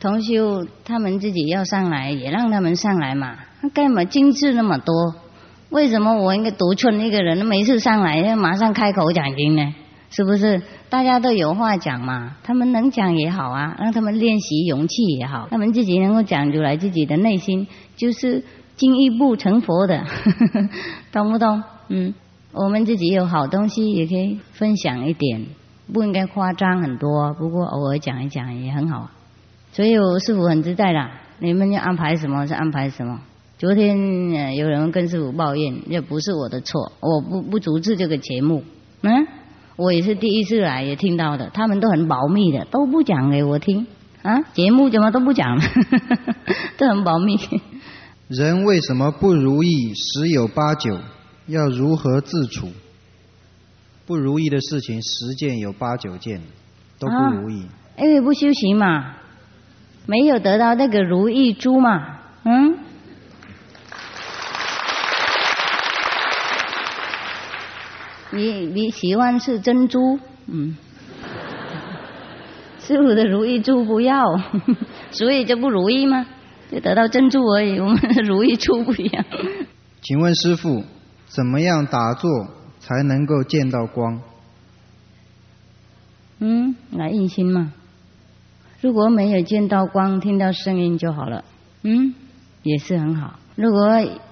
[0.00, 3.36] 同修他们自己要上来，也让他们上来嘛。
[3.60, 5.16] 那干嘛精致那么多？
[5.70, 7.44] 为什么我应该独村一个人？
[7.44, 9.74] 每次上来要马上开口讲经呢？
[10.10, 10.62] 是不是？
[10.88, 17.66] 大家都有话讲嘛，他们能讲也好啊，让他们练习勇气也好，他们自己能够讲出来自己的内心，
[17.96, 18.44] 就是
[18.78, 20.04] 进一步成佛的，
[21.12, 21.62] 懂不懂？
[21.88, 22.14] 嗯，
[22.52, 25.46] 我们自己有好东西也可以分享一点，
[25.92, 29.10] 不应该夸张很多，不过偶尔讲一讲也很好。
[29.72, 31.10] 所以我师傅很自在啦，
[31.40, 33.20] 你们要安排什么是安排什么。
[33.58, 38.62] 昨天有人跟师傅抱怨，这不是我的错，我不不阻止这个节目。
[39.02, 39.26] 嗯，
[39.74, 43.88] 我也是第一次来，也听到的，他们都很保密的，都不讲给我听。
[44.22, 45.58] 啊，节目怎么都不讲，
[46.76, 47.36] 都很保密。
[48.28, 50.98] 人为什么不如意十有八九？
[51.46, 52.70] 要如何自处？
[54.06, 56.42] 不如意的事情十件有八九件
[56.98, 57.66] 都不如意。
[57.96, 59.14] 因为不修行嘛，
[60.04, 62.78] 没有得到那个如意珠嘛，嗯。
[68.30, 70.76] 你你喜欢是珍珠，嗯，
[72.78, 74.22] 师傅的如意珠不要，
[75.12, 76.26] 所以就不如意吗？
[76.70, 79.24] 就得到珍珠而已，我们的如意珠不一样。
[80.02, 80.84] 请问师傅，
[81.26, 82.30] 怎么样打坐
[82.80, 84.20] 才能够见到光？
[86.40, 87.72] 嗯，来印心嘛。
[88.80, 91.44] 如果没有见到光，听到声音就好了。
[91.82, 92.14] 嗯，
[92.62, 93.38] 也是很好。
[93.56, 93.88] 如果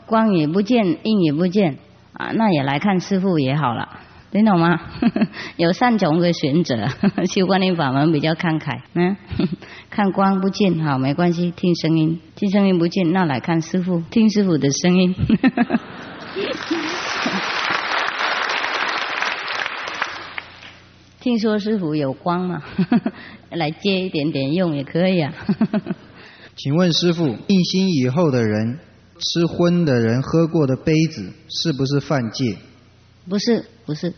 [0.07, 1.79] 光也不见，印也不见。
[2.13, 3.89] 啊，那也来看师傅也好了，
[4.37, 4.79] 听懂吗？
[5.57, 6.77] 有三种的选择，
[7.25, 8.83] 修观音法门比较慷慨。
[8.93, 9.17] 嗯，
[9.89, 15.15] 看光不见好没关系，听声音，听声音不见，那来看师傅，听师傅的声音。
[21.21, 22.63] 听说师傅有光嘛，
[23.49, 25.33] 来借一点点用也可以啊。
[26.57, 28.81] 请问师傅，一心以后的人
[29.19, 32.59] 吃荤的人喝过的杯子是不是犯戒？
[33.29, 34.15] 不是，不是，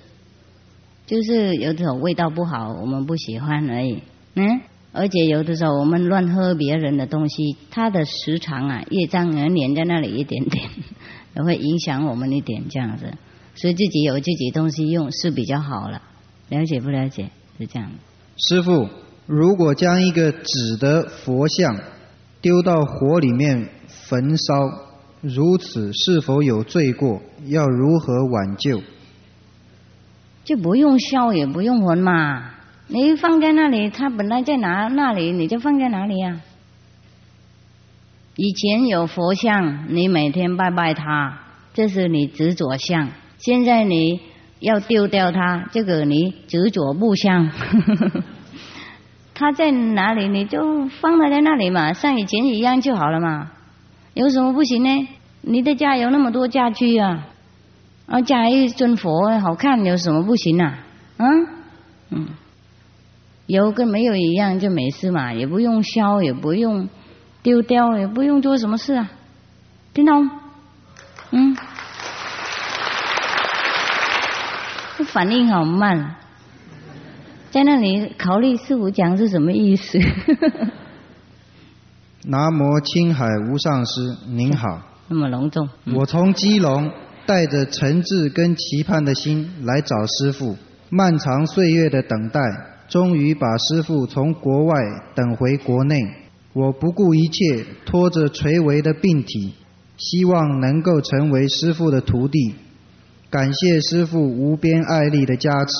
[1.08, 4.02] 就是有这种味道不好，我们不喜欢而已。
[4.34, 4.60] 嗯，
[4.92, 10.68] 而且有的时候我们乱喝别人的东西，它的时长啊，业障而粘在那里一点点，
[11.34, 13.14] 也会影响我们一点这样子。
[13.54, 16.02] 所以自己有自己东西用是比较好了，
[16.50, 17.90] 了解不了解是这样。
[18.36, 18.86] 师傅，
[19.24, 21.74] 如果将一个纸的佛像
[22.42, 24.52] 丢到火里面焚烧，
[25.22, 27.22] 如此是否有罪过？
[27.46, 28.82] 要如何挽救？
[30.48, 32.52] 就不用烧也不用焚嘛，
[32.86, 36.40] 你放在那里，它本来在哪那里，你就放在哪里呀。
[38.34, 41.40] 以前有佛像，你每天拜拜它，
[41.74, 43.10] 这是你执着相。
[43.36, 44.22] 现在你
[44.60, 47.50] 要丢掉它，这个你执着不相。
[49.34, 53.50] 它在哪里，你就放在在那里嘛，像以前一样就好了嘛。
[54.14, 55.08] 有什么不行呢？
[55.42, 57.26] 你的家有那么多家具啊。
[58.08, 60.78] 啊，加一尊佛好看，有什么不行啊？
[61.18, 61.46] 嗯
[62.10, 62.28] 嗯，
[63.46, 66.88] 有跟没有一样就没事嘛，也不用烧，也不用
[67.42, 69.10] 丢掉，也不用做什么事啊，
[69.92, 70.30] 听懂？
[71.32, 71.54] 嗯，
[75.08, 76.16] 反应好慢，
[77.50, 79.98] 在那里考虑师傅讲是什么意思？
[82.24, 84.80] 南无青海无上师，您好。
[85.08, 85.68] 那么隆重。
[85.94, 86.90] 我从基隆。
[87.28, 90.56] 带着诚挚跟期盼的心来找师傅，
[90.88, 92.40] 漫长岁月的等待，
[92.88, 94.74] 终于把师傅从国外
[95.14, 96.00] 等回国内。
[96.54, 99.52] 我不顾一切，拖着垂危的病体，
[99.98, 102.54] 希望能够成为师傅的徒弟。
[103.28, 105.72] 感谢师傅无边爱力的加持，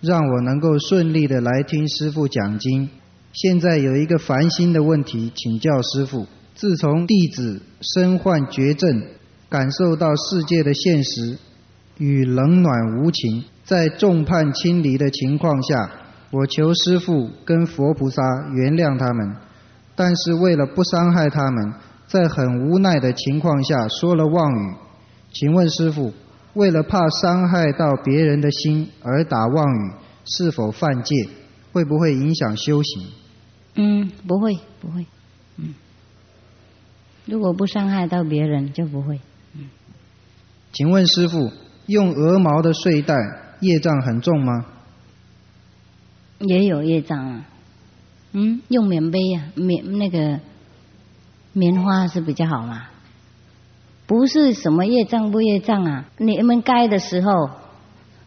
[0.00, 2.88] 让我能够顺利的来听师傅讲经。
[3.32, 6.26] 现在有一个烦心的问题，请教师傅：
[6.56, 9.04] 自从弟子身患绝症。
[9.50, 11.36] 感受到世界的现实
[11.98, 15.90] 与冷暖无情，在众叛亲离的情况下，
[16.30, 18.22] 我求师父跟佛菩萨
[18.54, 19.36] 原谅他们，
[19.96, 21.74] 但是为了不伤害他们，
[22.06, 24.74] 在很无奈的情况下说了妄语。
[25.32, 26.12] 请问师父，
[26.54, 29.92] 为了怕伤害到别人的心而打妄语，
[30.24, 31.28] 是否犯戒？
[31.72, 33.08] 会不会影响修行？
[33.74, 35.06] 嗯，不会，不会。
[35.56, 35.74] 嗯，
[37.26, 39.20] 如果不伤害到别人，就不会。
[40.72, 41.50] 请问师傅，
[41.86, 43.14] 用鹅毛的睡袋
[43.60, 44.66] 业障很重吗？
[46.38, 47.44] 也有业障啊。
[48.32, 50.38] 嗯，用棉被呀，棉那个
[51.52, 52.84] 棉花是比较好嘛。
[54.06, 56.04] 不是什么业障不业障啊？
[56.16, 57.50] 你们盖的时候，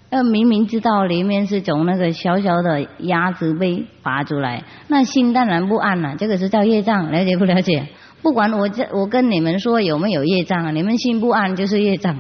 [0.10, 6.15] 要明明知道里面是从那个小小的鸭子被拔出来，那心当然不安了。
[6.18, 7.88] 这个是叫业障，了解不了解？
[8.22, 12.18] 不管我这我跟你们说有没有业障啊，你们心不安就是业障。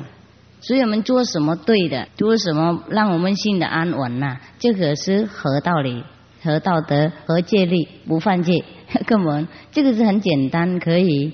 [0.63, 4.37] 所以我们做什么对的，做什么让我们心的安稳呐？
[4.59, 6.03] 这个是合道理、
[6.41, 8.63] 合道德、合戒律，不犯戒。
[9.05, 11.33] 根本这个是很简单，可以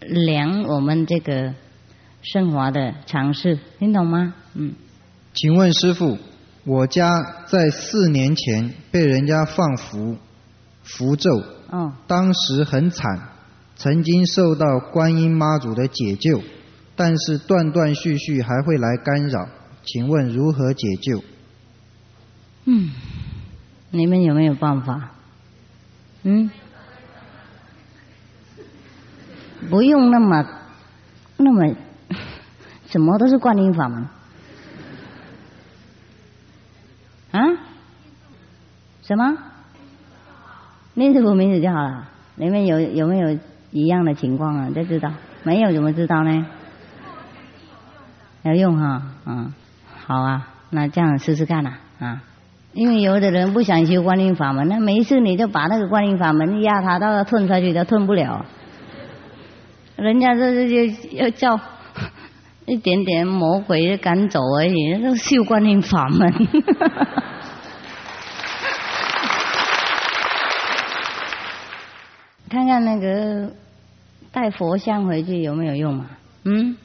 [0.00, 1.54] 量我们这个
[2.22, 4.34] 升华的尝试，听懂吗？
[4.54, 4.74] 嗯。
[5.34, 6.18] 请问师傅，
[6.64, 7.10] 我家
[7.46, 10.16] 在四年前被人家放符
[10.82, 11.30] 符咒，
[11.70, 13.30] 哦，当时很惨。
[13.74, 16.40] 曾经受到观音妈祖的解救，
[17.04, 19.48] 但是断断续续还会来干扰，
[19.82, 21.20] 请问如何解救？
[22.66, 22.92] 嗯，
[23.90, 25.10] 你们有没有办法？
[26.22, 26.48] 嗯，
[29.68, 30.46] 不用那么
[31.38, 31.74] 那么，
[32.86, 34.06] 什么都是观音法门
[37.32, 37.40] 啊？
[39.02, 39.36] 什么？
[40.94, 42.08] 念这个名字就好了。
[42.36, 43.36] 你们有有没有？
[43.72, 45.10] 一样的情况啊，就知道
[45.44, 46.46] 没有怎么知道呢？
[48.42, 49.52] 要用哈，嗯，
[50.06, 52.22] 好啊，那这样试试看呐，啊，
[52.72, 58.44] 因为有的人不想修观音法门，那没事你就把那个观音法门压他，到他吞下去，他吞不了。
[59.96, 60.84] 人家这这就
[61.16, 61.60] 要叫
[62.66, 66.32] 一点点魔鬼赶走而已，那修观音法门。
[72.50, 73.52] 看看那个
[74.30, 76.06] 带佛像回去有没有用嘛？
[76.44, 76.76] 嗯，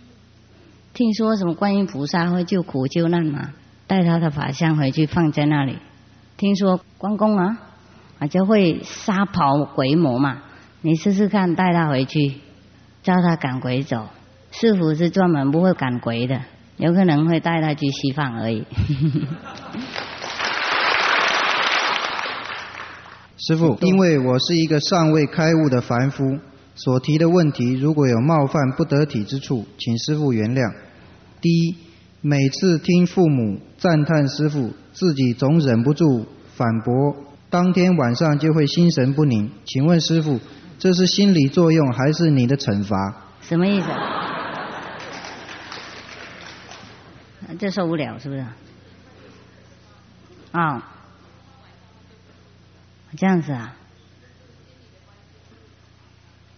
[0.98, 3.52] 听说什么观音菩萨会救苦救难嘛？
[3.86, 5.78] 带他的法像回去放在那里。
[6.38, 7.60] 听说关公啊
[8.18, 10.42] 啊就会杀跑鬼魔嘛？
[10.82, 12.38] 你试试看，带他回去，
[13.04, 14.08] 叫他赶鬼走。
[14.50, 16.42] 师傅是专门不会赶鬼的，
[16.78, 18.66] 有可能会带他去西方而已。
[23.38, 26.24] 师傅，因为我是一个尚未开悟的凡夫，
[26.74, 30.87] 所提的问题如果有冒犯不得体之处，请师傅原谅。
[31.48, 31.78] 第一，
[32.20, 36.26] 每次听父母赞叹师傅，自己总忍不住
[36.58, 37.16] 反驳，
[37.50, 39.50] 当天晚上就会心神不宁。
[39.64, 40.42] 请问师傅，
[40.78, 42.98] 这是心理作用还是你的惩罚？
[43.40, 43.88] 什么意思？
[47.58, 48.46] 这受不了是不是？
[50.52, 50.84] 啊、
[53.16, 53.74] 这样子啊？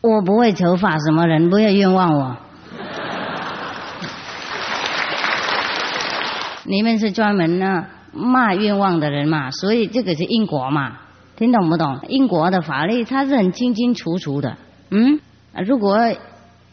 [0.02, 2.38] 我不会惩罚什么人，不要冤枉我。
[6.70, 11.00] 你们是专门呢骂冤枉的人嘛，所以这个是因果嘛，
[11.36, 12.02] 听懂不懂？
[12.08, 14.56] 因果的法律它是很清清楚楚的，
[14.92, 15.20] 嗯，
[15.66, 15.98] 如果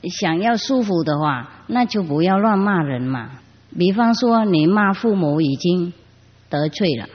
[0.02, 3.30] 想要舒服的话，那就不要乱骂人嘛。
[3.78, 5.94] 比方说，你骂父母已经
[6.50, 7.08] 得罪了，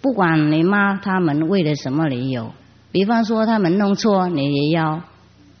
[0.00, 2.52] 不管你骂他们为了什么理由，
[2.92, 5.02] 比方说他们弄错，你也要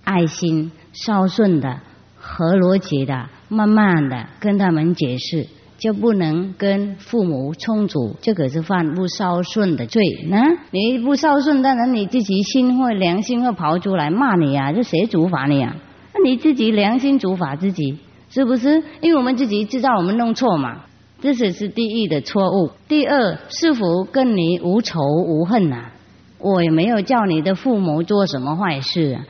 [0.04, 1.80] 爱心、孝顺的、
[2.16, 5.48] 合逻辑的，慢慢的跟他们解释，
[5.80, 10.02] 就不能跟父母冲突，这可是犯不孝顺的罪。
[10.28, 10.36] 呢，
[10.70, 15.74] 你不孝顺，当然你自己心会良心会跑出来骂你啊，这谁主罚你啊？
[16.14, 17.98] 那你自己良心主罚自己，
[18.28, 18.82] 是不是？
[19.00, 20.82] 因为我们自己知道我们弄错嘛，
[21.22, 22.70] 这是是第一的错误。
[22.86, 25.92] 第二，是否跟你无仇无恨啊？
[26.38, 29.24] 我也没有叫你的父母做什么坏事、啊，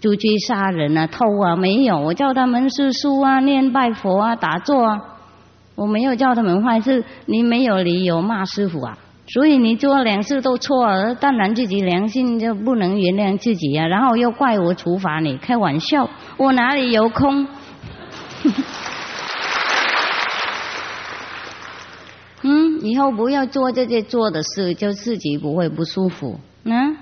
[0.00, 1.98] 出去杀人啊、偷啊，没有。
[1.98, 5.00] 我叫他们是书啊、念拜佛啊、打坐啊，
[5.76, 7.04] 我没有叫他们坏事。
[7.26, 8.98] 你没有理由骂师傅啊。
[9.28, 17.48] 所以你做两次都错了，当然自己良心就不能原谅自己啊，然后又怪我处罚你，开玩笑，我哪里有空？
[22.42, 26.38] 嗯，以后不要做这些做的事，就自己不会不舒服。
[26.62, 26.96] 嗯，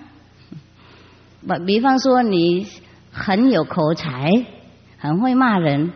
[1.47, 2.67] 比比方说你
[3.13, 4.31] 很有口才，
[4.97, 5.93] 很会骂人，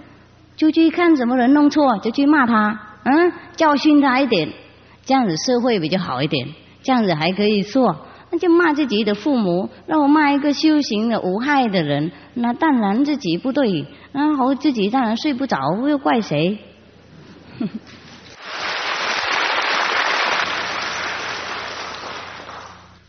[0.58, 4.52] 就去看什么人弄错，就去骂他，嗯，教训他一点，
[5.06, 6.48] 这样子社会比较好一点，
[6.82, 8.04] 这样子还可以说。
[8.30, 15.56] 那就骂自己的父母，让我骂一个修行的无害的人，那当然自己不对，然后自己当然睡不着，
[15.88, 16.58] 又怪谁？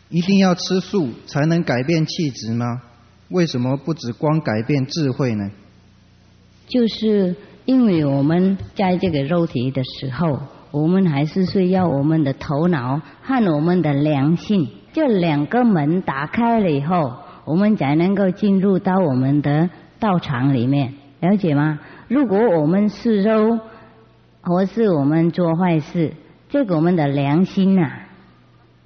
[0.08, 2.64] 一定要吃素才能改变气质吗？
[3.28, 5.50] 为什么不只光改变智慧呢？
[6.70, 7.34] 就是
[7.64, 10.38] 因为我们在这个肉体的时候，
[10.70, 17.12] 我们还是需要我们的头脑和我们的良心，这两个门打开了以后，
[17.44, 19.68] 我们才能够进入到我们的
[19.98, 21.80] 道场里面，了解吗？
[22.06, 23.58] 如果我们是肉，
[24.42, 26.14] 或是我们做坏事，
[26.48, 27.90] 这个我们的良心呐、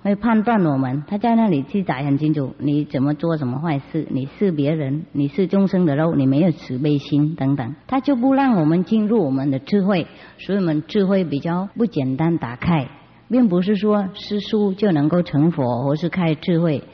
[0.04, 10.06] 会判断我们，他在那里记载很清楚，你怎么做什么坏事，你是别人，你是众生的肉，你没有慈悲心等等，他就不让我们进入我们的智慧，
[10.36, 12.86] 所以我们智慧比较不简单打开，
[13.30, 16.84] 并不是说吃素就能够成佛或是开智慧。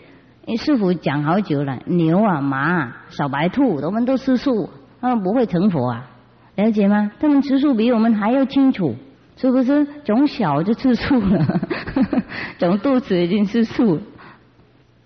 [0.46, 4.70] 因为师傅讲好久了，牛啊、马啊、小白兔，我们都吃素，
[5.00, 6.10] 他们不会成佛啊，
[6.54, 7.10] 了解吗？
[7.18, 8.94] 他们吃素比我们还要清楚。
[9.40, 11.60] 是不是从小就吃素了？
[12.60, 14.02] 从肚子已经吃素了，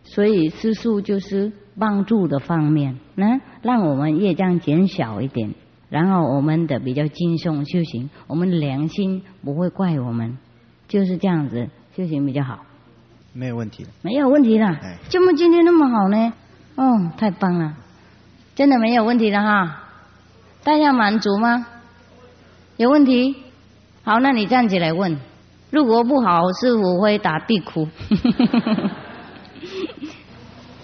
[0.03, 5.55] 所以吃素就是帮助的方面，呢，让我们业障减小一点，
[5.89, 10.37] 然后我们的比较轻松修行，我们良心不会怪我们，
[10.89, 12.67] 就是这样子修行比较好，
[13.33, 13.91] 没有问题的。
[14.03, 14.99] 没有问题的哎。
[15.11, 16.33] 怎么今天那么好呢？
[16.75, 17.77] 哦，太棒了，
[18.57, 19.83] 真的没有问题了哈。
[20.65, 21.67] 大家满足吗？
[22.77, 23.37] 有问题？
[24.05, 25.19] 好，那你站起来问。
[25.71, 27.89] 如果不好，师傅会打地哭。
[28.11, 28.19] 因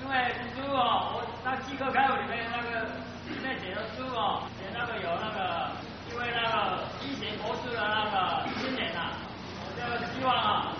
[0.08, 0.16] 为
[0.56, 2.80] 师傅，我那《七课开悟》里面那个
[3.28, 5.70] 里面写的书哦，写那个有那个，
[6.10, 9.12] 因为那个医学博士的那个青年呐、
[9.60, 9.84] 我就
[10.16, 10.72] 希望啊，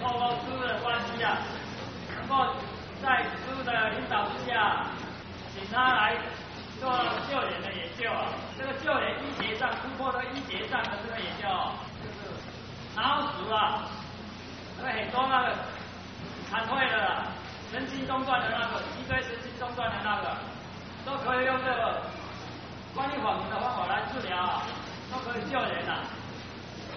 [0.00, 1.42] 透过书的关系啊，
[2.16, 2.54] 能够
[3.02, 4.86] 在书的引导之下，
[5.52, 6.14] 请他来
[6.78, 6.88] 做
[7.28, 8.30] 救人的研究啊。
[8.56, 12.30] 这个救人医学上突破这个医学上的这个研究哦，就是
[12.94, 13.88] 脑死啊，
[14.78, 15.54] 因为很多那个
[16.50, 17.26] 残废的啦。
[17.72, 20.36] 神经中断的那个，脊椎神经中断的那个，
[21.04, 22.02] 都可以用这个
[22.94, 24.62] 关于网的方法来治疗啊，
[25.10, 26.06] 都可以救人啊。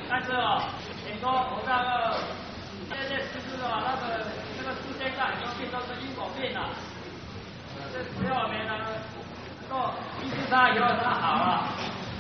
[0.08, 0.62] 但是哦，
[1.04, 2.22] 很多我那个
[2.92, 4.22] 这些其实哦，那个
[4.54, 6.70] 这个世界上很多病都是因果病啊。
[7.92, 9.90] 这只要我们呢，能够
[10.22, 11.66] 医治他以后他好了，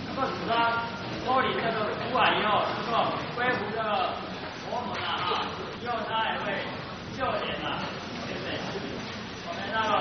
[0.07, 0.81] 能够使他
[1.23, 3.05] 脱离这个苦海以后，能够
[3.35, 4.17] 恢复这个
[5.83, 5.99] 又了
[8.27, 8.47] 对不对
[9.43, 9.91] 我们那个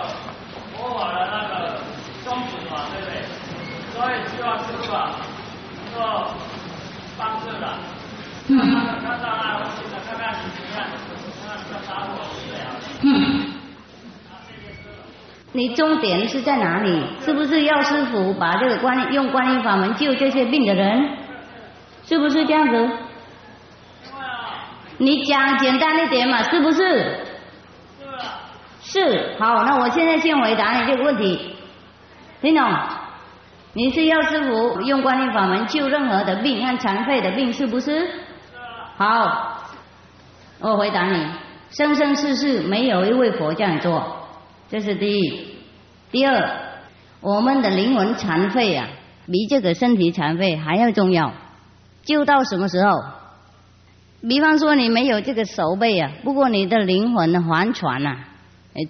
[1.31, 1.53] 那个
[3.93, 4.85] 所以希望师傅
[7.17, 7.53] 帮助的
[8.99, 9.25] 看看
[15.53, 17.03] 你重点是在哪里？
[17.25, 21.17] 是不是药师傅把这个关用观音法门救这些病的人？
[22.05, 22.89] 是不是这样子？
[24.99, 27.21] 你讲简单一点嘛，是不是？
[28.83, 29.37] 是。
[29.39, 31.55] 好，那我现在先回答你这个问题，
[32.41, 32.65] 听懂？
[33.75, 38.11] 你是药师傅用观音法门救任何的病和残废的病，是不是是？
[38.97, 39.65] 好，
[40.61, 41.27] 我回答你，
[41.69, 44.27] 生生世世没有一位佛这样做，
[44.71, 45.59] 这是第一。
[46.11, 46.59] 第二，
[47.21, 48.89] 我们的灵魂残废啊，
[49.27, 51.33] 比这个身体残废还要重要。
[52.03, 53.03] 救到什么时候？
[54.23, 58.17] 比方说你没有这个手背啊，不过你的灵魂的还传呐，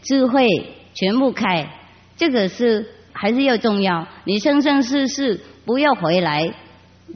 [0.02, 0.46] 智慧
[0.94, 1.68] 全部开，
[2.16, 2.86] 这个是。
[3.18, 6.52] 还是要重要，你生生世世不要回来，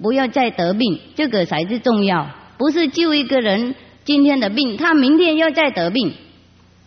[0.01, 2.27] 不要再得病，这个才是重要。
[2.57, 3.75] 不是救一个人
[4.07, 6.15] 今天的病，他明天要再得病，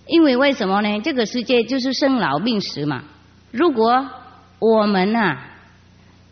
[0.08, 1.00] 因为为什么呢？
[1.02, 3.04] 这个世界就是生老病死嘛。
[3.52, 4.10] 如果
[4.58, 5.45] 我们啊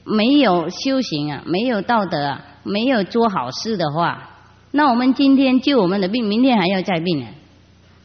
[0.04, 4.31] 没有修行啊，没有道德啊，没有做好事的话，
[4.72, 7.28] 那我们今天救我们的病，明天还要再病啊，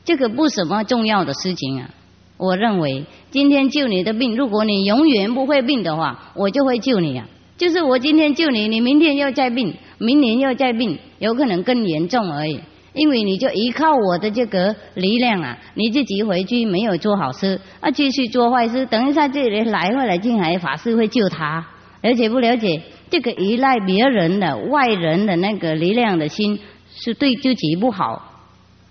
[0.04, 1.90] 这个不什么重要的事情啊。
[2.38, 7.26] 我认为今天救你的病，如果你永远不会病的话，我就会救你啊。
[7.56, 12.60] 就是我今天救你，你明天又再病，明年又再病，有可能更严重而已。
[12.92, 21.66] 因为你就依靠我的这个力量啊，你自己回去没有做好事，啊继续做坏事，等一下这里来回来进来法师会救他，
[22.02, 22.82] 了解不了解？
[23.10, 26.60] 这个依赖别人的外人的那个力量的心，
[26.94, 28.32] 是对自己不好，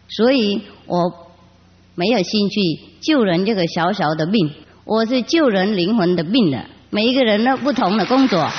[0.09, 1.25] 所以我。
[1.97, 2.59] 没有兴趣
[2.99, 6.65] 救人这个小小的病，我是救人灵魂的病的。
[6.89, 8.49] 每一个人都不同的工作。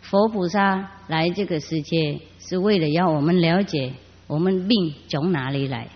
[0.00, 3.92] 佛菩萨来这个世界是为了要我们了解
[4.28, 5.88] 我们病从哪里来。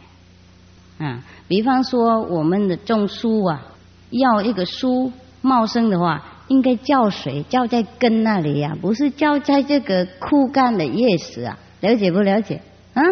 [0.99, 3.63] 啊，比方说我们的种树啊，
[4.11, 6.25] 要一个树茂盛的话。
[6.49, 11.59] 应该浇水，浇在根那里呀，不是浇在这个枯干的叶子啊。
[11.81, 12.61] 了解不了解？
[12.93, 13.03] 啊，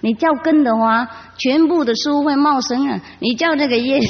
[0.00, 3.00] 你浇根的话，全部的树会茂盛啊。
[3.18, 4.06] 你浇这个叶子，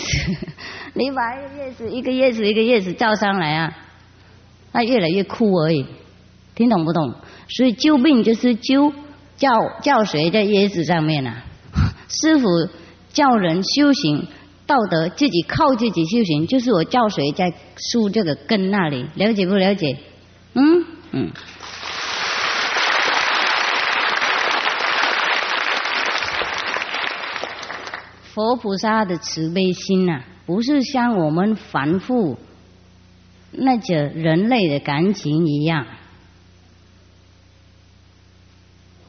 [0.92, 3.72] 你把一个叶子一个叶子一个叶子浇上来啊，
[4.70, 5.86] 它越来越枯而已。
[6.54, 7.14] 听懂不懂？
[7.48, 8.92] 所以救病就是救
[9.36, 9.50] 叫
[9.82, 11.44] 叫谁在叶子上面啊。
[12.08, 12.48] 师傅
[13.12, 14.28] 教人修行。
[14.66, 19.98] 道德自己靠自己修行，就是我教谁在树这个根那里，了解不了解？
[20.54, 21.30] 嗯嗯。
[28.22, 32.38] 佛菩萨的慈悲心呐，不是像我们凡夫
[33.50, 35.86] 那些人类的感情一样。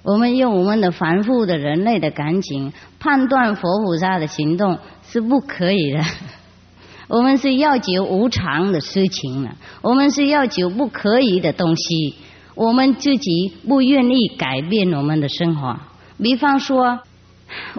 [0.05, 4.77] 我们用我们的凡夫的人类的感情判断佛菩萨的行动。
[5.07, 6.01] 是不可以的，
[7.07, 9.51] 我们是要求无常的事情了，
[9.81, 12.15] 我们是要求不可以的东西，
[12.55, 15.79] 我们自己不愿意改变我们的生活。
[16.21, 16.99] 比方说，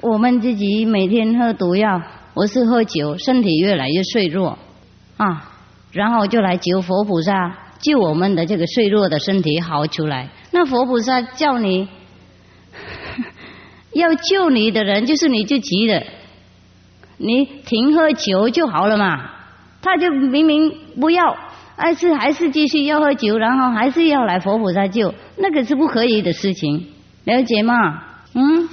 [0.01, 2.01] 我们自己每天喝毒药，
[2.32, 4.57] 我是喝酒，身体越来越脆弱
[5.19, 5.51] 啊，
[5.93, 10.31] 然后就来求佛菩萨救我们的这个脆弱的身体好出来。
[10.53, 11.89] 那佛菩萨叫你
[13.97, 16.02] 要救你的人，就是你自己的。
[17.18, 19.31] 你停喝酒就好了嘛，
[19.81, 21.36] 他就明明不要，
[21.77, 26.89] 还是还是继续要喝酒，然后还是要来佛菩萨救，那个是不可以的事情，
[27.24, 28.02] 了解吗？
[28.35, 28.68] 嗯？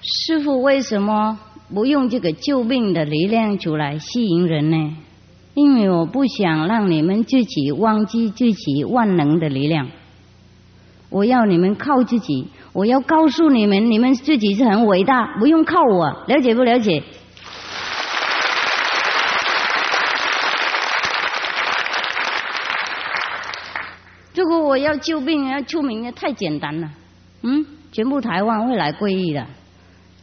[0.00, 1.38] 师傅为什么
[1.74, 4.96] 不用这个救命的力量出来吸引人呢？
[5.58, 9.88] 因为我不想让你们自己忘记自己万能的力量。
[11.10, 17.02] 我要你们靠自己，我要告诉你们，你们自己是很伟大，不用靠我，了解不了解？
[24.36, 26.88] 如果我要救病要出名的太简单了，
[27.42, 29.44] 嗯，全部台湾会来皈依的，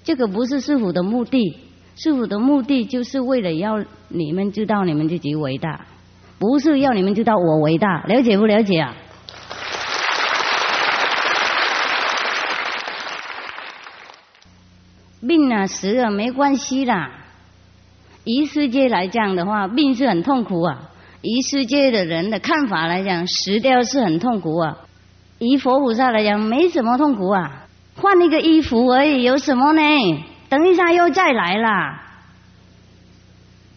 [0.06, 1.58] 这个不是师傅的目的，
[1.96, 5.86] 师傅的目的就是为了要你们知道你们自己伟大，
[6.40, 8.96] 不是要你们知道我伟大，了解不了解啊？
[15.26, 17.12] 病啊死了没关系啦，
[18.26, 20.92] 以世界来讲的话，病是很痛苦啊。
[21.22, 24.78] 以世界的人的看法来讲，死掉是很痛苦啊。
[25.40, 27.66] 以佛菩萨来讲，没什么痛苦啊，
[27.96, 29.82] 换一个衣服而已，有什么呢？
[30.50, 32.02] 等一下又再来啦。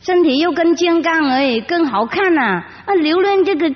[0.00, 2.94] 身体又更健康而已，更好看呐、啊！
[2.94, 3.68] 留恋这个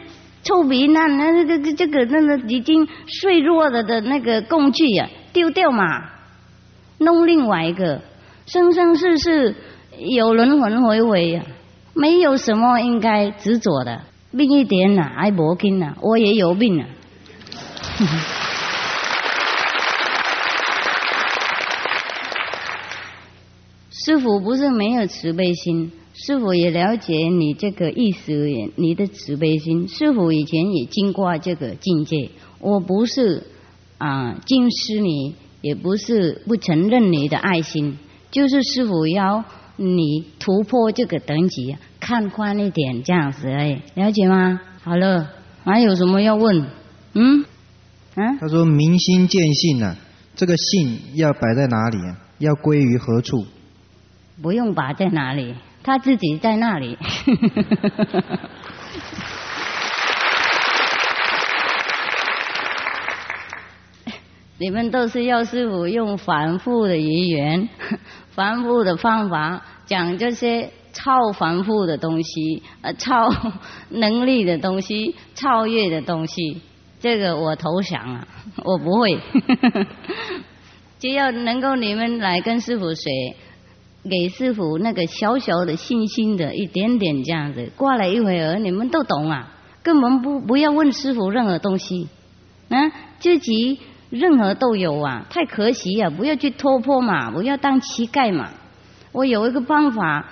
[0.45, 5.85] 臭皮烂，那那个这个那个已经脆弱了的那个工具呀、丢掉嘛，
[6.99, 8.01] 弄另外一个，
[8.47, 9.57] 生生世世
[9.99, 11.43] 有轮回回回呀、
[11.93, 14.03] 没有什么应该执着的。
[14.35, 16.87] 病一点呐、还无紧呐，我也有病啊。
[24.05, 28.33] 师傅不是没有慈悲心，师傅也了解你这个意思，
[28.75, 29.87] 你的慈悲心。
[29.87, 33.45] 师傅以前也经过这个境界，我不是
[33.99, 37.97] 啊轻视你，也不是不承认你的爱心，
[38.33, 39.45] 就是师傅要
[39.77, 44.61] 你突破这个等级，看宽一点这样子而已，了解吗？
[44.83, 45.31] 好了，
[45.63, 46.67] 还有什么要问？
[47.13, 47.45] 嗯？
[48.17, 48.37] 啊？
[48.41, 49.97] 他说明心见性啊，
[50.35, 52.19] 这个性要摆在哪里啊？
[52.39, 53.47] 要归于何处？
[54.41, 56.97] 不用把在哪里，他自己在那里。
[64.59, 67.69] 你们都是要师傅用反复的语言、
[68.31, 73.29] 反复的方法讲这些超反复的东西、呃超
[73.89, 76.63] 能力的东西、超越的东西。
[77.01, 78.29] 这个我投降了，
[78.63, 79.19] 我不会。
[81.01, 83.11] 只要能够你们来跟师傅学，
[84.09, 89.53] 给师傅那个小小的信心的一点点这样子，过了一会儿你们都懂啊，
[89.83, 92.09] 根本不不要问师傅任何东西，
[92.69, 92.77] 啊，
[93.21, 93.79] 自己
[94.11, 98.51] 任何都有啊，太可惜啊，不要去突破嘛，不要当乞丐嘛。
[99.13, 100.29] 我有一个方法，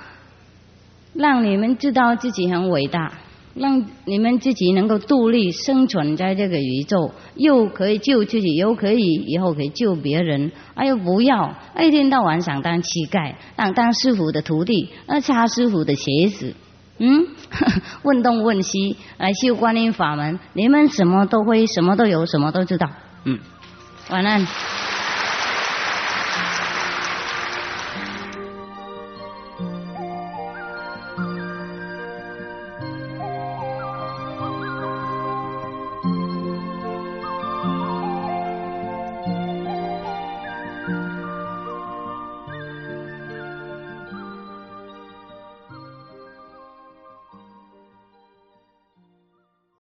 [1.15, 3.13] 让你们知道自己很伟大。
[3.55, 10.53] 让你们自己能够独立生存在这个宇宙，又可以救自己，又可以以后可以救别人。
[10.75, 16.55] 哎呦，不要一天到晚想当乞丐，想当师傅的徒弟，那擦师傅的鞋子。
[16.99, 17.27] 嗯，
[18.05, 22.89] 问东问西来修观音法门，你们什么都会，什么都有，什么都知道。
[23.25, 23.39] 嗯，
[24.11, 24.47] 晚安。